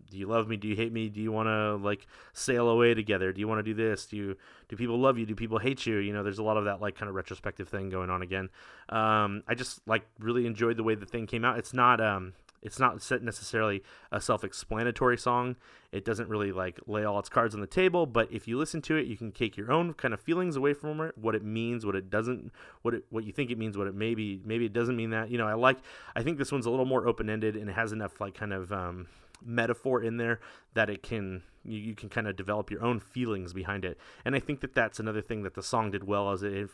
do 0.10 0.18
you 0.18 0.26
love 0.26 0.48
me 0.48 0.56
do 0.56 0.70
you 0.70 0.76
hate 0.78 0.94
me 0.94 1.10
do 1.10 1.20
you 1.20 1.34
want 1.34 1.48
to 1.48 1.76
like 1.86 2.08
sail 2.32 2.70
away 2.70 2.94
together 2.94 3.34
do 3.34 3.42
you 3.42 3.48
want 3.50 3.60
to 3.60 3.64
do 3.64 3.74
this 3.74 4.06
do 4.06 4.16
you 4.16 4.38
do 4.70 4.78
people 4.78 4.98
love 4.98 5.18
you 5.18 5.26
do 5.26 5.36
people 5.36 5.58
hate 5.58 5.86
you 5.86 5.98
you 5.98 6.14
know 6.14 6.24
there's 6.24 6.40
a 6.40 6.44
lot 6.44 6.56
of 6.56 6.64
that 6.64 6.80
like 6.80 6.96
kind 6.96 7.10
of 7.10 7.16
retrospective 7.16 7.68
thing 7.68 7.90
going 7.90 8.10
on 8.10 8.22
again. 8.22 8.50
Um, 8.88 9.44
I 9.46 9.54
just 9.54 9.86
like 9.86 10.04
really 10.20 10.46
enjoyed 10.46 10.78
the 10.78 10.84
way 10.84 10.96
the 10.96 11.06
thing 11.06 11.28
came 11.28 11.44
out. 11.44 11.60
It's 11.60 11.74
not 11.74 12.00
um 12.00 12.32
it's 12.64 12.80
not 12.80 12.96
necessarily 13.22 13.84
a 14.12 14.20
self-explanatory 14.20 15.18
song. 15.18 15.58
It 15.92 16.06
doesn't 16.06 16.28
really 16.28 16.52
like 16.52 16.80
lay 16.88 17.04
all 17.04 17.20
its 17.20 17.30
cards 17.30 17.54
on 17.54 17.62
the 17.62 17.68
table 17.68 18.08
but 18.08 18.32
if 18.32 18.48
you 18.48 18.58
listen 18.58 18.82
to 18.84 18.96
it 18.96 19.06
you 19.06 19.16
can 19.16 19.32
take 19.32 19.56
your 19.56 19.72
own 19.72 19.94
kind 19.94 20.12
of 20.12 20.20
feelings 20.20 20.56
away 20.56 20.74
from 20.74 21.00
it 21.02 21.16
what 21.16 21.36
it 21.36 21.44
means 21.44 21.86
what 21.86 21.96
it 21.96 22.10
doesn't 22.10 22.52
what 22.82 22.96
it 22.96 23.06
what 23.12 23.24
you 23.24 23.32
think 23.32 23.52
it 23.52 23.60
means 23.60 23.78
what 23.78 23.86
it 23.86 23.94
maybe 23.94 24.42
maybe 24.44 24.66
it 24.66 24.74
doesn't 24.74 24.96
mean 24.96 25.12
that. 25.12 25.30
You 25.30 25.38
know 25.38 25.48
i 25.48 25.54
like 25.54 25.78
i 26.16 26.24
think 26.24 26.40
this 26.40 26.52
one's 26.52 26.66
a 26.66 26.72
little 26.72 26.86
more 26.86 27.08
open-ended 27.08 27.56
and 27.56 27.70
it 27.70 27.74
has 27.74 27.92
enough 27.92 28.20
like 28.20 28.34
kind 28.34 28.54
of 28.54 28.72
um, 28.74 29.08
metaphor 29.46 30.02
in 30.02 30.18
there 30.18 30.40
that 30.74 30.90
it 30.90 31.04
can 31.04 31.44
you, 31.66 31.78
you 31.80 31.96
can 31.96 32.10
kind 32.10 32.28
of 32.28 32.36
develop 32.36 32.70
your 32.70 32.84
own 32.84 33.00
feelings 33.00 33.54
behind 33.54 33.86
it. 33.86 33.98
And 34.26 34.36
i 34.36 34.40
think 34.40 34.62
that 34.62 34.74
that's 34.74 35.00
another 35.00 35.22
thing 35.22 35.44
that 35.44 35.56
the 35.56 35.64
song 35.64 35.92
did 35.92 36.04
well 36.04 36.32
as 36.32 36.44
it 36.44 36.70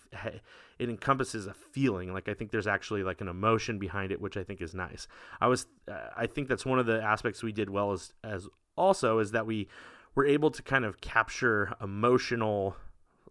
it 0.80 0.89
encompasses 0.89 1.47
a 1.47 1.53
feeling. 1.53 2.13
Like 2.13 2.30
i 2.30 2.34
think 2.34 2.51
there's 2.51 2.67
actually 2.67 3.03
like 3.03 3.22
an 3.22 3.28
emotion 3.28 3.80
behind 3.80 4.11
it 4.11 4.22
which 4.22 4.38
i 4.38 4.43
think 4.43 4.61
is 4.61 4.74
nice. 4.74 5.07
I 5.41 5.47
was 5.47 5.67
uh, 5.88 6.09
i 6.15 6.28
think 6.28 6.47
that's 6.47 6.65
one 6.65 6.80
of 6.80 6.86
the 6.86 7.01
aspects 7.01 7.43
we 7.43 7.51
did 7.51 7.70
well 7.70 7.91
as 7.91 8.13
as 8.24 8.47
also 8.78 9.20
is 9.20 9.32
that 9.32 9.45
we 9.45 9.67
were 10.15 10.26
able 10.26 10.51
to 10.51 10.63
kind 10.63 10.86
of 10.86 11.01
capture 11.01 11.74
emotional 11.82 12.76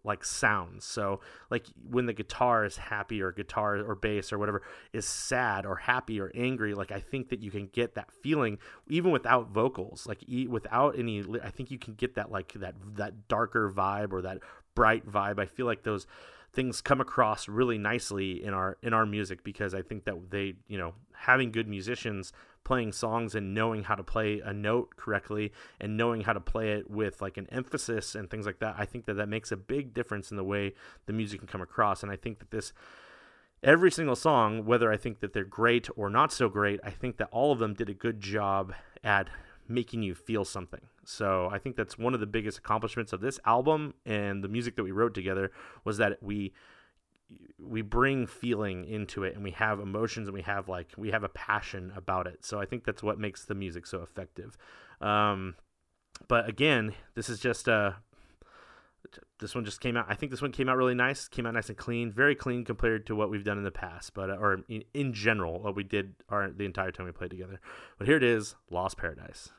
like 0.03 0.23
sounds. 0.23 0.85
So 0.85 1.21
like 1.49 1.65
when 1.89 2.05
the 2.05 2.13
guitar 2.13 2.65
is 2.65 2.77
happy 2.77 3.21
or 3.21 3.31
guitar 3.31 3.77
or 3.77 3.95
bass 3.95 4.31
or 4.31 4.37
whatever 4.37 4.61
is 4.93 5.05
sad 5.05 5.65
or 5.65 5.75
happy 5.75 6.19
or 6.19 6.31
angry, 6.35 6.73
like 6.73 6.91
I 6.91 6.99
think 6.99 7.29
that 7.29 7.39
you 7.39 7.51
can 7.51 7.67
get 7.67 7.95
that 7.95 8.11
feeling 8.11 8.57
even 8.87 9.11
without 9.11 9.49
vocals. 9.49 10.07
Like 10.07 10.23
without 10.47 10.97
any 10.97 11.23
I 11.43 11.49
think 11.49 11.71
you 11.71 11.79
can 11.79 11.93
get 11.93 12.15
that 12.15 12.31
like 12.31 12.53
that 12.53 12.75
that 12.95 13.27
darker 13.27 13.71
vibe 13.71 14.13
or 14.13 14.21
that 14.21 14.39
bright 14.75 15.09
vibe. 15.09 15.39
I 15.39 15.45
feel 15.45 15.65
like 15.65 15.83
those 15.83 16.07
things 16.51 16.81
come 16.81 16.99
across 16.99 17.47
really 17.47 17.77
nicely 17.77 18.43
in 18.43 18.53
our 18.53 18.77
in 18.81 18.93
our 18.93 19.05
music 19.05 19.43
because 19.43 19.73
I 19.73 19.81
think 19.81 20.05
that 20.05 20.31
they, 20.31 20.55
you 20.67 20.77
know, 20.77 20.93
having 21.13 21.51
good 21.51 21.67
musicians 21.67 22.33
playing 22.63 22.91
songs 22.91 23.35
and 23.35 23.53
knowing 23.53 23.83
how 23.83 23.95
to 23.95 24.03
play 24.03 24.41
a 24.41 24.53
note 24.53 24.95
correctly 24.95 25.51
and 25.79 25.97
knowing 25.97 26.21
how 26.21 26.33
to 26.33 26.39
play 26.39 26.71
it 26.73 26.89
with 26.89 27.21
like 27.21 27.37
an 27.37 27.47
emphasis 27.51 28.15
and 28.15 28.29
things 28.29 28.45
like 28.45 28.59
that 28.59 28.75
i 28.77 28.85
think 28.85 29.05
that 29.05 29.15
that 29.15 29.29
makes 29.29 29.51
a 29.51 29.57
big 29.57 29.93
difference 29.93 30.31
in 30.31 30.37
the 30.37 30.43
way 30.43 30.73
the 31.05 31.13
music 31.13 31.39
can 31.39 31.47
come 31.47 31.61
across. 31.61 32.03
And 32.03 32.11
i 32.11 32.15
think 32.15 32.39
that 32.39 32.51
this 32.51 32.73
every 33.63 33.91
single 33.91 34.15
song 34.15 34.65
whether 34.65 34.91
i 34.91 34.97
think 34.97 35.19
that 35.19 35.33
they're 35.33 35.43
great 35.43 35.89
or 35.95 36.09
not 36.09 36.31
so 36.31 36.47
great 36.47 36.79
i 36.83 36.89
think 36.89 37.17
that 37.17 37.29
all 37.31 37.51
of 37.51 37.59
them 37.59 37.73
did 37.73 37.89
a 37.89 37.93
good 37.93 38.19
job 38.19 38.73
at 39.03 39.29
making 39.71 40.01
you 40.01 40.15
feel 40.15 40.43
something. 40.43 40.81
So 41.05 41.49
i 41.51 41.57
think 41.57 41.75
that's 41.75 41.97
one 41.97 42.13
of 42.13 42.19
the 42.19 42.27
biggest 42.27 42.57
accomplishments 42.57 43.13
of 43.13 43.21
this 43.21 43.39
album 43.45 43.93
and 44.05 44.43
the 44.43 44.47
music 44.47 44.75
that 44.75 44.83
we 44.83 44.91
wrote 44.91 45.13
together 45.13 45.51
was 45.83 45.97
that 45.97 46.21
we 46.21 46.53
we 47.59 47.81
bring 47.81 48.25
feeling 48.25 48.85
into 48.85 49.23
it 49.23 49.35
and 49.35 49.43
we 49.43 49.51
have 49.51 49.79
emotions 49.79 50.27
and 50.27 50.33
we 50.33 50.41
have 50.41 50.67
like 50.67 50.89
we 50.97 51.11
have 51.11 51.23
a 51.23 51.29
passion 51.29 51.91
about 51.95 52.27
it. 52.27 52.43
So 52.45 52.59
i 52.59 52.65
think 52.65 52.85
that's 52.85 53.03
what 53.03 53.19
makes 53.19 53.45
the 53.45 53.55
music 53.55 53.85
so 53.85 54.01
effective. 54.01 54.57
Um, 55.01 55.55
but 56.27 56.49
again 56.49 56.93
this 57.15 57.29
is 57.29 57.39
just 57.39 57.69
uh 57.69 57.91
this 59.39 59.55
one 59.55 59.63
just 59.63 59.79
came 59.79 59.95
out 59.95 60.05
i 60.09 60.13
think 60.13 60.31
this 60.31 60.41
one 60.41 60.51
came 60.51 60.67
out 60.67 60.77
really 60.77 60.93
nice 60.93 61.27
came 61.27 61.45
out 61.45 61.53
nice 61.53 61.69
and 61.69 61.77
clean 61.77 62.11
very 62.11 62.35
clean 62.35 62.65
compared 62.65 63.05
to 63.07 63.15
what 63.15 63.29
we've 63.29 63.43
done 63.43 63.57
in 63.57 63.63
the 63.63 63.71
past 63.71 64.13
but 64.13 64.29
uh, 64.29 64.35
or 64.35 64.59
in, 64.67 64.83
in 64.93 65.13
general 65.13 65.61
what 65.61 65.75
we 65.75 65.83
did 65.83 66.13
our 66.29 66.51
the 66.51 66.65
entire 66.65 66.91
time 66.91 67.05
we 67.05 67.11
played 67.11 67.31
together. 67.31 67.59
But 67.97 68.07
here 68.07 68.17
it 68.17 68.23
is 68.23 68.55
lost 68.69 68.97
paradise 68.97 69.49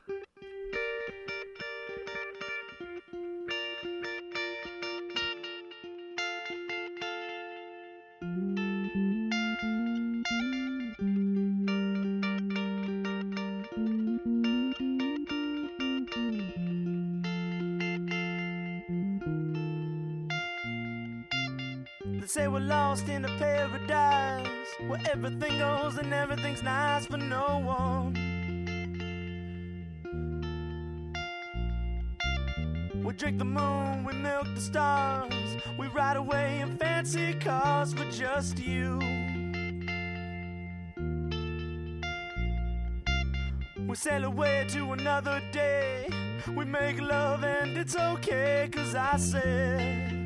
everything 25.11 25.59
goes 25.59 25.97
and 25.97 26.13
everything's 26.13 26.63
nice 26.63 27.05
for 27.05 27.17
no 27.17 27.61
one. 27.65 28.13
We 33.03 33.13
drink 33.13 33.37
the 33.37 33.45
moon, 33.45 34.05
we 34.05 34.13
milk 34.13 34.47
the 34.55 34.61
stars, 34.61 35.33
we 35.77 35.87
ride 35.87 36.15
away 36.15 36.61
in 36.61 36.77
fancy 36.77 37.33
cars 37.33 37.93
for 37.93 38.05
just 38.09 38.57
you. 38.57 38.99
We 43.87 43.95
sail 43.95 44.23
away 44.23 44.65
to 44.69 44.93
another 44.93 45.41
day. 45.51 46.07
We 46.55 46.63
make 46.63 47.01
love 47.01 47.43
and 47.43 47.77
it's 47.77 47.97
okay, 47.97 48.69
cause 48.71 48.95
I 48.95 49.17
said, 49.17 50.20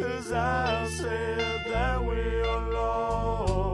cause 0.00 0.32
I 0.32 0.86
said 0.86 1.64
that 1.66 2.04
we 2.04 2.40
are 2.42 2.72
lost. 2.72 3.67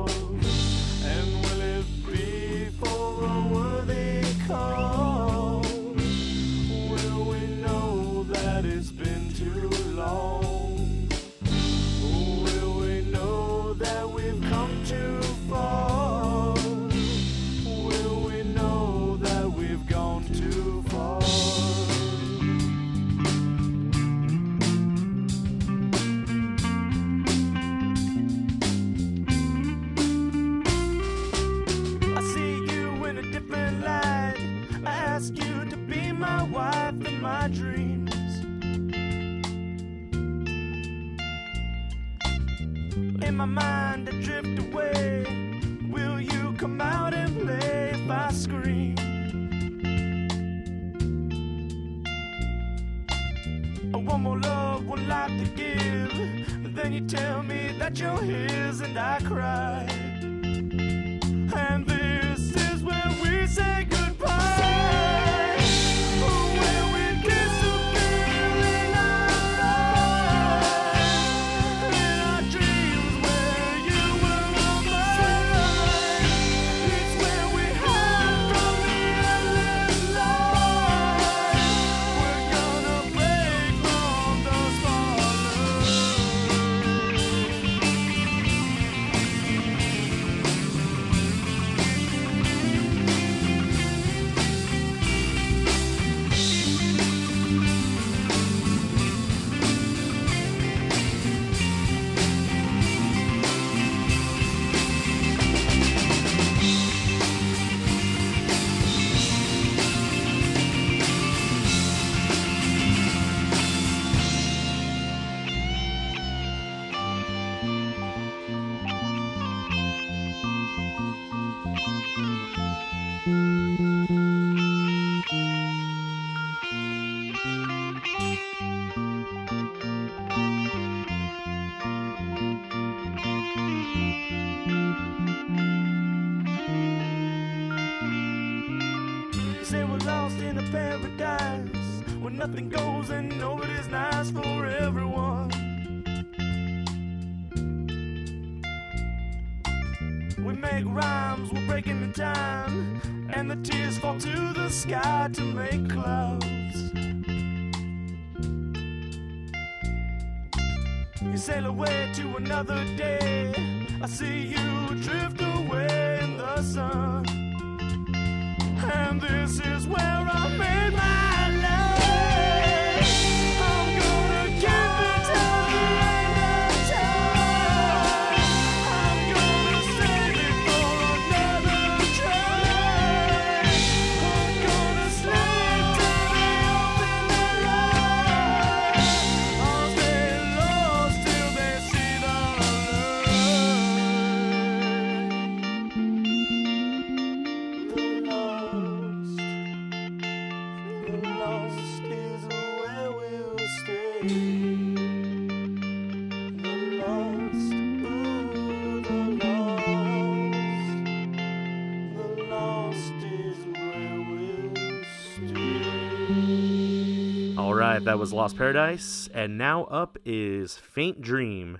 Right, 217.95 218.05
that 218.05 218.18
was 218.18 218.32
Lost 218.32 218.57
Paradise, 218.57 219.28
and 219.32 219.57
now 219.57 219.84
up 219.84 220.18
is 220.24 220.76
Faint 220.76 221.20
Dream. 221.20 221.78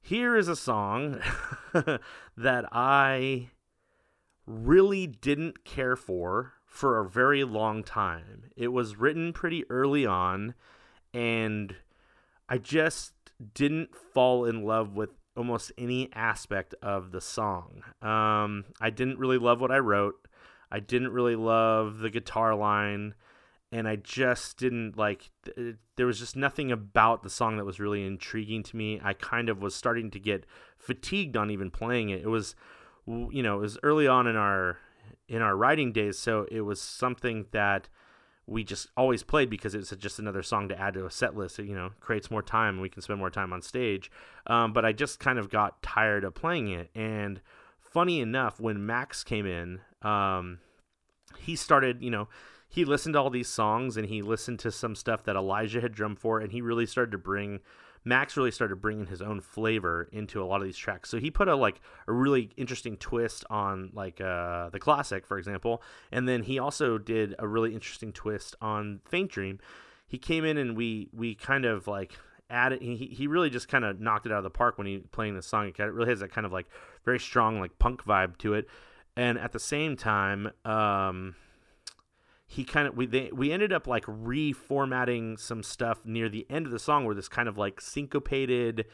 Here 0.00 0.36
is 0.36 0.46
a 0.46 0.54
song 0.54 1.20
that 2.36 2.64
I 2.70 3.48
really 4.46 5.08
didn't 5.08 5.64
care 5.64 5.96
for 5.96 6.52
for 6.64 7.00
a 7.00 7.08
very 7.08 7.42
long 7.42 7.82
time. 7.82 8.52
It 8.56 8.68
was 8.68 8.94
written 8.94 9.32
pretty 9.32 9.68
early 9.68 10.06
on, 10.06 10.54
and 11.12 11.74
I 12.48 12.58
just 12.58 13.14
didn't 13.52 13.96
fall 13.96 14.44
in 14.44 14.62
love 14.62 14.94
with 14.94 15.10
almost 15.36 15.72
any 15.76 16.08
aspect 16.12 16.72
of 16.82 17.10
the 17.10 17.20
song. 17.20 17.82
Um, 18.00 18.66
I 18.80 18.90
didn't 18.90 19.18
really 19.18 19.38
love 19.38 19.60
what 19.60 19.72
I 19.72 19.78
wrote. 19.78 20.28
I 20.70 20.78
didn't 20.78 21.10
really 21.10 21.36
love 21.36 21.98
the 21.98 22.10
guitar 22.10 22.54
line 22.54 23.14
and 23.70 23.86
I 23.86 23.96
just 23.96 24.56
didn't 24.56 24.96
like. 24.96 25.30
Th- 25.44 25.76
there 25.96 26.06
was 26.06 26.18
just 26.18 26.36
nothing 26.36 26.72
about 26.72 27.22
the 27.22 27.30
song 27.30 27.56
that 27.56 27.64
was 27.64 27.80
really 27.80 28.06
intriguing 28.06 28.62
to 28.64 28.76
me. 28.76 29.00
I 29.02 29.12
kind 29.12 29.48
of 29.48 29.60
was 29.60 29.74
starting 29.74 30.10
to 30.12 30.18
get 30.18 30.46
fatigued 30.78 31.36
on 31.36 31.50
even 31.50 31.70
playing 31.70 32.10
it. 32.10 32.22
It 32.22 32.28
was, 32.28 32.54
you 33.06 33.42
know, 33.42 33.58
it 33.58 33.60
was 33.60 33.78
early 33.82 34.06
on 34.06 34.26
in 34.26 34.36
our 34.36 34.78
in 35.28 35.42
our 35.42 35.56
writing 35.56 35.92
days, 35.92 36.18
so 36.18 36.46
it 36.50 36.62
was 36.62 36.80
something 36.80 37.46
that 37.52 37.88
we 38.48 38.64
just 38.64 38.88
always 38.96 39.22
played 39.22 39.50
because 39.50 39.74
it's 39.74 39.94
just 39.96 40.18
another 40.18 40.42
song 40.42 40.68
to 40.70 40.80
add 40.80 40.94
to 40.94 41.04
a 41.04 41.10
set 41.10 41.36
list. 41.36 41.58
It, 41.58 41.66
you 41.66 41.74
know, 41.74 41.90
creates 42.00 42.30
more 42.30 42.42
time 42.42 42.74
and 42.74 42.82
we 42.82 42.88
can 42.88 43.02
spend 43.02 43.18
more 43.18 43.30
time 43.30 43.52
on 43.52 43.60
stage. 43.60 44.10
Um, 44.46 44.72
but 44.72 44.86
I 44.86 44.92
just 44.92 45.20
kind 45.20 45.38
of 45.38 45.50
got 45.50 45.82
tired 45.82 46.24
of 46.24 46.34
playing 46.34 46.68
it. 46.68 46.88
And 46.94 47.42
funny 47.78 48.20
enough, 48.20 48.58
when 48.58 48.86
Max 48.86 49.22
came 49.22 49.44
in, 49.44 49.80
um, 50.00 50.60
he 51.38 51.56
started, 51.56 52.02
you 52.02 52.10
know, 52.10 52.28
he 52.68 52.84
listened 52.84 53.14
to 53.14 53.20
all 53.20 53.30
these 53.30 53.48
songs 53.48 53.96
and 53.96 54.06
he 54.08 54.22
listened 54.22 54.58
to 54.60 54.70
some 54.70 54.94
stuff 54.94 55.24
that 55.24 55.36
Elijah 55.36 55.80
had 55.80 55.92
drummed 55.92 56.18
for, 56.18 56.38
and 56.38 56.52
he 56.52 56.60
really 56.60 56.86
started 56.86 57.12
to 57.12 57.18
bring 57.18 57.60
Max 58.04 58.36
really 58.36 58.50
started 58.50 58.76
bringing 58.76 59.06
his 59.06 59.20
own 59.20 59.40
flavor 59.40 60.08
into 60.12 60.42
a 60.42 60.46
lot 60.46 60.60
of 60.60 60.66
these 60.66 60.76
tracks. 60.76 61.10
So 61.10 61.18
he 61.18 61.30
put 61.30 61.48
a 61.48 61.54
like 61.54 61.80
a 62.06 62.12
really 62.12 62.50
interesting 62.56 62.96
twist 62.96 63.44
on 63.50 63.90
like 63.92 64.20
uh, 64.20 64.70
the 64.70 64.78
classic, 64.78 65.26
for 65.26 65.38
example, 65.38 65.82
and 66.12 66.28
then 66.28 66.42
he 66.42 66.58
also 66.58 66.98
did 66.98 67.34
a 67.38 67.46
really 67.46 67.74
interesting 67.74 68.12
twist 68.12 68.56
on 68.60 69.00
Faint 69.04 69.30
Dream. 69.30 69.58
He 70.06 70.18
came 70.18 70.44
in 70.44 70.56
and 70.56 70.76
we 70.76 71.08
we 71.12 71.34
kind 71.34 71.64
of 71.64 71.86
like 71.86 72.18
added. 72.48 72.80
He 72.80 72.96
he 72.96 73.26
really 73.26 73.50
just 73.50 73.68
kind 73.68 73.84
of 73.84 74.00
knocked 74.00 74.26
it 74.26 74.32
out 74.32 74.38
of 74.38 74.44
the 74.44 74.50
park 74.50 74.78
when 74.78 74.86
he 74.86 74.98
playing 75.12 75.34
the 75.34 75.42
song. 75.42 75.66
It 75.66 75.78
really 75.78 76.08
has 76.08 76.20
that 76.20 76.32
kind 76.32 76.46
of 76.46 76.52
like 76.52 76.66
very 77.04 77.18
strong 77.18 77.60
like 77.60 77.78
punk 77.78 78.04
vibe 78.04 78.38
to 78.38 78.54
it, 78.54 78.68
and 79.16 79.38
at 79.38 79.52
the 79.52 79.60
same 79.60 79.96
time. 79.96 80.50
Um, 80.64 81.34
he 82.50 82.64
kind 82.64 82.88
of 82.88 82.96
we 82.96 83.04
they, 83.04 83.30
we 83.32 83.52
ended 83.52 83.74
up 83.74 83.86
like 83.86 84.04
reformatting 84.06 85.38
some 85.38 85.62
stuff 85.62 85.98
near 86.06 86.30
the 86.30 86.46
end 86.48 86.64
of 86.64 86.72
the 86.72 86.78
song 86.78 87.04
where 87.04 87.14
this 87.14 87.28
kind 87.28 87.46
of 87.46 87.58
like 87.58 87.78
syncopated 87.78 88.86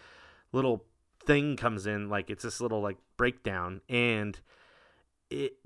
little 0.53 0.85
thing 1.25 1.57
comes 1.57 1.87
in 1.87 2.09
like 2.09 2.31
it's 2.31 2.43
this 2.43 2.61
little 2.61 2.83
like 2.83 2.97
breakdown. 3.17 3.81
And 3.89 4.39
it 5.31 5.57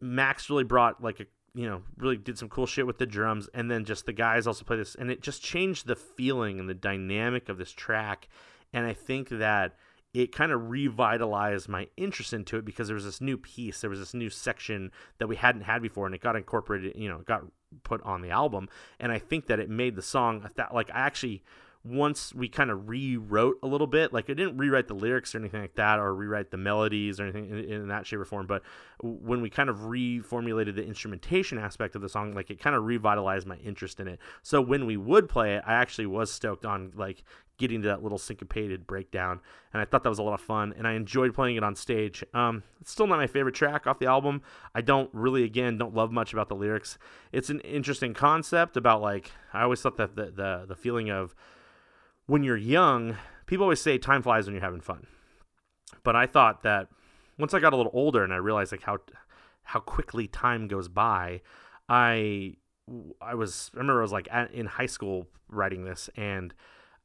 Max 0.00 0.50
really 0.50 0.64
brought 0.64 1.02
like 1.02 1.20
a 1.20 1.26
you 1.54 1.68
know 1.68 1.82
really 1.96 2.16
did 2.16 2.36
some 2.36 2.48
cool 2.48 2.66
shit 2.66 2.84
with 2.84 2.98
the 2.98 3.06
drums. 3.06 3.48
And 3.54 3.70
then 3.70 3.84
just 3.84 4.06
the 4.06 4.12
guys 4.12 4.48
also 4.48 4.64
play 4.64 4.76
this 4.76 4.96
and 4.96 5.08
it 5.08 5.22
just 5.22 5.40
changed 5.40 5.86
the 5.86 5.96
feeling 5.96 6.58
and 6.58 6.68
the 6.68 6.74
dynamic 6.74 7.48
of 7.48 7.58
this 7.58 7.70
track. 7.70 8.28
And 8.72 8.84
I 8.84 8.92
think 8.92 9.28
that 9.28 9.76
it 10.12 10.32
kind 10.32 10.50
of 10.50 10.70
revitalized 10.70 11.68
my 11.68 11.86
interest 11.96 12.32
into 12.32 12.56
it 12.56 12.64
because 12.64 12.88
there 12.88 12.94
was 12.94 13.04
this 13.04 13.20
new 13.20 13.36
piece, 13.36 13.80
there 13.80 13.90
was 13.90 14.00
this 14.00 14.14
new 14.14 14.28
section 14.30 14.90
that 15.18 15.28
we 15.28 15.36
hadn't 15.36 15.62
had 15.62 15.82
before, 15.82 16.06
and 16.06 16.14
it 16.14 16.20
got 16.20 16.36
incorporated, 16.36 16.94
you 16.96 17.08
know, 17.08 17.20
it 17.20 17.26
got 17.26 17.44
put 17.84 18.02
on 18.02 18.20
the 18.20 18.30
album. 18.30 18.68
And 18.98 19.12
I 19.12 19.18
think 19.18 19.46
that 19.46 19.60
it 19.60 19.70
made 19.70 19.94
the 19.94 20.02
song 20.02 20.48
like 20.72 20.90
I 20.90 21.00
actually 21.00 21.42
once 21.82 22.34
we 22.34 22.46
kind 22.46 22.70
of 22.70 22.90
rewrote 22.90 23.58
a 23.62 23.66
little 23.66 23.86
bit, 23.86 24.12
like 24.12 24.28
I 24.28 24.34
didn't 24.34 24.58
rewrite 24.58 24.86
the 24.86 24.94
lyrics 24.94 25.34
or 25.34 25.38
anything 25.38 25.62
like 25.62 25.76
that, 25.76 25.98
or 25.98 26.14
rewrite 26.14 26.50
the 26.50 26.58
melodies 26.58 27.18
or 27.18 27.22
anything 27.22 27.48
in, 27.48 27.58
in, 27.58 27.88
that 27.88 28.06
shape 28.06 28.18
or 28.18 28.26
form. 28.26 28.46
But 28.46 28.62
when 29.02 29.40
we 29.40 29.48
kind 29.48 29.70
of 29.70 29.78
reformulated 29.78 30.74
the 30.74 30.84
instrumentation 30.84 31.56
aspect 31.56 31.96
of 31.96 32.02
the 32.02 32.08
song, 32.08 32.34
like 32.34 32.50
it 32.50 32.60
kind 32.60 32.76
of 32.76 32.84
revitalized 32.84 33.46
my 33.46 33.56
interest 33.56 33.98
in 33.98 34.08
it. 34.08 34.18
So 34.42 34.60
when 34.60 34.84
we 34.84 34.98
would 34.98 35.28
play 35.28 35.54
it, 35.54 35.62
I 35.66 35.72
actually 35.72 36.06
was 36.06 36.30
stoked 36.30 36.66
on 36.66 36.92
like 36.96 37.24
getting 37.56 37.80
to 37.82 37.88
that 37.88 38.02
little 38.02 38.18
syncopated 38.18 38.86
breakdown, 38.86 39.40
and 39.72 39.80
I 39.80 39.86
thought 39.86 40.02
that 40.02 40.10
was 40.10 40.18
a 40.18 40.22
lot 40.22 40.34
of 40.34 40.40
fun, 40.42 40.74
and 40.76 40.86
I 40.86 40.92
enjoyed 40.92 41.32
playing 41.32 41.56
it 41.56 41.64
on 41.64 41.74
stage. 41.76 42.22
Um, 42.34 42.62
it's 42.82 42.90
still 42.90 43.06
not 43.06 43.16
my 43.16 43.26
favorite 43.26 43.54
track 43.54 43.86
off 43.86 43.98
the 43.98 44.06
album. 44.06 44.42
I 44.74 44.82
don't 44.82 45.08
really, 45.14 45.44
again, 45.44 45.78
don't 45.78 45.94
love 45.94 46.12
much 46.12 46.34
about 46.34 46.50
the 46.50 46.56
lyrics. 46.56 46.98
It's 47.32 47.48
an 47.48 47.60
interesting 47.60 48.12
concept 48.12 48.76
about 48.76 49.00
like 49.00 49.32
I 49.54 49.62
always 49.62 49.80
thought 49.80 49.96
that 49.96 50.14
the 50.14 50.26
the, 50.26 50.64
the 50.68 50.76
feeling 50.76 51.10
of 51.10 51.34
when 52.30 52.44
you're 52.44 52.56
young, 52.56 53.16
people 53.46 53.64
always 53.64 53.80
say 53.80 53.98
time 53.98 54.22
flies 54.22 54.46
when 54.46 54.54
you're 54.54 54.62
having 54.62 54.80
fun, 54.80 55.08
but 56.04 56.14
I 56.14 56.26
thought 56.26 56.62
that 56.62 56.86
once 57.38 57.54
I 57.54 57.58
got 57.58 57.72
a 57.72 57.76
little 57.76 57.90
older 57.92 58.22
and 58.22 58.32
I 58.32 58.36
realized 58.36 58.70
like 58.70 58.82
how 58.84 58.98
how 59.64 59.80
quickly 59.80 60.28
time 60.28 60.68
goes 60.68 60.86
by, 60.86 61.40
I 61.88 62.54
I 63.20 63.34
was 63.34 63.72
I 63.74 63.78
remember 63.78 63.98
I 63.98 64.02
was 64.02 64.12
like 64.12 64.28
at, 64.30 64.52
in 64.52 64.66
high 64.66 64.86
school 64.86 65.26
writing 65.48 65.84
this 65.84 66.08
and 66.16 66.54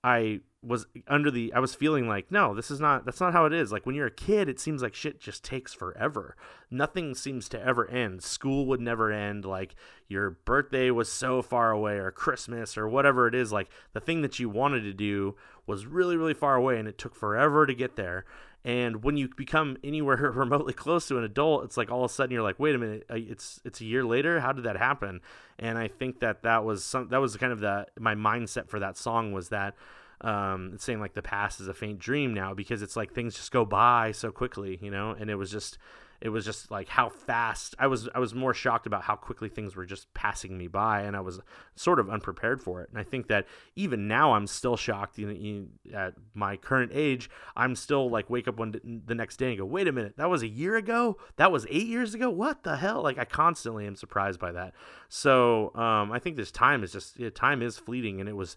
I 0.03 0.41
was 0.65 0.87
under 1.07 1.29
the 1.29 1.53
I 1.53 1.59
was 1.59 1.75
feeling 1.75 2.07
like 2.07 2.31
no 2.31 2.55
this 2.55 2.71
is 2.71 2.79
not 2.79 3.05
that's 3.05 3.19
not 3.19 3.33
how 3.33 3.45
it 3.45 3.53
is. 3.53 3.71
Like 3.71 3.85
when 3.85 3.95
you're 3.95 4.07
a 4.07 4.11
kid 4.11 4.49
it 4.49 4.59
seems 4.59 4.81
like 4.81 4.95
shit 4.95 5.19
just 5.19 5.43
takes 5.43 5.73
forever. 5.73 6.35
Nothing 6.71 7.13
seems 7.13 7.47
to 7.49 7.61
ever 7.61 7.89
end. 7.89 8.23
School 8.23 8.65
would 8.65 8.81
never 8.81 9.11
end. 9.11 9.45
Like 9.45 9.75
your 10.07 10.31
birthday 10.31 10.89
was 10.91 11.11
so 11.11 11.41
far 11.41 11.71
away 11.71 11.97
or 11.97 12.11
christmas 12.11 12.77
or 12.77 12.87
whatever 12.87 13.27
it 13.27 13.35
is. 13.35 13.51
Like 13.51 13.69
the 13.93 13.99
thing 13.99 14.21
that 14.21 14.39
you 14.39 14.49
wanted 14.49 14.81
to 14.81 14.93
do 14.93 15.35
was 15.67 15.85
really 15.85 16.17
really 16.17 16.33
far 16.33 16.55
away 16.55 16.79
and 16.79 16.87
it 16.87 16.97
took 16.97 17.15
forever 17.15 17.65
to 17.65 17.75
get 17.75 17.95
there. 17.95 18.25
And 18.63 19.03
when 19.03 19.15
you 19.15 19.29
become 19.37 19.77
anywhere 19.83 20.15
remotely 20.35 20.73
close 20.73 21.07
to 21.09 21.17
an 21.17 21.23
adult 21.23 21.65
it's 21.65 21.77
like 21.77 21.91
all 21.91 22.03
of 22.03 22.11
a 22.11 22.13
sudden 22.13 22.33
you're 22.33 22.43
like 22.43 22.59
wait 22.59 22.75
a 22.75 22.79
minute 22.79 23.05
uh, 23.09 23.15
it's 23.15 23.61
it's 23.63 23.81
a 23.81 23.85
year 23.85 24.03
later? 24.03 24.39
How 24.39 24.51
did 24.51 24.63
that 24.63 24.77
happen? 24.77 25.21
And 25.59 25.77
i 25.77 25.87
think 25.87 26.19
that 26.21 26.43
that 26.43 26.65
was 26.65 26.83
some 26.83 27.09
that 27.09 27.21
was 27.21 27.37
kind 27.37 27.53
of 27.53 27.59
the 27.59 27.85
my 27.99 28.15
mindset 28.15 28.67
for 28.67 28.79
that 28.79 28.97
song 28.97 29.31
was 29.31 29.49
that 29.49 29.75
um, 30.21 30.71
it's 30.73 30.83
saying 30.83 30.99
like 30.99 31.13
the 31.13 31.21
past 31.21 31.59
is 31.59 31.67
a 31.67 31.73
faint 31.73 31.99
dream 31.99 32.33
now 32.33 32.53
because 32.53 32.81
it's 32.81 32.95
like 32.95 33.13
things 33.13 33.35
just 33.35 33.51
go 33.51 33.65
by 33.65 34.11
so 34.11 34.31
quickly, 34.31 34.79
you 34.81 34.91
know. 34.91 35.11
And 35.11 35.29
it 35.29 35.35
was 35.35 35.51
just, 35.51 35.77
it 36.21 36.29
was 36.29 36.45
just 36.45 36.71
like 36.71 36.87
how 36.87 37.09
fast 37.09 37.75
I 37.77 37.87
was. 37.87 38.07
I 38.15 38.19
was 38.19 38.33
more 38.33 38.53
shocked 38.53 38.87
about 38.87 39.03
how 39.03 39.15
quickly 39.15 39.49
things 39.49 39.75
were 39.75 39.85
just 39.85 40.11
passing 40.13 40.57
me 40.57 40.67
by, 40.67 41.01
and 41.01 41.15
I 41.15 41.19
was 41.19 41.41
sort 41.75 41.99
of 41.99 42.09
unprepared 42.09 42.61
for 42.61 42.81
it. 42.81 42.89
And 42.89 42.97
I 42.97 43.03
think 43.03 43.27
that 43.27 43.45
even 43.75 44.07
now 44.07 44.33
I'm 44.33 44.47
still 44.47 44.77
shocked. 44.77 45.17
You 45.17 45.27
know, 45.27 45.97
at 45.97 46.13
my 46.33 46.55
current 46.55 46.91
age, 46.93 47.29
I'm 47.57 47.75
still 47.75 48.09
like 48.09 48.29
wake 48.29 48.47
up 48.47 48.57
one 48.57 49.03
the 49.05 49.15
next 49.15 49.37
day 49.37 49.49
and 49.49 49.57
go, 49.57 49.65
wait 49.65 49.87
a 49.87 49.91
minute, 49.91 50.15
that 50.17 50.29
was 50.29 50.41
a 50.41 50.47
year 50.47 50.77
ago. 50.77 51.17
That 51.35 51.51
was 51.51 51.67
eight 51.69 51.87
years 51.87 52.13
ago. 52.13 52.29
What 52.29 52.63
the 52.63 52.77
hell? 52.77 53.03
Like 53.03 53.17
I 53.17 53.25
constantly 53.25 53.85
am 53.85 53.95
surprised 53.95 54.39
by 54.39 54.53
that. 54.53 54.73
So 55.09 55.75
um, 55.75 56.11
I 56.13 56.19
think 56.19 56.37
this 56.37 56.51
time 56.51 56.83
is 56.83 56.93
just 56.93 57.19
yeah, 57.19 57.29
time 57.29 57.61
is 57.61 57.77
fleeting, 57.77 58.21
and 58.21 58.29
it 58.29 58.35
was 58.35 58.55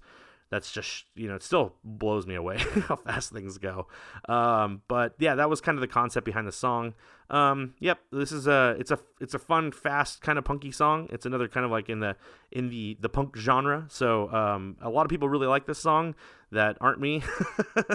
that's 0.50 0.72
just 0.72 1.04
you 1.14 1.28
know 1.28 1.34
it 1.34 1.42
still 1.42 1.74
blows 1.84 2.26
me 2.26 2.34
away 2.34 2.58
how 2.88 2.96
fast 2.96 3.32
things 3.32 3.58
go. 3.58 3.86
Um, 4.28 4.82
but 4.88 5.14
yeah 5.18 5.34
that 5.34 5.50
was 5.50 5.60
kind 5.60 5.76
of 5.76 5.80
the 5.80 5.88
concept 5.88 6.24
behind 6.24 6.46
the 6.46 6.52
song. 6.52 6.94
Um, 7.30 7.74
yep 7.78 7.98
this 8.10 8.32
is 8.32 8.46
a 8.46 8.74
it's 8.78 8.90
a 8.90 8.98
it's 9.20 9.34
a 9.34 9.38
fun 9.38 9.72
fast 9.72 10.22
kind 10.22 10.38
of 10.38 10.44
punky 10.44 10.70
song. 10.72 11.08
It's 11.10 11.26
another 11.26 11.48
kind 11.48 11.64
of 11.64 11.70
like 11.70 11.88
in 11.88 12.00
the 12.00 12.16
in 12.50 12.70
the 12.70 12.96
the 13.00 13.08
punk 13.08 13.36
genre. 13.36 13.86
So 13.88 14.32
um, 14.32 14.76
a 14.80 14.88
lot 14.88 15.04
of 15.04 15.10
people 15.10 15.28
really 15.28 15.46
like 15.46 15.66
this 15.66 15.78
song 15.78 16.14
that 16.52 16.76
aren't 16.80 17.00
me. 17.00 17.22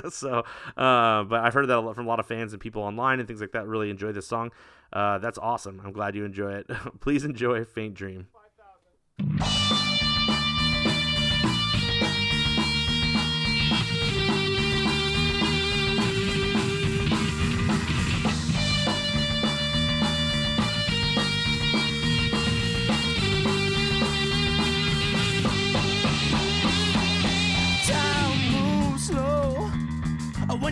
So 0.10 0.44
uh, 0.78 1.24
but 1.24 1.42
i've 1.42 1.54
heard 1.54 1.68
that 1.68 1.78
a 1.78 1.80
lot 1.80 1.96
from 1.96 2.06
a 2.06 2.10
lot 2.10 2.20
of 2.20 2.26
fans 2.26 2.54
and 2.54 2.62
people 2.62 2.84
online 2.84 3.20
and 3.20 3.28
things 3.28 3.42
like 3.42 3.52
that 3.54 3.68
really 3.68 3.90
enjoy 3.90 4.12
this 4.12 4.28
song. 4.28 4.52
Uh, 4.92 5.18
that's 5.18 5.38
awesome. 5.38 5.82
I'm 5.84 5.92
glad 5.92 6.16
you 6.16 6.24
enjoy 6.24 6.54
it. 6.54 6.68
Please 7.00 7.24
enjoy 7.26 7.64
faint 7.66 7.96
dream 7.96 8.28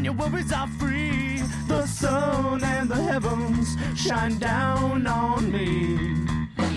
when 0.02 0.06
your 0.06 0.14
worries 0.16 0.52
are 0.52 0.68
free. 0.68 1.43
The 1.68 1.86
sun 1.86 2.64
and 2.64 2.89
the 2.89 2.95
heavens 2.95 3.78
shine 3.95 4.39
down 4.39 5.06
on 5.06 5.52
me. 5.52 5.95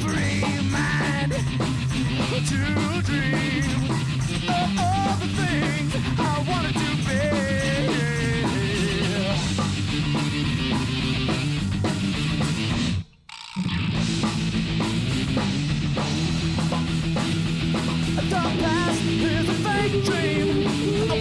Free 0.00 0.44
mind 0.70 1.32
to 1.32 3.02
dream 3.02 3.64
of 4.46 4.78
all 4.78 5.16
the 5.16 5.28
things 5.40 5.94
I 6.18 6.44
wanted 6.50 6.74
to 6.74 6.90
be. 7.06 7.22
The 18.28 18.42
past 18.60 19.02
is 19.06 19.48
a 19.48 19.54
fake 19.64 20.04
dream. 20.04 20.46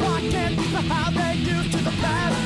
Why 0.02 0.20
can't 0.32 0.60
how 0.90 1.12
they 1.12 1.36
used 1.36 1.72
to 1.72 1.83
the 2.04 2.43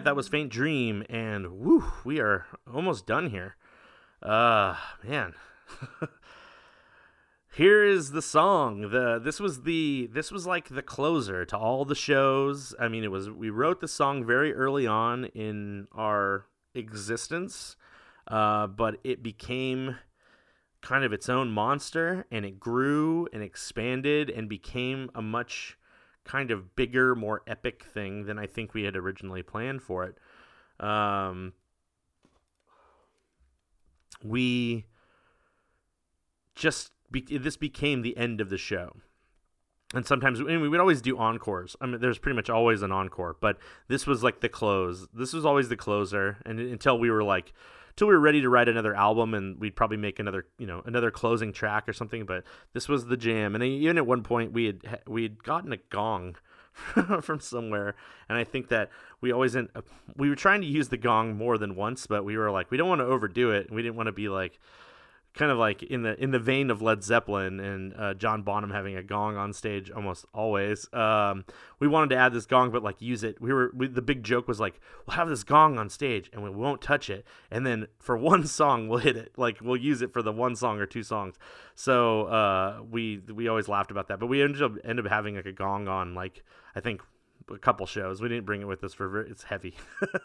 right, 0.00 0.04
that 0.06 0.16
was 0.16 0.28
Faint 0.28 0.50
Dream, 0.50 1.04
and 1.10 1.60
woo, 1.60 1.84
we 2.04 2.20
are 2.20 2.46
almost 2.72 3.06
done 3.06 3.28
here. 3.28 3.56
Uh, 4.22 4.74
man. 5.04 5.34
Here 7.52 7.84
is 7.84 8.12
the 8.12 8.22
song. 8.22 8.90
The 8.90 9.20
this 9.22 9.40
was 9.40 9.62
the 9.62 10.08
this 10.12 10.30
was 10.30 10.46
like 10.46 10.68
the 10.68 10.82
closer 10.82 11.44
to 11.44 11.58
all 11.58 11.84
the 11.84 11.96
shows. 11.96 12.74
I 12.78 12.88
mean, 12.88 13.02
it 13.02 13.10
was 13.10 13.28
we 13.28 13.50
wrote 13.50 13.80
the 13.80 13.88
song 13.88 14.24
very 14.24 14.54
early 14.54 14.86
on 14.86 15.24
in 15.26 15.88
our 15.92 16.46
existence, 16.74 17.76
uh, 18.28 18.68
but 18.68 18.98
it 19.02 19.22
became 19.22 19.96
kind 20.80 21.04
of 21.04 21.12
its 21.12 21.28
own 21.28 21.50
monster, 21.50 22.24
and 22.30 22.46
it 22.46 22.60
grew 22.60 23.26
and 23.32 23.42
expanded 23.42 24.30
and 24.30 24.48
became 24.48 25.10
a 25.14 25.20
much 25.20 25.76
kind 26.24 26.50
of 26.50 26.76
bigger, 26.76 27.14
more 27.14 27.42
epic 27.46 27.84
thing 27.84 28.24
than 28.24 28.38
I 28.38 28.46
think 28.46 28.74
we 28.74 28.84
had 28.84 28.96
originally 28.96 29.42
planned 29.42 29.82
for 29.82 30.04
it. 30.04 30.84
Um, 30.84 31.52
we 34.22 34.86
just 36.54 36.92
be- 37.10 37.38
this 37.38 37.56
became 37.56 38.02
the 38.02 38.16
end 38.16 38.40
of 38.40 38.50
the 38.50 38.58
show. 38.58 38.96
And 39.92 40.06
sometimes 40.06 40.38
and 40.38 40.62
we 40.62 40.68
would 40.68 40.78
always 40.78 41.02
do 41.02 41.18
encores. 41.18 41.74
I 41.80 41.86
mean, 41.86 42.00
there's 42.00 42.18
pretty 42.18 42.36
much 42.36 42.48
always 42.48 42.82
an 42.82 42.92
encore, 42.92 43.36
but 43.40 43.58
this 43.88 44.06
was 44.06 44.22
like 44.22 44.40
the 44.40 44.48
close. 44.48 45.08
This 45.12 45.32
was 45.32 45.44
always 45.44 45.68
the 45.68 45.76
closer, 45.76 46.36
and 46.46 46.60
until 46.60 46.96
we 46.96 47.10
were 47.10 47.24
like, 47.24 47.52
until 47.90 48.08
we 48.08 48.14
were 48.14 48.20
ready 48.20 48.40
to 48.40 48.48
write 48.48 48.68
another 48.68 48.94
album, 48.94 49.34
and 49.34 49.60
we'd 49.60 49.76
probably 49.76 49.96
make 49.96 50.18
another, 50.18 50.46
you 50.58 50.66
know, 50.66 50.82
another 50.86 51.10
closing 51.10 51.52
track 51.52 51.88
or 51.88 51.92
something. 51.92 52.24
But 52.24 52.44
this 52.72 52.88
was 52.88 53.06
the 53.06 53.16
jam, 53.16 53.54
and 53.54 53.62
even 53.62 53.98
at 53.98 54.06
one 54.06 54.22
point 54.22 54.52
we 54.52 54.66
had 54.66 55.02
we 55.06 55.22
had 55.22 55.42
gotten 55.42 55.72
a 55.72 55.78
gong 55.90 56.36
from 57.22 57.40
somewhere, 57.40 57.94
and 58.28 58.38
I 58.38 58.44
think 58.44 58.68
that 58.68 58.90
we 59.20 59.32
always 59.32 59.54
in, 59.54 59.68
we 60.16 60.28
were 60.28 60.36
trying 60.36 60.60
to 60.62 60.66
use 60.66 60.88
the 60.88 60.96
gong 60.96 61.36
more 61.36 61.58
than 61.58 61.74
once, 61.74 62.06
but 62.06 62.24
we 62.24 62.36
were 62.36 62.50
like, 62.50 62.70
we 62.70 62.76
don't 62.76 62.88
want 62.88 63.00
to 63.00 63.06
overdo 63.06 63.50
it, 63.50 63.66
and 63.66 63.76
we 63.76 63.82
didn't 63.82 63.96
want 63.96 64.06
to 64.06 64.12
be 64.12 64.28
like 64.28 64.58
kind 65.34 65.50
of 65.50 65.58
like 65.58 65.82
in 65.82 66.02
the 66.02 66.20
in 66.22 66.32
the 66.32 66.38
vein 66.38 66.70
of 66.70 66.82
Led 66.82 67.04
Zeppelin 67.04 67.60
and 67.60 67.94
uh, 67.96 68.14
John 68.14 68.42
Bonham 68.42 68.70
having 68.70 68.96
a 68.96 69.02
gong 69.02 69.36
on 69.36 69.52
stage 69.52 69.90
almost 69.90 70.24
always. 70.34 70.92
Um, 70.92 71.44
we 71.78 71.86
wanted 71.86 72.10
to 72.10 72.16
add 72.16 72.32
this 72.32 72.46
gong, 72.46 72.70
but 72.70 72.82
like 72.82 73.00
use 73.00 73.22
it. 73.22 73.40
We 73.40 73.52
were 73.52 73.70
we, 73.74 73.86
the 73.86 74.02
big 74.02 74.24
joke 74.24 74.48
was 74.48 74.58
like 74.58 74.80
we'll 75.06 75.16
have 75.16 75.28
this 75.28 75.44
gong 75.44 75.78
on 75.78 75.88
stage 75.88 76.30
and 76.32 76.42
we 76.42 76.50
won't 76.50 76.80
touch 76.80 77.08
it, 77.08 77.24
and 77.50 77.64
then 77.64 77.86
for 77.98 78.16
one 78.30 78.46
song 78.46 78.88
we'll 78.88 78.98
hit 78.98 79.16
it. 79.16 79.32
Like 79.36 79.58
we'll 79.60 79.76
use 79.76 80.02
it 80.02 80.12
for 80.12 80.22
the 80.22 80.32
one 80.32 80.56
song 80.56 80.78
or 80.80 80.86
two 80.86 81.02
songs. 81.02 81.36
So 81.74 82.24
uh, 82.24 82.82
we 82.90 83.22
we 83.32 83.48
always 83.48 83.68
laughed 83.68 83.90
about 83.90 84.08
that, 84.08 84.18
but 84.18 84.26
we 84.26 84.42
ended 84.42 84.62
up 84.62 84.72
ended 84.84 85.06
up 85.06 85.12
having 85.12 85.36
like 85.36 85.46
a 85.46 85.52
gong 85.52 85.86
on 85.88 86.14
like 86.14 86.42
I 86.74 86.80
think 86.80 87.02
a 87.50 87.58
couple 87.58 87.86
shows. 87.86 88.20
We 88.20 88.28
didn't 88.28 88.46
bring 88.46 88.60
it 88.60 88.66
with 88.66 88.82
us 88.84 88.94
for 88.94 89.08
ver- 89.08 89.20
it's 89.22 89.44
heavy, 89.44 89.74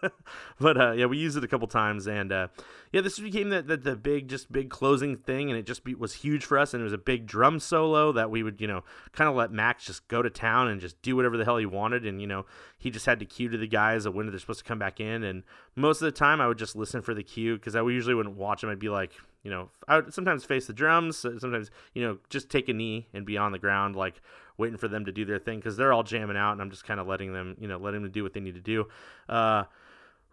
but 0.59 0.79
uh, 0.79 0.91
yeah, 0.91 1.05
we 1.05 1.17
used 1.17 1.37
it 1.37 1.43
a 1.43 1.47
couple 1.47 1.67
times, 1.67 2.07
and 2.07 2.31
uh, 2.31 2.47
yeah, 2.91 3.01
this 3.01 3.19
became 3.19 3.49
the, 3.49 3.61
the 3.61 3.77
the 3.77 3.95
big 3.95 4.27
just 4.27 4.51
big 4.51 4.69
closing 4.69 5.17
thing, 5.17 5.49
and 5.49 5.57
it 5.57 5.65
just 5.65 5.83
be, 5.83 5.95
was 5.95 6.13
huge 6.13 6.45
for 6.45 6.57
us, 6.57 6.73
and 6.73 6.81
it 6.81 6.83
was 6.83 6.93
a 6.93 6.97
big 6.97 7.25
drum 7.25 7.59
solo 7.59 8.11
that 8.11 8.29
we 8.29 8.43
would 8.43 8.61
you 8.61 8.67
know 8.67 8.83
kind 9.11 9.29
of 9.29 9.35
let 9.35 9.51
Max 9.51 9.85
just 9.85 10.07
go 10.07 10.21
to 10.21 10.29
town 10.29 10.67
and 10.67 10.81
just 10.81 11.01
do 11.01 11.15
whatever 11.15 11.37
the 11.37 11.45
hell 11.45 11.57
he 11.57 11.65
wanted, 11.65 12.05
and 12.05 12.21
you 12.21 12.27
know 12.27 12.45
he 12.77 12.89
just 12.89 13.05
had 13.05 13.19
to 13.19 13.25
cue 13.25 13.49
to 13.49 13.57
the 13.57 13.67
guys 13.67 14.05
of 14.05 14.13
when 14.13 14.27
they're 14.27 14.39
supposed 14.39 14.59
to 14.59 14.65
come 14.65 14.79
back 14.79 14.99
in, 14.99 15.23
and 15.23 15.43
most 15.75 16.01
of 16.01 16.05
the 16.05 16.11
time 16.11 16.41
I 16.41 16.47
would 16.47 16.57
just 16.57 16.75
listen 16.75 17.01
for 17.01 17.13
the 17.13 17.23
cue 17.23 17.55
because 17.57 17.75
I 17.75 17.81
usually 17.81 18.15
wouldn't 18.15 18.37
watch 18.37 18.63
him. 18.63 18.69
I'd 18.69 18.79
be 18.79 18.89
like 18.89 19.11
you 19.43 19.51
know 19.51 19.69
I 19.87 19.97
would 19.97 20.13
sometimes 20.13 20.45
face 20.45 20.67
the 20.67 20.73
drums, 20.73 21.17
sometimes 21.17 21.71
you 21.93 22.03
know 22.03 22.17
just 22.29 22.49
take 22.49 22.69
a 22.69 22.73
knee 22.73 23.07
and 23.13 23.25
be 23.25 23.37
on 23.37 23.51
the 23.51 23.59
ground 23.59 23.95
like 23.95 24.21
waiting 24.57 24.77
for 24.77 24.87
them 24.87 25.05
to 25.05 25.11
do 25.11 25.25
their 25.25 25.39
thing 25.39 25.59
because 25.59 25.77
they're 25.77 25.93
all 25.93 26.03
jamming 26.03 26.37
out 26.37 26.53
and 26.53 26.61
I'm 26.61 26.71
just 26.71 26.85
kind 26.85 26.99
of 26.99 27.07
letting 27.07 27.33
them, 27.33 27.57
you 27.59 27.67
know, 27.67 27.77
letting 27.77 28.01
them 28.03 28.11
do 28.11 28.23
what 28.23 28.33
they 28.33 28.39
need 28.39 28.55
to 28.55 28.61
do. 28.61 28.87
Uh, 29.27 29.63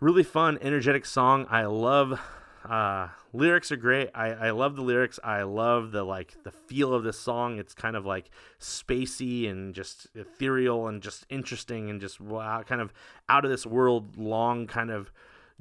really 0.00 0.22
fun, 0.22 0.58
energetic 0.60 1.06
song. 1.06 1.46
I 1.50 1.64
love 1.64 2.20
uh, 2.68 3.08
lyrics 3.32 3.72
are 3.72 3.76
great. 3.76 4.10
I, 4.14 4.28
I 4.28 4.50
love 4.50 4.76
the 4.76 4.82
lyrics. 4.82 5.18
I 5.24 5.42
love 5.42 5.90
the 5.90 6.04
like 6.04 6.42
the 6.44 6.52
feel 6.52 6.94
of 6.94 7.02
this 7.02 7.18
song. 7.18 7.58
It's 7.58 7.74
kind 7.74 7.96
of 7.96 8.06
like 8.06 8.30
spacey 8.60 9.50
and 9.50 9.74
just 9.74 10.06
ethereal 10.14 10.86
and 10.86 11.02
just 11.02 11.26
interesting 11.28 11.90
and 11.90 12.00
just 12.00 12.20
wow, 12.20 12.62
kind 12.62 12.80
of 12.80 12.92
out 13.28 13.44
of 13.44 13.50
this 13.50 13.66
world 13.66 14.16
long 14.16 14.66
kind 14.66 14.90
of 14.90 15.10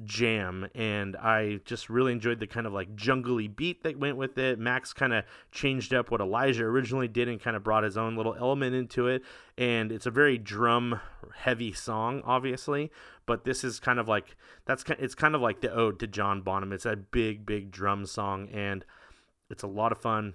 jam 0.04 0.68
and 0.74 1.16
I 1.16 1.60
just 1.64 1.90
really 1.90 2.12
enjoyed 2.12 2.40
the 2.40 2.46
kind 2.46 2.66
of 2.66 2.72
like 2.72 2.94
jungly 2.94 3.48
beat 3.48 3.82
that 3.82 3.98
went 3.98 4.16
with 4.16 4.38
it. 4.38 4.58
Max 4.58 4.92
kind 4.92 5.12
of 5.12 5.24
changed 5.50 5.94
up 5.94 6.10
what 6.10 6.20
Elijah 6.20 6.64
originally 6.64 7.08
did 7.08 7.28
and 7.28 7.40
kind 7.40 7.56
of 7.56 7.62
brought 7.62 7.84
his 7.84 7.96
own 7.96 8.16
little 8.16 8.34
element 8.34 8.74
into 8.74 9.08
it 9.08 9.22
and 9.56 9.92
it's 9.92 10.06
a 10.06 10.10
very 10.10 10.38
drum 10.38 11.00
heavy 11.36 11.72
song, 11.72 12.22
obviously, 12.24 12.90
but 13.26 13.44
this 13.44 13.64
is 13.64 13.80
kind 13.80 13.98
of 13.98 14.08
like 14.08 14.36
that's 14.64 14.84
it's 14.98 15.14
kind 15.14 15.34
of 15.34 15.40
like 15.40 15.60
the 15.60 15.72
ode 15.72 15.98
to 16.00 16.06
John 16.06 16.42
Bonham. 16.42 16.72
It's 16.72 16.86
a 16.86 16.96
big, 16.96 17.44
big 17.46 17.70
drum 17.70 18.06
song, 18.06 18.48
and 18.48 18.84
it's 19.50 19.62
a 19.62 19.68
lot 19.68 19.92
of 19.92 19.98
fun. 19.98 20.34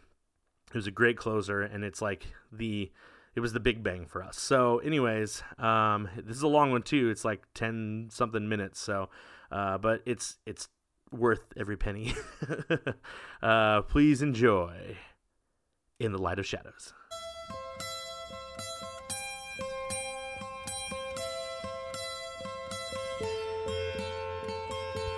It 0.69 0.75
was 0.75 0.87
a 0.87 0.91
great 0.91 1.17
closer, 1.17 1.61
and 1.61 1.83
it's 1.83 2.01
like 2.01 2.27
the 2.51 2.91
it 3.35 3.39
was 3.39 3.53
the 3.53 3.59
big 3.59 3.83
bang 3.83 4.05
for 4.05 4.23
us. 4.23 4.37
So, 4.37 4.79
anyways, 4.79 5.43
um, 5.59 6.09
this 6.15 6.35
is 6.35 6.43
a 6.43 6.47
long 6.47 6.71
one 6.71 6.83
too. 6.83 7.09
It's 7.09 7.25
like 7.25 7.43
ten 7.53 8.09
something 8.11 8.47
minutes. 8.47 8.79
So, 8.79 9.09
uh, 9.51 9.77
but 9.77 10.01
it's 10.05 10.35
it's 10.45 10.69
worth 11.11 11.53
every 11.55 11.77
penny. 11.77 12.13
uh, 13.41 13.81
please 13.83 14.21
enjoy 14.21 14.97
in 15.99 16.11
the 16.11 16.17
light 16.17 16.39
of 16.39 16.45
shadows. 16.45 16.93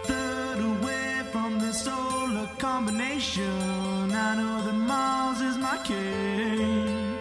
Third 0.03 0.59
away 0.59 1.23
from 1.31 1.59
the 1.59 1.73
solar 1.73 2.47
combination. 2.57 4.11
I 4.11 4.35
know 4.35 4.61
that 4.63 4.75
Mars 4.75 5.41
is 5.41 5.57
my 5.57 5.77
king. 5.83 7.17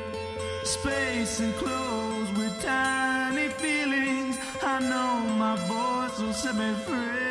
Space 0.65 1.41
enclosed 1.41 2.37
with 2.37 2.63
tiny 2.63 3.49
feelings. 3.49 4.39
I 4.63 4.81
know 4.81 5.28
set 6.39 6.55
me 6.55 6.73
free. 6.73 7.28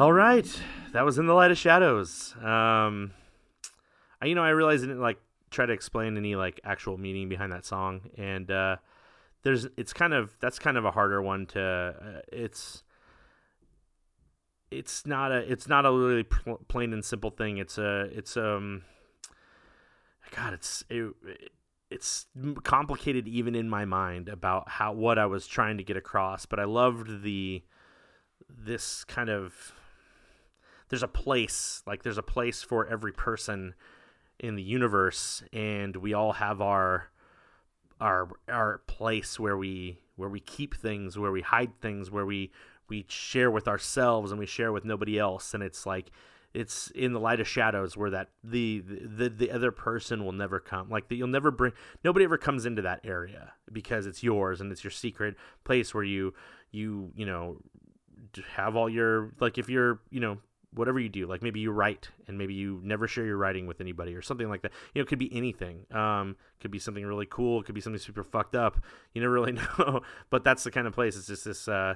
All 0.00 0.14
right, 0.14 0.50
that 0.94 1.04
was 1.04 1.18
in 1.18 1.26
the 1.26 1.34
light 1.34 1.50
of 1.50 1.58
shadows. 1.58 2.34
Um, 2.38 3.10
I, 4.22 4.24
you 4.24 4.34
know, 4.34 4.42
I 4.42 4.48
realized 4.48 4.82
I 4.82 4.86
didn't 4.86 5.02
like 5.02 5.20
try 5.50 5.66
to 5.66 5.74
explain 5.74 6.16
any 6.16 6.36
like 6.36 6.58
actual 6.64 6.96
meaning 6.96 7.28
behind 7.28 7.52
that 7.52 7.66
song, 7.66 8.08
and 8.16 8.50
uh, 8.50 8.76
there's 9.42 9.66
it's 9.76 9.92
kind 9.92 10.14
of 10.14 10.32
that's 10.40 10.58
kind 10.58 10.78
of 10.78 10.86
a 10.86 10.90
harder 10.90 11.20
one 11.20 11.44
to. 11.48 11.60
Uh, 11.60 12.20
it's 12.32 12.82
it's 14.70 15.04
not 15.04 15.32
a 15.32 15.40
it's 15.40 15.68
not 15.68 15.84
a 15.84 15.92
really 15.92 16.22
pl- 16.22 16.60
plain 16.66 16.94
and 16.94 17.04
simple 17.04 17.28
thing. 17.28 17.58
It's 17.58 17.76
a 17.76 18.08
it's 18.10 18.38
um. 18.38 18.84
God, 20.34 20.54
it's 20.54 20.82
it, 20.88 21.10
it's 21.90 22.24
complicated 22.62 23.28
even 23.28 23.54
in 23.54 23.68
my 23.68 23.84
mind 23.84 24.30
about 24.30 24.66
how 24.66 24.94
what 24.94 25.18
I 25.18 25.26
was 25.26 25.46
trying 25.46 25.76
to 25.76 25.84
get 25.84 25.98
across, 25.98 26.46
but 26.46 26.58
I 26.58 26.64
loved 26.64 27.22
the 27.22 27.62
this 28.48 29.04
kind 29.04 29.28
of 29.28 29.74
there's 30.90 31.02
a 31.02 31.08
place 31.08 31.82
like 31.86 32.02
there's 32.02 32.18
a 32.18 32.22
place 32.22 32.62
for 32.62 32.86
every 32.86 33.12
person 33.12 33.74
in 34.38 34.56
the 34.56 34.62
universe 34.62 35.42
and 35.52 35.96
we 35.96 36.12
all 36.12 36.32
have 36.32 36.60
our 36.60 37.10
our 38.00 38.28
our 38.48 38.78
place 38.86 39.40
where 39.40 39.56
we 39.56 39.98
where 40.16 40.28
we 40.28 40.40
keep 40.40 40.74
things 40.74 41.18
where 41.18 41.32
we 41.32 41.40
hide 41.40 41.80
things 41.80 42.10
where 42.10 42.26
we 42.26 42.50
we 42.90 43.06
share 43.08 43.50
with 43.50 43.68
ourselves 43.68 44.30
and 44.30 44.38
we 44.38 44.44
share 44.44 44.72
with 44.72 44.84
nobody 44.84 45.18
else. 45.18 45.54
And 45.54 45.62
it's 45.62 45.86
like 45.86 46.10
it's 46.52 46.90
in 46.90 47.12
the 47.12 47.20
light 47.20 47.40
of 47.40 47.46
shadows 47.46 47.96
where 47.96 48.10
that 48.10 48.28
the 48.42 48.80
the, 48.80 49.30
the 49.30 49.50
other 49.50 49.70
person 49.70 50.24
will 50.24 50.32
never 50.32 50.58
come 50.58 50.90
like 50.90 51.08
that 51.08 51.14
you'll 51.14 51.28
never 51.28 51.52
bring 51.52 51.72
nobody 52.02 52.24
ever 52.24 52.36
comes 52.36 52.66
into 52.66 52.82
that 52.82 53.00
area 53.04 53.52
because 53.72 54.04
it's 54.04 54.24
yours 54.24 54.60
and 54.60 54.72
it's 54.72 54.82
your 54.82 54.90
secret 54.90 55.36
place 55.62 55.94
where 55.94 56.02
you 56.02 56.34
you 56.72 57.12
you 57.14 57.24
know 57.24 57.56
have 58.48 58.74
all 58.74 58.90
your 58.90 59.32
like 59.38 59.58
if 59.58 59.68
you're 59.68 60.00
you 60.10 60.18
know 60.18 60.38
whatever 60.72 61.00
you 61.00 61.08
do 61.08 61.26
like 61.26 61.42
maybe 61.42 61.58
you 61.58 61.72
write 61.72 62.10
and 62.28 62.38
maybe 62.38 62.54
you 62.54 62.80
never 62.84 63.08
share 63.08 63.24
your 63.24 63.36
writing 63.36 63.66
with 63.66 63.80
anybody 63.80 64.14
or 64.14 64.22
something 64.22 64.48
like 64.48 64.62
that. 64.62 64.72
You 64.94 65.00
know 65.00 65.02
it 65.02 65.08
could 65.08 65.18
be 65.18 65.34
anything. 65.34 65.86
Um 65.90 66.36
could 66.60 66.70
be 66.70 66.78
something 66.78 67.04
really 67.04 67.26
cool 67.26 67.60
it 67.60 67.66
could 67.66 67.74
be 67.74 67.80
something 67.80 67.98
super 67.98 68.24
fucked 68.24 68.54
up. 68.54 68.78
You 69.14 69.20
never 69.20 69.32
really 69.32 69.52
know. 69.78 70.02
But 70.30 70.44
that's 70.44 70.64
the 70.64 70.70
kind 70.70 70.86
of 70.86 70.92
place 70.92 71.16
it's 71.16 71.26
just 71.26 71.44
this 71.44 71.66
uh 71.68 71.94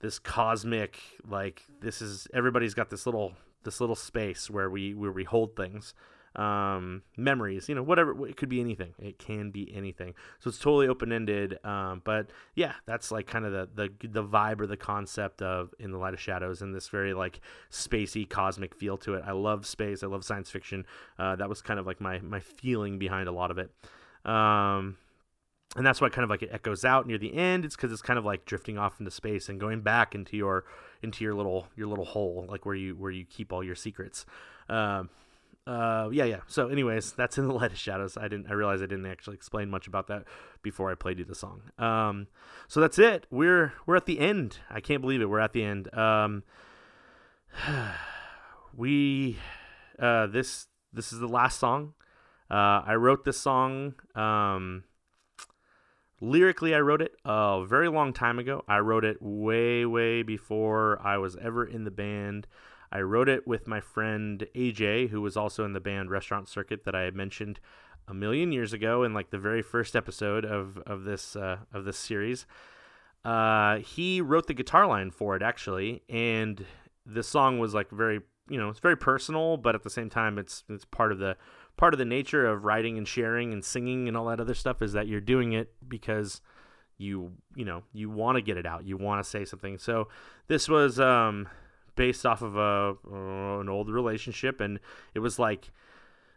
this 0.00 0.18
cosmic 0.18 1.00
like 1.26 1.62
this 1.80 2.02
is 2.02 2.28
everybody's 2.32 2.74
got 2.74 2.90
this 2.90 3.06
little 3.06 3.32
this 3.64 3.80
little 3.80 3.96
space 3.96 4.50
where 4.50 4.70
we 4.70 4.94
where 4.94 5.12
we 5.12 5.24
hold 5.24 5.56
things 5.56 5.94
um, 6.36 7.02
memories, 7.16 7.68
you 7.68 7.74
know, 7.74 7.82
whatever. 7.82 8.26
It 8.26 8.36
could 8.36 8.48
be 8.48 8.60
anything. 8.60 8.94
It 8.98 9.18
can 9.18 9.50
be 9.50 9.72
anything. 9.74 10.14
So 10.40 10.48
it's 10.48 10.58
totally 10.58 10.88
open 10.88 11.12
ended. 11.12 11.64
Um, 11.64 12.02
but 12.04 12.30
yeah, 12.54 12.72
that's 12.86 13.10
like 13.10 13.26
kind 13.26 13.44
of 13.44 13.52
the, 13.52 13.68
the 13.74 14.08
the 14.08 14.24
vibe 14.24 14.60
or 14.60 14.66
the 14.66 14.76
concept 14.76 15.42
of 15.42 15.72
in 15.78 15.92
the 15.92 15.98
light 15.98 16.14
of 16.14 16.20
shadows 16.20 16.62
and 16.62 16.74
this 16.74 16.88
very 16.88 17.14
like 17.14 17.40
spacey 17.70 18.28
cosmic 18.28 18.74
feel 18.74 18.96
to 18.98 19.14
it. 19.14 19.24
I 19.26 19.32
love 19.32 19.66
space. 19.66 20.02
I 20.02 20.06
love 20.06 20.24
science 20.24 20.50
fiction. 20.50 20.86
Uh, 21.18 21.36
that 21.36 21.48
was 21.48 21.62
kind 21.62 21.78
of 21.78 21.86
like 21.86 22.00
my 22.00 22.18
my 22.18 22.40
feeling 22.40 22.98
behind 22.98 23.28
a 23.28 23.32
lot 23.32 23.50
of 23.50 23.58
it. 23.58 23.70
Um, 24.24 24.96
and 25.76 25.84
that's 25.84 26.00
why 26.00 26.08
kind 26.08 26.24
of 26.24 26.30
like 26.30 26.42
it 26.42 26.50
echoes 26.52 26.84
out 26.84 27.06
near 27.06 27.18
the 27.18 27.34
end. 27.34 27.64
It's 27.64 27.76
because 27.76 27.92
it's 27.92 28.02
kind 28.02 28.18
of 28.18 28.24
like 28.24 28.44
drifting 28.44 28.78
off 28.78 29.00
into 29.00 29.10
space 29.10 29.48
and 29.48 29.58
going 29.58 29.80
back 29.80 30.14
into 30.14 30.36
your 30.36 30.64
into 31.02 31.24
your 31.24 31.34
little 31.34 31.68
your 31.76 31.86
little 31.86 32.04
hole, 32.04 32.46
like 32.48 32.64
where 32.64 32.74
you 32.74 32.94
where 32.94 33.10
you 33.10 33.24
keep 33.24 33.52
all 33.52 33.62
your 33.62 33.74
secrets. 33.74 34.24
Um, 34.68 35.10
uh, 35.66 36.10
yeah, 36.12 36.24
yeah. 36.24 36.40
So, 36.46 36.68
anyways, 36.68 37.12
that's 37.12 37.38
in 37.38 37.48
the 37.48 37.54
light 37.54 37.72
of 37.72 37.78
shadows. 37.78 38.16
I 38.16 38.28
didn't. 38.28 38.48
I 38.48 38.52
realized 38.52 38.82
I 38.82 38.86
didn't 38.86 39.06
actually 39.06 39.36
explain 39.36 39.70
much 39.70 39.86
about 39.86 40.08
that 40.08 40.24
before 40.62 40.90
I 40.90 40.94
played 40.94 41.18
you 41.18 41.24
the 41.24 41.34
song. 41.34 41.62
Um, 41.78 42.26
so 42.68 42.80
that's 42.80 42.98
it. 42.98 43.26
We're 43.30 43.72
we're 43.86 43.96
at 43.96 44.06
the 44.06 44.18
end. 44.18 44.58
I 44.70 44.80
can't 44.80 45.00
believe 45.00 45.22
it. 45.22 45.26
We're 45.26 45.40
at 45.40 45.52
the 45.52 45.64
end. 45.64 45.94
Um, 45.96 46.42
we 48.76 49.38
uh, 49.98 50.26
this 50.26 50.66
this 50.92 51.12
is 51.12 51.18
the 51.18 51.28
last 51.28 51.58
song. 51.58 51.94
Uh, 52.50 52.82
I 52.86 52.94
wrote 52.96 53.24
this 53.24 53.38
song. 53.38 53.94
Um, 54.14 54.84
lyrically, 56.20 56.74
I 56.74 56.80
wrote 56.80 57.00
it 57.00 57.12
a 57.24 57.64
very 57.66 57.88
long 57.88 58.12
time 58.12 58.38
ago. 58.38 58.64
I 58.68 58.78
wrote 58.80 59.04
it 59.04 59.16
way 59.20 59.86
way 59.86 60.22
before 60.22 61.00
I 61.02 61.16
was 61.16 61.36
ever 61.36 61.64
in 61.64 61.84
the 61.84 61.90
band. 61.90 62.46
I 62.94 63.00
wrote 63.00 63.28
it 63.28 63.44
with 63.44 63.66
my 63.66 63.80
friend 63.80 64.46
AJ, 64.54 65.10
who 65.10 65.20
was 65.20 65.36
also 65.36 65.64
in 65.64 65.72
the 65.72 65.80
band 65.80 66.10
Restaurant 66.10 66.48
Circuit 66.48 66.84
that 66.84 66.94
I 66.94 67.02
had 67.02 67.16
mentioned 67.16 67.58
a 68.06 68.14
million 68.14 68.52
years 68.52 68.72
ago 68.72 69.02
in 69.02 69.12
like 69.12 69.30
the 69.30 69.38
very 69.38 69.62
first 69.62 69.96
episode 69.96 70.44
of 70.44 70.78
of 70.86 71.02
this 71.02 71.34
uh, 71.34 71.58
of 71.72 71.84
this 71.84 71.98
series. 71.98 72.46
Uh, 73.24 73.78
he 73.78 74.20
wrote 74.20 74.46
the 74.46 74.54
guitar 74.54 74.86
line 74.86 75.10
for 75.10 75.34
it 75.34 75.42
actually, 75.42 76.02
and 76.08 76.64
the 77.04 77.22
song 77.22 77.58
was 77.58 77.74
like 77.74 77.90
very 77.90 78.20
you 78.48 78.58
know 78.58 78.68
it's 78.68 78.78
very 78.78 78.96
personal, 78.96 79.56
but 79.56 79.74
at 79.74 79.82
the 79.82 79.90
same 79.90 80.08
time 80.08 80.38
it's 80.38 80.62
it's 80.68 80.84
part 80.84 81.10
of 81.10 81.18
the 81.18 81.36
part 81.76 81.94
of 81.94 81.98
the 81.98 82.04
nature 82.04 82.46
of 82.46 82.64
writing 82.64 82.96
and 82.96 83.08
sharing 83.08 83.52
and 83.52 83.64
singing 83.64 84.06
and 84.06 84.16
all 84.16 84.26
that 84.26 84.38
other 84.38 84.54
stuff 84.54 84.82
is 84.82 84.92
that 84.92 85.08
you're 85.08 85.20
doing 85.20 85.52
it 85.52 85.72
because 85.88 86.40
you 86.96 87.32
you 87.56 87.64
know 87.64 87.82
you 87.92 88.08
want 88.08 88.36
to 88.36 88.42
get 88.42 88.56
it 88.56 88.66
out 88.66 88.84
you 88.84 88.96
want 88.96 89.22
to 89.22 89.28
say 89.28 89.44
something 89.44 89.76
so 89.78 90.06
this 90.46 90.68
was 90.68 91.00
um 91.00 91.48
based 91.96 92.26
off 92.26 92.42
of 92.42 92.56
a 92.56 92.96
uh, 93.10 93.60
an 93.60 93.68
old 93.68 93.90
relationship, 93.90 94.60
and 94.60 94.80
it 95.14 95.20
was 95.20 95.38
like 95.38 95.70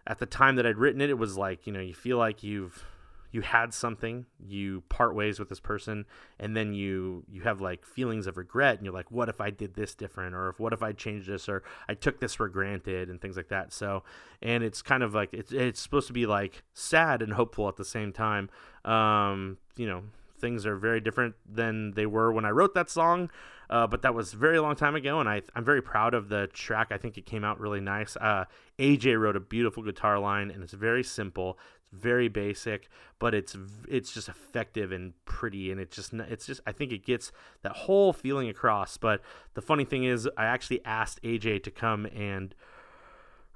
at 0.05 0.19
the 0.19 0.25
time 0.25 0.55
that 0.55 0.65
I'd 0.65 0.77
written 0.77 1.01
it, 1.01 1.09
it 1.09 1.17
was 1.17 1.37
like 1.37 1.67
you 1.67 1.73
know 1.73 1.81
you 1.81 1.93
feel 1.93 2.17
like 2.17 2.43
you've 2.43 2.85
you 3.31 3.41
had 3.41 3.73
something, 3.73 4.25
you 4.39 4.81
part 4.89 5.13
ways 5.13 5.37
with 5.37 5.49
this 5.49 5.59
person, 5.59 6.05
and 6.39 6.55
then 6.55 6.73
you 6.73 7.23
you 7.29 7.41
have 7.41 7.59
like 7.59 7.85
feelings 7.85 8.25
of 8.25 8.37
regret, 8.37 8.77
and 8.77 8.85
you're 8.85 8.93
like, 8.93 9.11
what 9.11 9.29
if 9.29 9.41
I 9.41 9.49
did 9.49 9.75
this 9.75 9.95
different, 9.95 10.33
or 10.33 10.49
if 10.49 10.59
what 10.59 10.73
if 10.73 10.81
I 10.81 10.93
changed 10.93 11.27
this, 11.27 11.49
or 11.49 11.63
I 11.89 11.93
took 11.93 12.19
this 12.19 12.33
for 12.33 12.47
granted, 12.47 13.09
and 13.09 13.21
things 13.21 13.35
like 13.35 13.49
that. 13.49 13.73
So, 13.73 14.03
and 14.41 14.63
it's 14.63 14.81
kind 14.81 15.03
of 15.03 15.13
like 15.13 15.33
it's 15.33 15.51
it's 15.51 15.81
supposed 15.81 16.07
to 16.07 16.13
be 16.13 16.25
like 16.25 16.63
sad 16.73 17.21
and 17.21 17.33
hopeful 17.33 17.67
at 17.67 17.75
the 17.75 17.85
same 17.85 18.13
time. 18.13 18.49
Um, 18.85 19.57
you 19.75 19.87
know, 19.87 20.03
things 20.39 20.65
are 20.65 20.77
very 20.77 21.01
different 21.01 21.35
than 21.47 21.91
they 21.91 22.05
were 22.05 22.31
when 22.31 22.45
I 22.45 22.51
wrote 22.51 22.73
that 22.75 22.89
song. 22.89 23.29
Uh, 23.69 23.85
but 23.87 24.01
that 24.01 24.13
was 24.13 24.33
very 24.33 24.59
long 24.59 24.75
time 24.75 24.95
ago, 24.95 25.19
and 25.19 25.27
I, 25.27 25.41
I'm 25.55 25.65
very 25.65 25.81
proud 25.81 26.13
of 26.13 26.29
the 26.29 26.47
track. 26.47 26.87
I 26.91 26.97
think 26.97 27.17
it 27.17 27.25
came 27.25 27.43
out 27.43 27.59
really 27.59 27.81
nice. 27.81 28.15
Uh, 28.15 28.45
AJ 28.79 29.19
wrote 29.19 29.35
a 29.35 29.41
beautiful 29.41 29.83
guitar 29.83 30.19
line, 30.19 30.51
and 30.51 30.63
it's 30.63 30.73
very 30.73 31.03
simple, 31.03 31.59
it's 31.75 31.87
very 31.91 32.29
basic, 32.29 32.87
but 33.19 33.33
it's 33.33 33.57
it's 33.89 34.13
just 34.13 34.29
effective 34.29 34.91
and 34.91 35.13
pretty, 35.25 35.71
and 35.71 35.81
it's 35.81 35.95
just 35.95 36.13
it's 36.13 36.45
just 36.45 36.61
I 36.65 36.71
think 36.71 36.91
it 36.91 37.05
gets 37.05 37.31
that 37.63 37.73
whole 37.73 38.13
feeling 38.13 38.47
across. 38.47 38.97
But 38.97 39.21
the 39.53 39.61
funny 39.61 39.85
thing 39.85 40.05
is, 40.05 40.29
I 40.37 40.45
actually 40.45 40.83
asked 40.85 41.21
AJ 41.23 41.63
to 41.63 41.71
come 41.71 42.05
and 42.07 42.55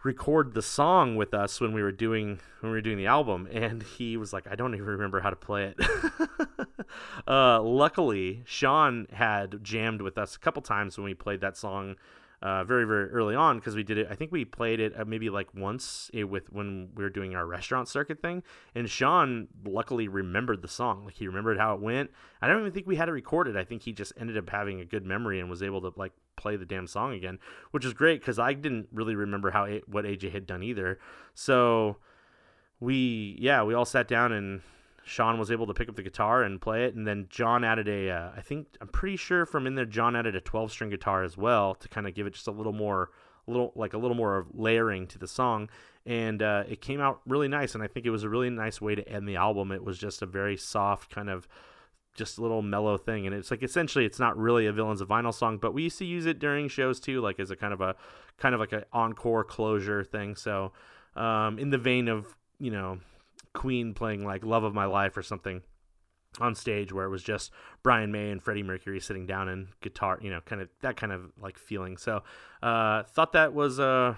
record 0.04 0.54
the 0.54 0.62
song 0.62 1.16
with 1.16 1.34
us 1.34 1.62
when 1.62 1.74
we 1.74 1.82
were 1.82 1.92
doing 1.92 2.40
when 2.60 2.72
we 2.72 2.78
were 2.78 2.82
doing 2.82 2.98
the 2.98 3.06
album 3.06 3.48
and 3.52 3.84
he 3.84 4.18
was 4.18 4.34
like 4.34 4.48
i 4.50 4.56
don't 4.56 4.74
even 4.74 4.86
remember 4.86 5.20
how 5.20 5.30
to 5.30 5.36
play 5.36 5.66
it. 5.66 5.80
Uh, 7.26 7.62
luckily 7.62 8.44
sean 8.46 9.08
had 9.14 9.64
jammed 9.64 10.02
with 10.02 10.18
us 10.18 10.36
a 10.36 10.40
couple 10.40 10.62
times 10.62 10.98
when 10.98 11.06
we 11.06 11.14
played 11.14 11.40
that 11.40 11.56
song 11.56 11.96
uh, 12.42 12.66
very 12.66 12.86
very 12.86 13.10
early 13.12 13.34
on 13.34 13.58
because 13.58 13.76
we 13.76 13.84
did 13.84 13.98
it 13.98 14.08
i 14.10 14.16
think 14.16 14.30
we 14.30 14.44
played 14.44 14.82
it 14.82 14.92
uh, 15.00 15.06
maybe 15.06 15.30
like 15.30 15.48
once 15.56 16.12
it, 16.14 16.26
with 16.26 16.52
when 16.52 16.90
we 16.94 17.02
were 17.02 17.10
doing 17.10 17.34
our 17.34 17.46
restaurant 17.46 17.88
circuit 17.88 18.22
thing 18.22 18.44
and 18.76 18.90
sean 18.90 19.48
luckily 19.66 20.10
remembered 20.10 20.62
the 20.62 20.68
song 20.68 21.06
like 21.06 21.14
he 21.14 21.28
remembered 21.28 21.58
how 21.58 21.74
it 21.76 21.80
went. 21.80 22.10
I 22.42 22.48
don't 22.48 22.60
even 22.60 22.74
think 22.74 22.88
we 22.88 22.98
had 22.98 23.08
it 23.08 23.14
recorded 23.14 23.56
i 23.56 23.64
think 23.64 23.84
he 23.84 23.94
just 23.94 24.12
ended 24.20 24.38
up 24.38 24.50
having 24.50 24.82
a 24.82 24.86
good 24.86 25.06
memory 25.06 25.40
and 25.40 25.50
was 25.50 25.64
able 25.64 25.80
to 25.82 25.94
like 25.96 26.12
play 26.42 26.56
the 26.56 26.66
damn 26.66 26.88
song 26.88 27.14
again, 27.14 27.40
which 27.72 27.86
is 27.86 27.94
great 27.94 28.20
because 28.20 28.40
I 28.40 28.54
didn't 28.54 28.88
really 28.92 29.16
remember 29.16 29.52
how 29.52 29.68
what 29.88 30.06
AJ 30.06 30.32
had 30.32 30.46
done 30.46 30.64
either. 30.64 31.00
So 31.34 31.98
we 32.80 33.38
yeah 33.40 33.64
we 33.64 33.74
all 33.74 33.86
sat 33.86 34.08
down 34.08 34.32
and 34.32 34.62
Sean 35.04 35.40
was 35.40 35.52
able 35.52 35.68
to 35.68 35.74
pick 35.74 35.90
up 35.90 35.96
the 35.96 36.04
guitar 36.04 36.44
and 36.44 36.62
play 36.62 36.86
it, 36.86 36.96
and 36.96 37.08
then 37.08 37.28
John 37.30 37.64
added 37.64 37.88
a 37.88 38.10
uh, 38.10 38.32
I 38.36 38.42
think 38.42 38.68
I'm 38.82 38.88
pretty 38.88 39.18
sure 39.18 39.46
from 39.46 39.68
in 39.68 39.76
there 39.76 39.86
John 39.86 40.16
added 40.16 40.36
a 40.36 40.42
12 40.42 40.72
string 40.72 40.90
guitar 40.90 41.24
as 41.24 41.38
well 41.38 41.76
to 41.76 41.88
kind 41.88 42.08
of 42.08 42.14
give 42.14 42.28
it 42.28 42.34
just 42.34 42.48
a 42.48 42.52
little 42.52 42.74
more 42.74 43.10
a 43.48 43.52
little 43.52 43.72
like 43.76 43.94
a 43.94 43.98
little 43.98 44.18
more 44.18 44.46
layering 44.54 45.08
to 45.08 45.18
the 45.18 45.28
song 45.28 45.70
and 46.06 46.42
uh, 46.42 46.64
it 46.68 46.82
came 46.82 47.00
out 47.00 47.22
really 47.26 47.48
nice 47.48 47.76
and 47.76 47.84
i 47.84 47.88
think 47.88 48.06
it 48.06 48.10
was 48.10 48.24
a 48.24 48.30
really 48.30 48.50
nice 48.50 48.82
way 48.82 48.96
to 48.96 49.08
end 49.08 49.28
the 49.28 49.36
album 49.36 49.72
it 49.72 49.84
was 49.84 49.98
just 49.98 50.22
a 50.22 50.26
very 50.26 50.58
soft 50.58 51.14
kind 51.14 51.30
of 51.30 51.48
just 52.14 52.38
a 52.38 52.42
little 52.42 52.62
mellow 52.62 52.98
thing 52.98 53.26
and 53.26 53.36
it's 53.36 53.52
like 53.52 53.64
essentially 53.64 54.06
it's 54.06 54.20
not 54.20 54.38
really 54.38 54.66
a 54.66 54.74
villains 54.74 55.02
of 55.02 55.08
vinyl 55.08 55.34
song 55.34 55.58
but 55.58 55.74
we 55.74 55.84
used 55.84 55.98
to 55.98 56.06
use 56.06 56.26
it 56.26 56.40
during 56.40 56.68
shows 56.68 57.00
too 57.00 57.22
like 57.22 57.40
as 57.40 57.52
a 57.52 57.56
kind 57.56 57.74
of 57.74 57.82
a 57.82 57.96
kind 58.38 58.54
of 58.54 58.60
like 58.60 58.74
an 58.74 58.84
encore 58.92 59.44
closure 59.44 60.04
thing 60.04 60.36
so 60.36 60.72
um, 61.16 61.58
in 61.58 61.70
the 61.70 61.78
vein 61.78 62.08
of 62.08 62.36
you 62.60 62.72
know 62.72 63.00
queen 63.54 63.94
playing 63.94 64.26
like 64.26 64.44
love 64.44 64.64
of 64.64 64.74
my 64.74 64.86
life 64.86 65.16
or 65.16 65.22
something 65.22 65.62
on 66.40 66.56
stage 66.56 66.94
where 66.94 67.06
it 67.06 67.10
was 67.10 67.24
just 67.24 67.52
brian 67.84 68.12
may 68.12 68.30
and 68.30 68.42
freddie 68.42 68.64
mercury 68.64 69.00
sitting 69.00 69.26
down 69.26 69.50
and 69.50 69.68
guitar 69.82 70.18
you 70.22 70.30
know 70.30 70.40
kind 70.42 70.62
of 70.62 70.70
that 70.82 70.96
kind 70.96 71.12
of 71.12 71.32
like 71.42 71.58
feeling 71.58 71.98
so 71.98 72.24
uh 72.64 73.04
thought 73.04 73.34
that 73.34 73.54
was 73.54 73.80
uh 73.80 74.16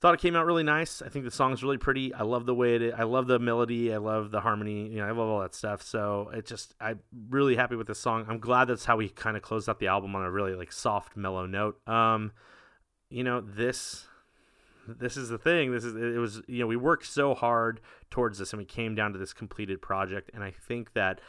thought 0.00 0.14
it 0.14 0.20
came 0.20 0.36
out 0.36 0.46
really 0.46 0.62
nice. 0.62 1.02
I 1.02 1.08
think 1.08 1.24
the 1.24 1.30
song's 1.30 1.62
really 1.62 1.78
pretty. 1.78 2.12
I 2.12 2.22
love 2.22 2.46
the 2.46 2.54
way 2.54 2.76
it. 2.76 2.94
I 2.96 3.04
love 3.04 3.26
the 3.26 3.38
melody. 3.38 3.92
I 3.92 3.96
love 3.96 4.30
the 4.30 4.40
harmony. 4.40 4.88
You 4.88 4.98
know, 4.98 5.06
I 5.06 5.10
love 5.10 5.28
all 5.28 5.40
that 5.40 5.54
stuff. 5.54 5.82
So 5.82 6.30
it 6.34 6.46
just, 6.46 6.74
I'm 6.80 7.00
really 7.30 7.56
happy 7.56 7.76
with 7.76 7.86
this 7.86 7.98
song. 7.98 8.26
I'm 8.28 8.38
glad 8.38 8.66
that's 8.66 8.84
how 8.84 8.96
we 8.96 9.08
kind 9.08 9.36
of 9.36 9.42
closed 9.42 9.68
out 9.68 9.78
the 9.78 9.86
album 9.86 10.14
on 10.14 10.22
a 10.22 10.30
really 10.30 10.54
like 10.54 10.72
soft, 10.72 11.16
mellow 11.16 11.46
note. 11.46 11.80
Um, 11.88 12.32
you 13.08 13.24
know, 13.24 13.40
this, 13.40 14.06
this 14.86 15.16
is 15.16 15.28
the 15.28 15.38
thing. 15.38 15.72
This 15.72 15.84
is 15.84 15.94
it 15.94 16.18
was 16.18 16.42
you 16.46 16.60
know 16.60 16.66
we 16.66 16.76
worked 16.76 17.06
so 17.06 17.34
hard 17.34 17.80
towards 18.10 18.38
this 18.38 18.52
and 18.52 18.58
we 18.58 18.66
came 18.66 18.94
down 18.94 19.12
to 19.12 19.18
this 19.18 19.32
completed 19.32 19.80
project. 19.80 20.30
And 20.34 20.42
I 20.42 20.50
think 20.50 20.92
that 20.94 21.20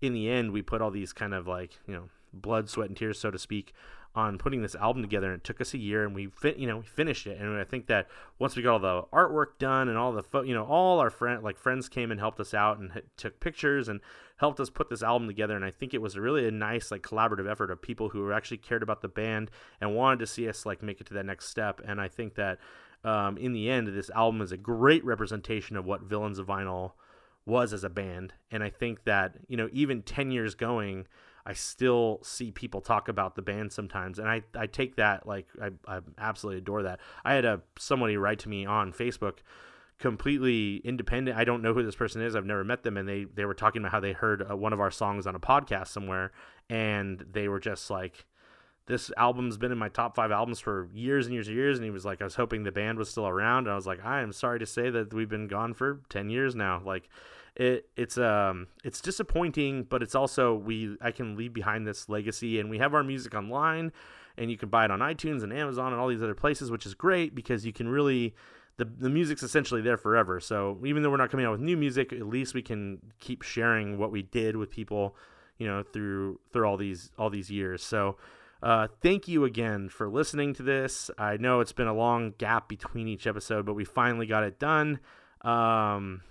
in 0.00 0.12
the 0.12 0.28
end 0.28 0.52
we 0.52 0.62
put 0.62 0.82
all 0.82 0.90
these 0.90 1.12
kind 1.12 1.34
of 1.34 1.46
like 1.46 1.78
you 1.86 1.94
know 1.94 2.08
blood, 2.32 2.68
sweat, 2.68 2.88
and 2.88 2.96
tears, 2.96 3.18
so 3.18 3.30
to 3.30 3.38
speak, 3.38 3.72
on 4.14 4.38
putting 4.38 4.62
this 4.62 4.76
album 4.76 5.02
together. 5.02 5.32
And 5.32 5.40
it 5.40 5.44
took 5.44 5.60
us 5.60 5.74
a 5.74 5.78
year, 5.78 6.04
and 6.04 6.14
we 6.14 6.26
fit, 6.26 6.56
you 6.56 6.66
know, 6.66 6.78
we 6.78 6.84
finished 6.84 7.26
it. 7.26 7.40
And 7.40 7.58
I 7.58 7.64
think 7.64 7.86
that 7.88 8.08
once 8.38 8.54
we 8.54 8.62
got 8.62 8.74
all 8.74 8.78
the 8.78 9.02
artwork 9.12 9.58
done 9.58 9.88
and 9.88 9.98
all 9.98 10.12
the, 10.12 10.22
fo- 10.22 10.42
you 10.42 10.54
know, 10.54 10.64
all 10.64 11.00
our 11.00 11.10
friend 11.10 11.42
like 11.42 11.58
friends 11.58 11.88
came 11.88 12.10
and 12.10 12.20
helped 12.20 12.38
us 12.38 12.54
out 12.54 12.78
and 12.78 12.90
h- 12.96 13.04
took 13.16 13.40
pictures 13.40 13.88
and 13.88 14.00
helped 14.36 14.60
us 14.60 14.70
put 14.70 14.88
this 14.88 15.02
album 15.02 15.26
together. 15.26 15.56
And 15.56 15.64
I 15.64 15.70
think 15.70 15.94
it 15.94 16.02
was 16.02 16.16
really 16.16 16.46
a 16.46 16.50
nice 16.50 16.90
like 16.90 17.02
collaborative 17.02 17.50
effort 17.50 17.70
of 17.70 17.82
people 17.82 18.10
who 18.10 18.32
actually 18.32 18.58
cared 18.58 18.82
about 18.82 19.02
the 19.02 19.08
band 19.08 19.50
and 19.80 19.94
wanted 19.94 20.20
to 20.20 20.26
see 20.26 20.48
us 20.48 20.64
like 20.64 20.82
make 20.82 21.00
it 21.00 21.06
to 21.08 21.14
that 21.14 21.26
next 21.26 21.48
step. 21.48 21.80
And 21.84 22.00
I 22.00 22.08
think 22.08 22.34
that 22.36 22.58
um, 23.04 23.36
in 23.36 23.52
the 23.52 23.68
end, 23.68 23.88
this 23.88 24.10
album 24.10 24.40
is 24.40 24.52
a 24.52 24.56
great 24.56 25.04
representation 25.04 25.76
of 25.76 25.84
what 25.84 26.02
Villains 26.02 26.38
of 26.38 26.46
Vinyl 26.46 26.92
was 27.46 27.72
as 27.72 27.84
a 27.84 27.90
band. 27.90 28.32
And 28.50 28.62
I 28.62 28.70
think 28.70 29.04
that, 29.04 29.34
you 29.48 29.56
know, 29.56 29.68
even 29.72 30.02
10 30.02 30.30
years 30.30 30.54
going, 30.54 31.06
I 31.46 31.52
still 31.52 32.20
see 32.22 32.50
people 32.50 32.80
talk 32.80 33.08
about 33.08 33.36
the 33.36 33.42
band 33.42 33.72
sometimes. 33.72 34.18
And 34.18 34.28
I, 34.28 34.42
I 34.56 34.66
take 34.66 34.96
that, 34.96 35.26
like, 35.26 35.46
I, 35.60 35.70
I 35.86 36.00
absolutely 36.16 36.58
adore 36.58 36.84
that. 36.84 37.00
I 37.24 37.34
had 37.34 37.44
a 37.44 37.60
somebody 37.78 38.16
write 38.16 38.38
to 38.40 38.48
me 38.48 38.64
on 38.64 38.92
Facebook 38.92 39.38
completely 39.98 40.76
independent. 40.84 41.36
I 41.36 41.44
don't 41.44 41.62
know 41.62 41.74
who 41.74 41.82
this 41.82 41.94
person 41.94 42.22
is. 42.22 42.34
I've 42.34 42.46
never 42.46 42.64
met 42.64 42.82
them. 42.82 42.96
And 42.96 43.08
they, 43.08 43.24
they 43.24 43.44
were 43.44 43.54
talking 43.54 43.82
about 43.82 43.92
how 43.92 44.00
they 44.00 44.12
heard 44.12 44.44
uh, 44.48 44.56
one 44.56 44.72
of 44.72 44.80
our 44.80 44.90
songs 44.90 45.26
on 45.26 45.34
a 45.34 45.40
podcast 45.40 45.88
somewhere. 45.88 46.32
And 46.68 47.24
they 47.30 47.48
were 47.48 47.60
just 47.60 47.90
like, 47.90 48.24
this 48.86 49.10
album's 49.16 49.56
been 49.56 49.72
in 49.72 49.78
my 49.78 49.88
top 49.88 50.14
five 50.14 50.30
albums 50.30 50.60
for 50.60 50.88
years 50.92 51.26
and 51.26 51.34
years 51.34 51.48
and 51.48 51.56
years. 51.56 51.78
And 51.78 51.84
he 51.84 51.90
was 51.90 52.04
like, 52.04 52.20
I 52.20 52.24
was 52.24 52.34
hoping 52.34 52.64
the 52.64 52.72
band 52.72 52.98
was 52.98 53.08
still 53.08 53.26
around. 53.26 53.66
And 53.66 53.72
I 53.72 53.76
was 53.76 53.86
like, 53.86 54.04
I 54.04 54.20
am 54.20 54.32
sorry 54.32 54.58
to 54.58 54.66
say 54.66 54.90
that 54.90 55.14
we've 55.14 55.28
been 55.28 55.48
gone 55.48 55.74
for 55.74 56.00
10 56.08 56.28
years 56.28 56.54
now. 56.54 56.82
Like, 56.84 57.08
it, 57.56 57.88
it's 57.96 58.18
um 58.18 58.66
it's 58.82 59.00
disappointing, 59.00 59.84
but 59.84 60.02
it's 60.02 60.14
also 60.14 60.54
we 60.54 60.96
I 61.00 61.12
can 61.12 61.36
leave 61.36 61.52
behind 61.52 61.86
this 61.86 62.08
legacy, 62.08 62.58
and 62.58 62.68
we 62.68 62.78
have 62.78 62.94
our 62.94 63.04
music 63.04 63.34
online, 63.34 63.92
and 64.36 64.50
you 64.50 64.56
can 64.56 64.68
buy 64.68 64.84
it 64.84 64.90
on 64.90 64.98
iTunes 65.00 65.42
and 65.42 65.52
Amazon 65.52 65.92
and 65.92 66.00
all 66.00 66.08
these 66.08 66.22
other 66.22 66.34
places, 66.34 66.70
which 66.70 66.86
is 66.86 66.94
great 66.94 67.34
because 67.34 67.64
you 67.64 67.72
can 67.72 67.88
really 67.88 68.34
the 68.76 68.84
the 68.84 69.08
music's 69.08 69.42
essentially 69.42 69.80
there 69.80 69.96
forever. 69.96 70.40
So 70.40 70.80
even 70.84 71.02
though 71.02 71.10
we're 71.10 71.16
not 71.16 71.30
coming 71.30 71.46
out 71.46 71.52
with 71.52 71.60
new 71.60 71.76
music, 71.76 72.12
at 72.12 72.26
least 72.26 72.54
we 72.54 72.62
can 72.62 72.98
keep 73.20 73.42
sharing 73.42 73.98
what 73.98 74.10
we 74.10 74.22
did 74.22 74.56
with 74.56 74.70
people, 74.70 75.14
you 75.58 75.66
know, 75.68 75.84
through 75.84 76.40
through 76.52 76.66
all 76.66 76.76
these 76.76 77.10
all 77.18 77.30
these 77.30 77.50
years. 77.50 77.82
So. 77.82 78.16
Uh, 78.62 78.88
thank 79.02 79.28
you 79.28 79.44
again 79.44 79.90
for 79.90 80.08
listening 80.08 80.54
to 80.54 80.62
this. 80.62 81.10
I 81.18 81.36
know 81.36 81.60
it's 81.60 81.74
been 81.74 81.86
a 81.86 81.92
long 81.92 82.32
gap 82.38 82.66
between 82.66 83.08
each 83.08 83.26
episode, 83.26 83.66
but 83.66 83.74
we 83.74 83.84
finally 83.84 84.24
got 84.24 84.42
it 84.42 84.58
done. 84.58 85.00
Um, 85.42 86.22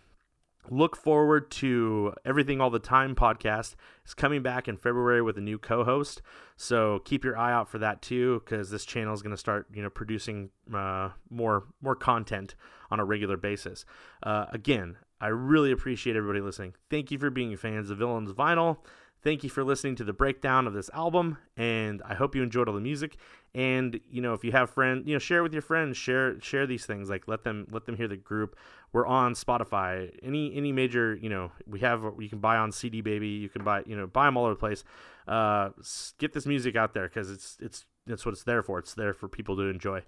look 0.70 0.96
forward 0.96 1.52
to 1.52 2.14
everything 2.26 2.62
all 2.62 2.70
the 2.70 2.80
time 2.80 3.16
podcast. 3.16 3.76
Is 4.06 4.14
coming 4.14 4.42
back 4.42 4.68
in 4.68 4.78
february 4.78 5.22
with 5.22 5.38
a 5.38 5.42
new 5.42 5.58
co-host. 5.58 6.22
So 6.58 7.00
keep 7.06 7.24
your 7.24 7.38
eye 7.38 7.54
out 7.54 7.70
for 7.70 7.78
that 7.80 8.02
too 8.02 8.42
because 8.44 8.70
this 8.70 8.86
channel 8.86 9.14
is 9.14 9.22
going 9.22 9.32
to 9.32 9.38
start 9.38 9.68
you 9.74 9.82
know 9.82 9.90
producing 9.90 10.50
uh, 10.74 11.10
more 11.30 11.64
more 11.82 11.96
content 11.96 12.56
on 12.92 13.00
a 13.00 13.06
regular 13.06 13.38
basis. 13.38 13.86
Uh, 14.22 14.46
again 14.52 14.98
i 15.22 15.28
really 15.28 15.72
appreciate 15.72 16.18
everybody 16.18 16.42
listening. 16.42 16.74
Thank 16.90 17.10
you 17.10 17.18
for 17.18 17.30
being 17.30 17.56
fans 17.56 17.90
of 17.90 17.98
villains 17.98 18.34
vinyl 18.34 18.78
Thank 19.24 19.46
you 19.46 19.50
for 19.50 19.64
listening 19.64 19.96
to 19.96 20.04
the 20.04 20.12
breakdown 20.12 20.68
of 20.68 20.74
this 20.74 20.90
album, 20.94 21.38
and 21.56 22.02
I 22.04 22.14
hope 22.14 22.36
you 22.36 22.44
enjoyed 22.44 22.68
all 22.68 22.76
the 22.76 22.82
music. 22.82 23.16
And 23.56 24.02
you 24.10 24.22
know, 24.22 24.34
if 24.34 24.44
you 24.44 24.52
have 24.52 24.70
friends, 24.70 25.08
you 25.08 25.14
know, 25.14 25.20
share 25.20 25.44
with 25.44 25.54
your 25.54 25.62
friends. 25.62 25.96
Share 25.96 26.40
share 26.42 26.68
these 26.68 26.86
things. 26.86 27.10
Like 27.10 27.28
let 27.28 27.46
them 27.46 27.66
let 27.72 27.86
them 27.86 27.96
hear 27.96 28.10
the 28.10 28.18
group. 28.18 28.58
We're 28.92 29.08
on 29.08 29.34
Spotify. 29.34 30.10
Any 30.22 30.54
any 30.54 30.74
major, 30.74 31.16
you 31.16 31.30
know, 31.30 31.52
we 31.66 31.80
have 31.80 32.04
you 32.20 32.28
can 32.28 32.40
buy 32.40 32.58
on 32.58 32.74
CD 32.74 33.00
Baby. 33.00 33.30
You 33.30 33.48
can 33.48 33.64
buy 33.64 33.84
you 33.86 33.96
know 33.96 34.08
buy 34.08 34.26
them 34.26 34.36
all 34.36 34.44
over 34.44 34.56
the 34.56 34.60
place. 34.60 34.84
Uh, 35.26 35.70
get 36.18 36.34
this 36.34 36.46
music 36.46 36.76
out 36.76 36.94
there 36.94 37.08
because 37.08 37.32
it's 37.32 37.58
it's 37.62 37.86
that's 38.06 38.26
what 38.26 38.34
it's 38.34 38.44
there 38.44 38.62
for. 38.62 38.78
It's 38.80 38.94
there 38.94 39.14
for 39.14 39.30
people 39.30 39.56
to 39.56 39.64
enjoy. 39.64 40.04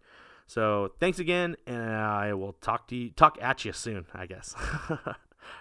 So 0.45 0.91
thanks 0.99 1.19
again, 1.19 1.55
and 1.65 1.93
I 1.93 2.33
will 2.33 2.53
talk 2.53 2.89
to 2.89 2.95
you 2.97 3.11
talk 3.11 3.37
at 3.41 3.63
you 3.63 3.71
soon. 3.71 4.07
I 4.13 4.25
guess. 4.25 4.53
all 4.89 4.97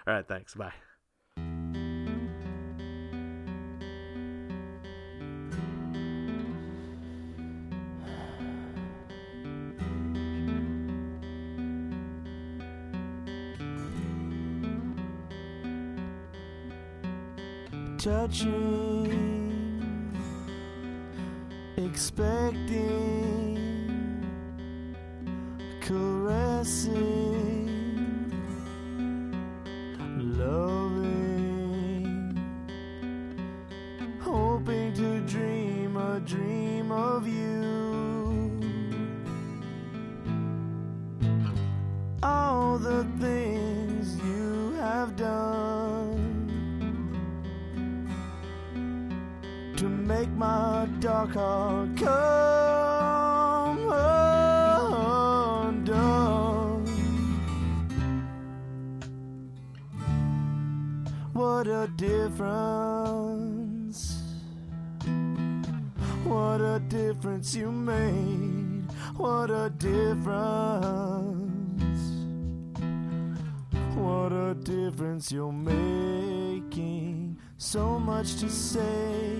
right, 0.05 0.27
thanks. 0.27 0.55
Bye. 0.55 0.73
Touching, 18.05 19.09
expecting, 21.75 23.57
caressing, 25.81 27.64
my 50.35 50.87
dark 50.99 51.33
heart 51.33 51.95
come 51.97 53.89
undone. 55.67 56.85
What 61.33 61.67
a 61.67 61.87
difference! 61.95 63.45
What 66.25 66.61
a 66.61 66.79
difference 66.87 67.55
you 67.55 67.71
made! 67.71 68.85
What 69.15 69.49
a 69.49 69.69
difference! 69.69 71.15
What 73.95 74.31
a 74.33 74.53
difference 74.55 75.31
you're 75.31 75.51
making. 75.51 77.37
So 77.57 77.97
much 77.99 78.35
to 78.41 78.49
say, 78.49 79.39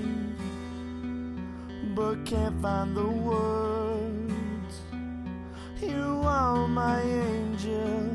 but 1.96 2.26
can't 2.26 2.62
find 2.62 2.94
the 2.94 3.08
words. 3.08 4.82
You 5.82 6.22
are 6.26 6.68
my 6.68 7.02
angel, 7.02 8.10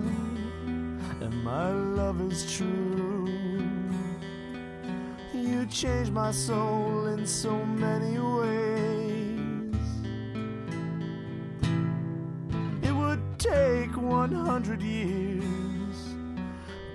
and 1.22 1.42
my 1.42 1.70
love 1.70 2.20
is 2.30 2.54
true. 2.54 3.26
You 5.32 5.64
changed 5.66 6.12
my 6.12 6.30
soul 6.30 7.06
in 7.06 7.26
so 7.26 7.64
many 7.64 8.18
ways. 8.18 9.74
It 12.82 12.92
would 12.92 13.22
take 13.38 13.96
100 13.96 14.82
years 14.82 15.96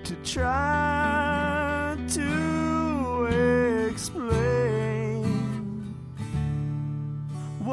to 0.03 0.15
try 0.23 1.34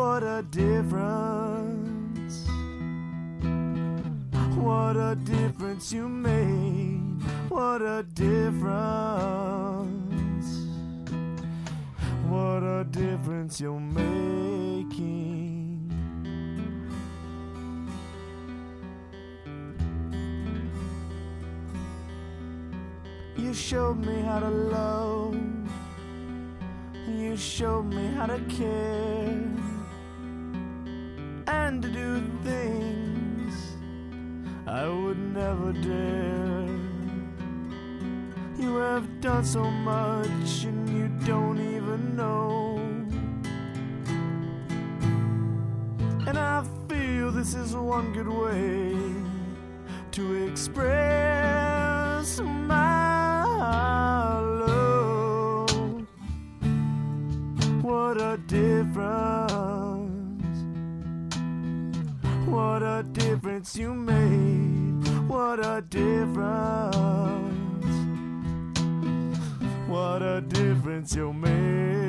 what 0.03 0.25
a 0.25 0.43
difference, 0.51 2.37
what 4.57 4.97
a 4.97 5.15
difference 5.15 5.93
you 5.93 6.09
made, 6.09 7.01
what 7.49 7.81
a 7.81 8.03
difference, 8.13 9.87
what 12.29 12.65
a 12.65 12.85
difference 12.91 13.61
you're 13.61 13.79
making. 13.79 14.19
You 23.37 23.55
showed 23.55 24.05
me 24.05 24.21
how 24.23 24.41
to 24.41 24.51
love. 24.51 25.37
You 27.07 27.37
showed 27.37 27.85
me 27.85 28.09
how 28.17 28.27
to 28.27 28.41
care. 28.49 29.62
I 34.73 34.89
would 34.89 35.19
never 35.19 35.71
dare. 35.75 36.67
You 38.59 38.77
have 38.77 39.21
done 39.21 39.45
so 39.45 39.65
much 39.65 40.65
and 40.65 40.89
you 40.89 41.09
don't 41.27 41.61
even 41.61 42.17
know. 42.17 42.79
And 46.27 46.39
I 46.39 46.65
feel 46.89 47.31
this 47.33 47.53
is 47.55 47.77
one 47.77 48.15
good 48.15 48.29
way 48.29 48.97
to 50.13 50.45
express 50.47 52.41
my 52.41 53.45
love. 54.41 56.07
What 57.83 58.17
a 58.17 58.39
difference. 58.47 59.53
What 62.47 62.83
a 62.83 63.03
difference 63.13 63.77
you 63.77 63.93
made. 63.93 64.62
What 65.33 65.65
a 65.65 65.81
difference. 65.81 66.95
What 69.89 70.21
a 70.21 70.43
difference 70.43 71.17
you're 71.17 71.33
making. 71.33 72.02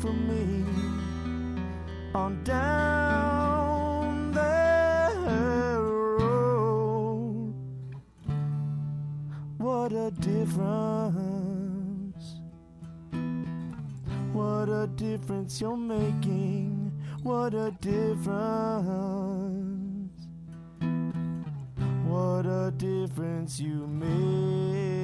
For 0.00 0.12
me 0.12 0.64
on 2.14 2.42
down 2.44 4.30
the 4.32 5.80
road. 6.18 7.54
What 9.58 9.92
a 9.92 10.10
difference. 10.10 11.16
What 14.32 14.68
a 14.68 14.86
difference 14.96 15.60
you're 15.60 15.76
making. 15.76 16.92
What 17.22 17.54
a 17.54 17.70
difference. 17.80 18.36
What 22.06 22.46
a 22.46 22.70
difference 22.76 23.58
you 23.60 23.86
make. 23.86 24.95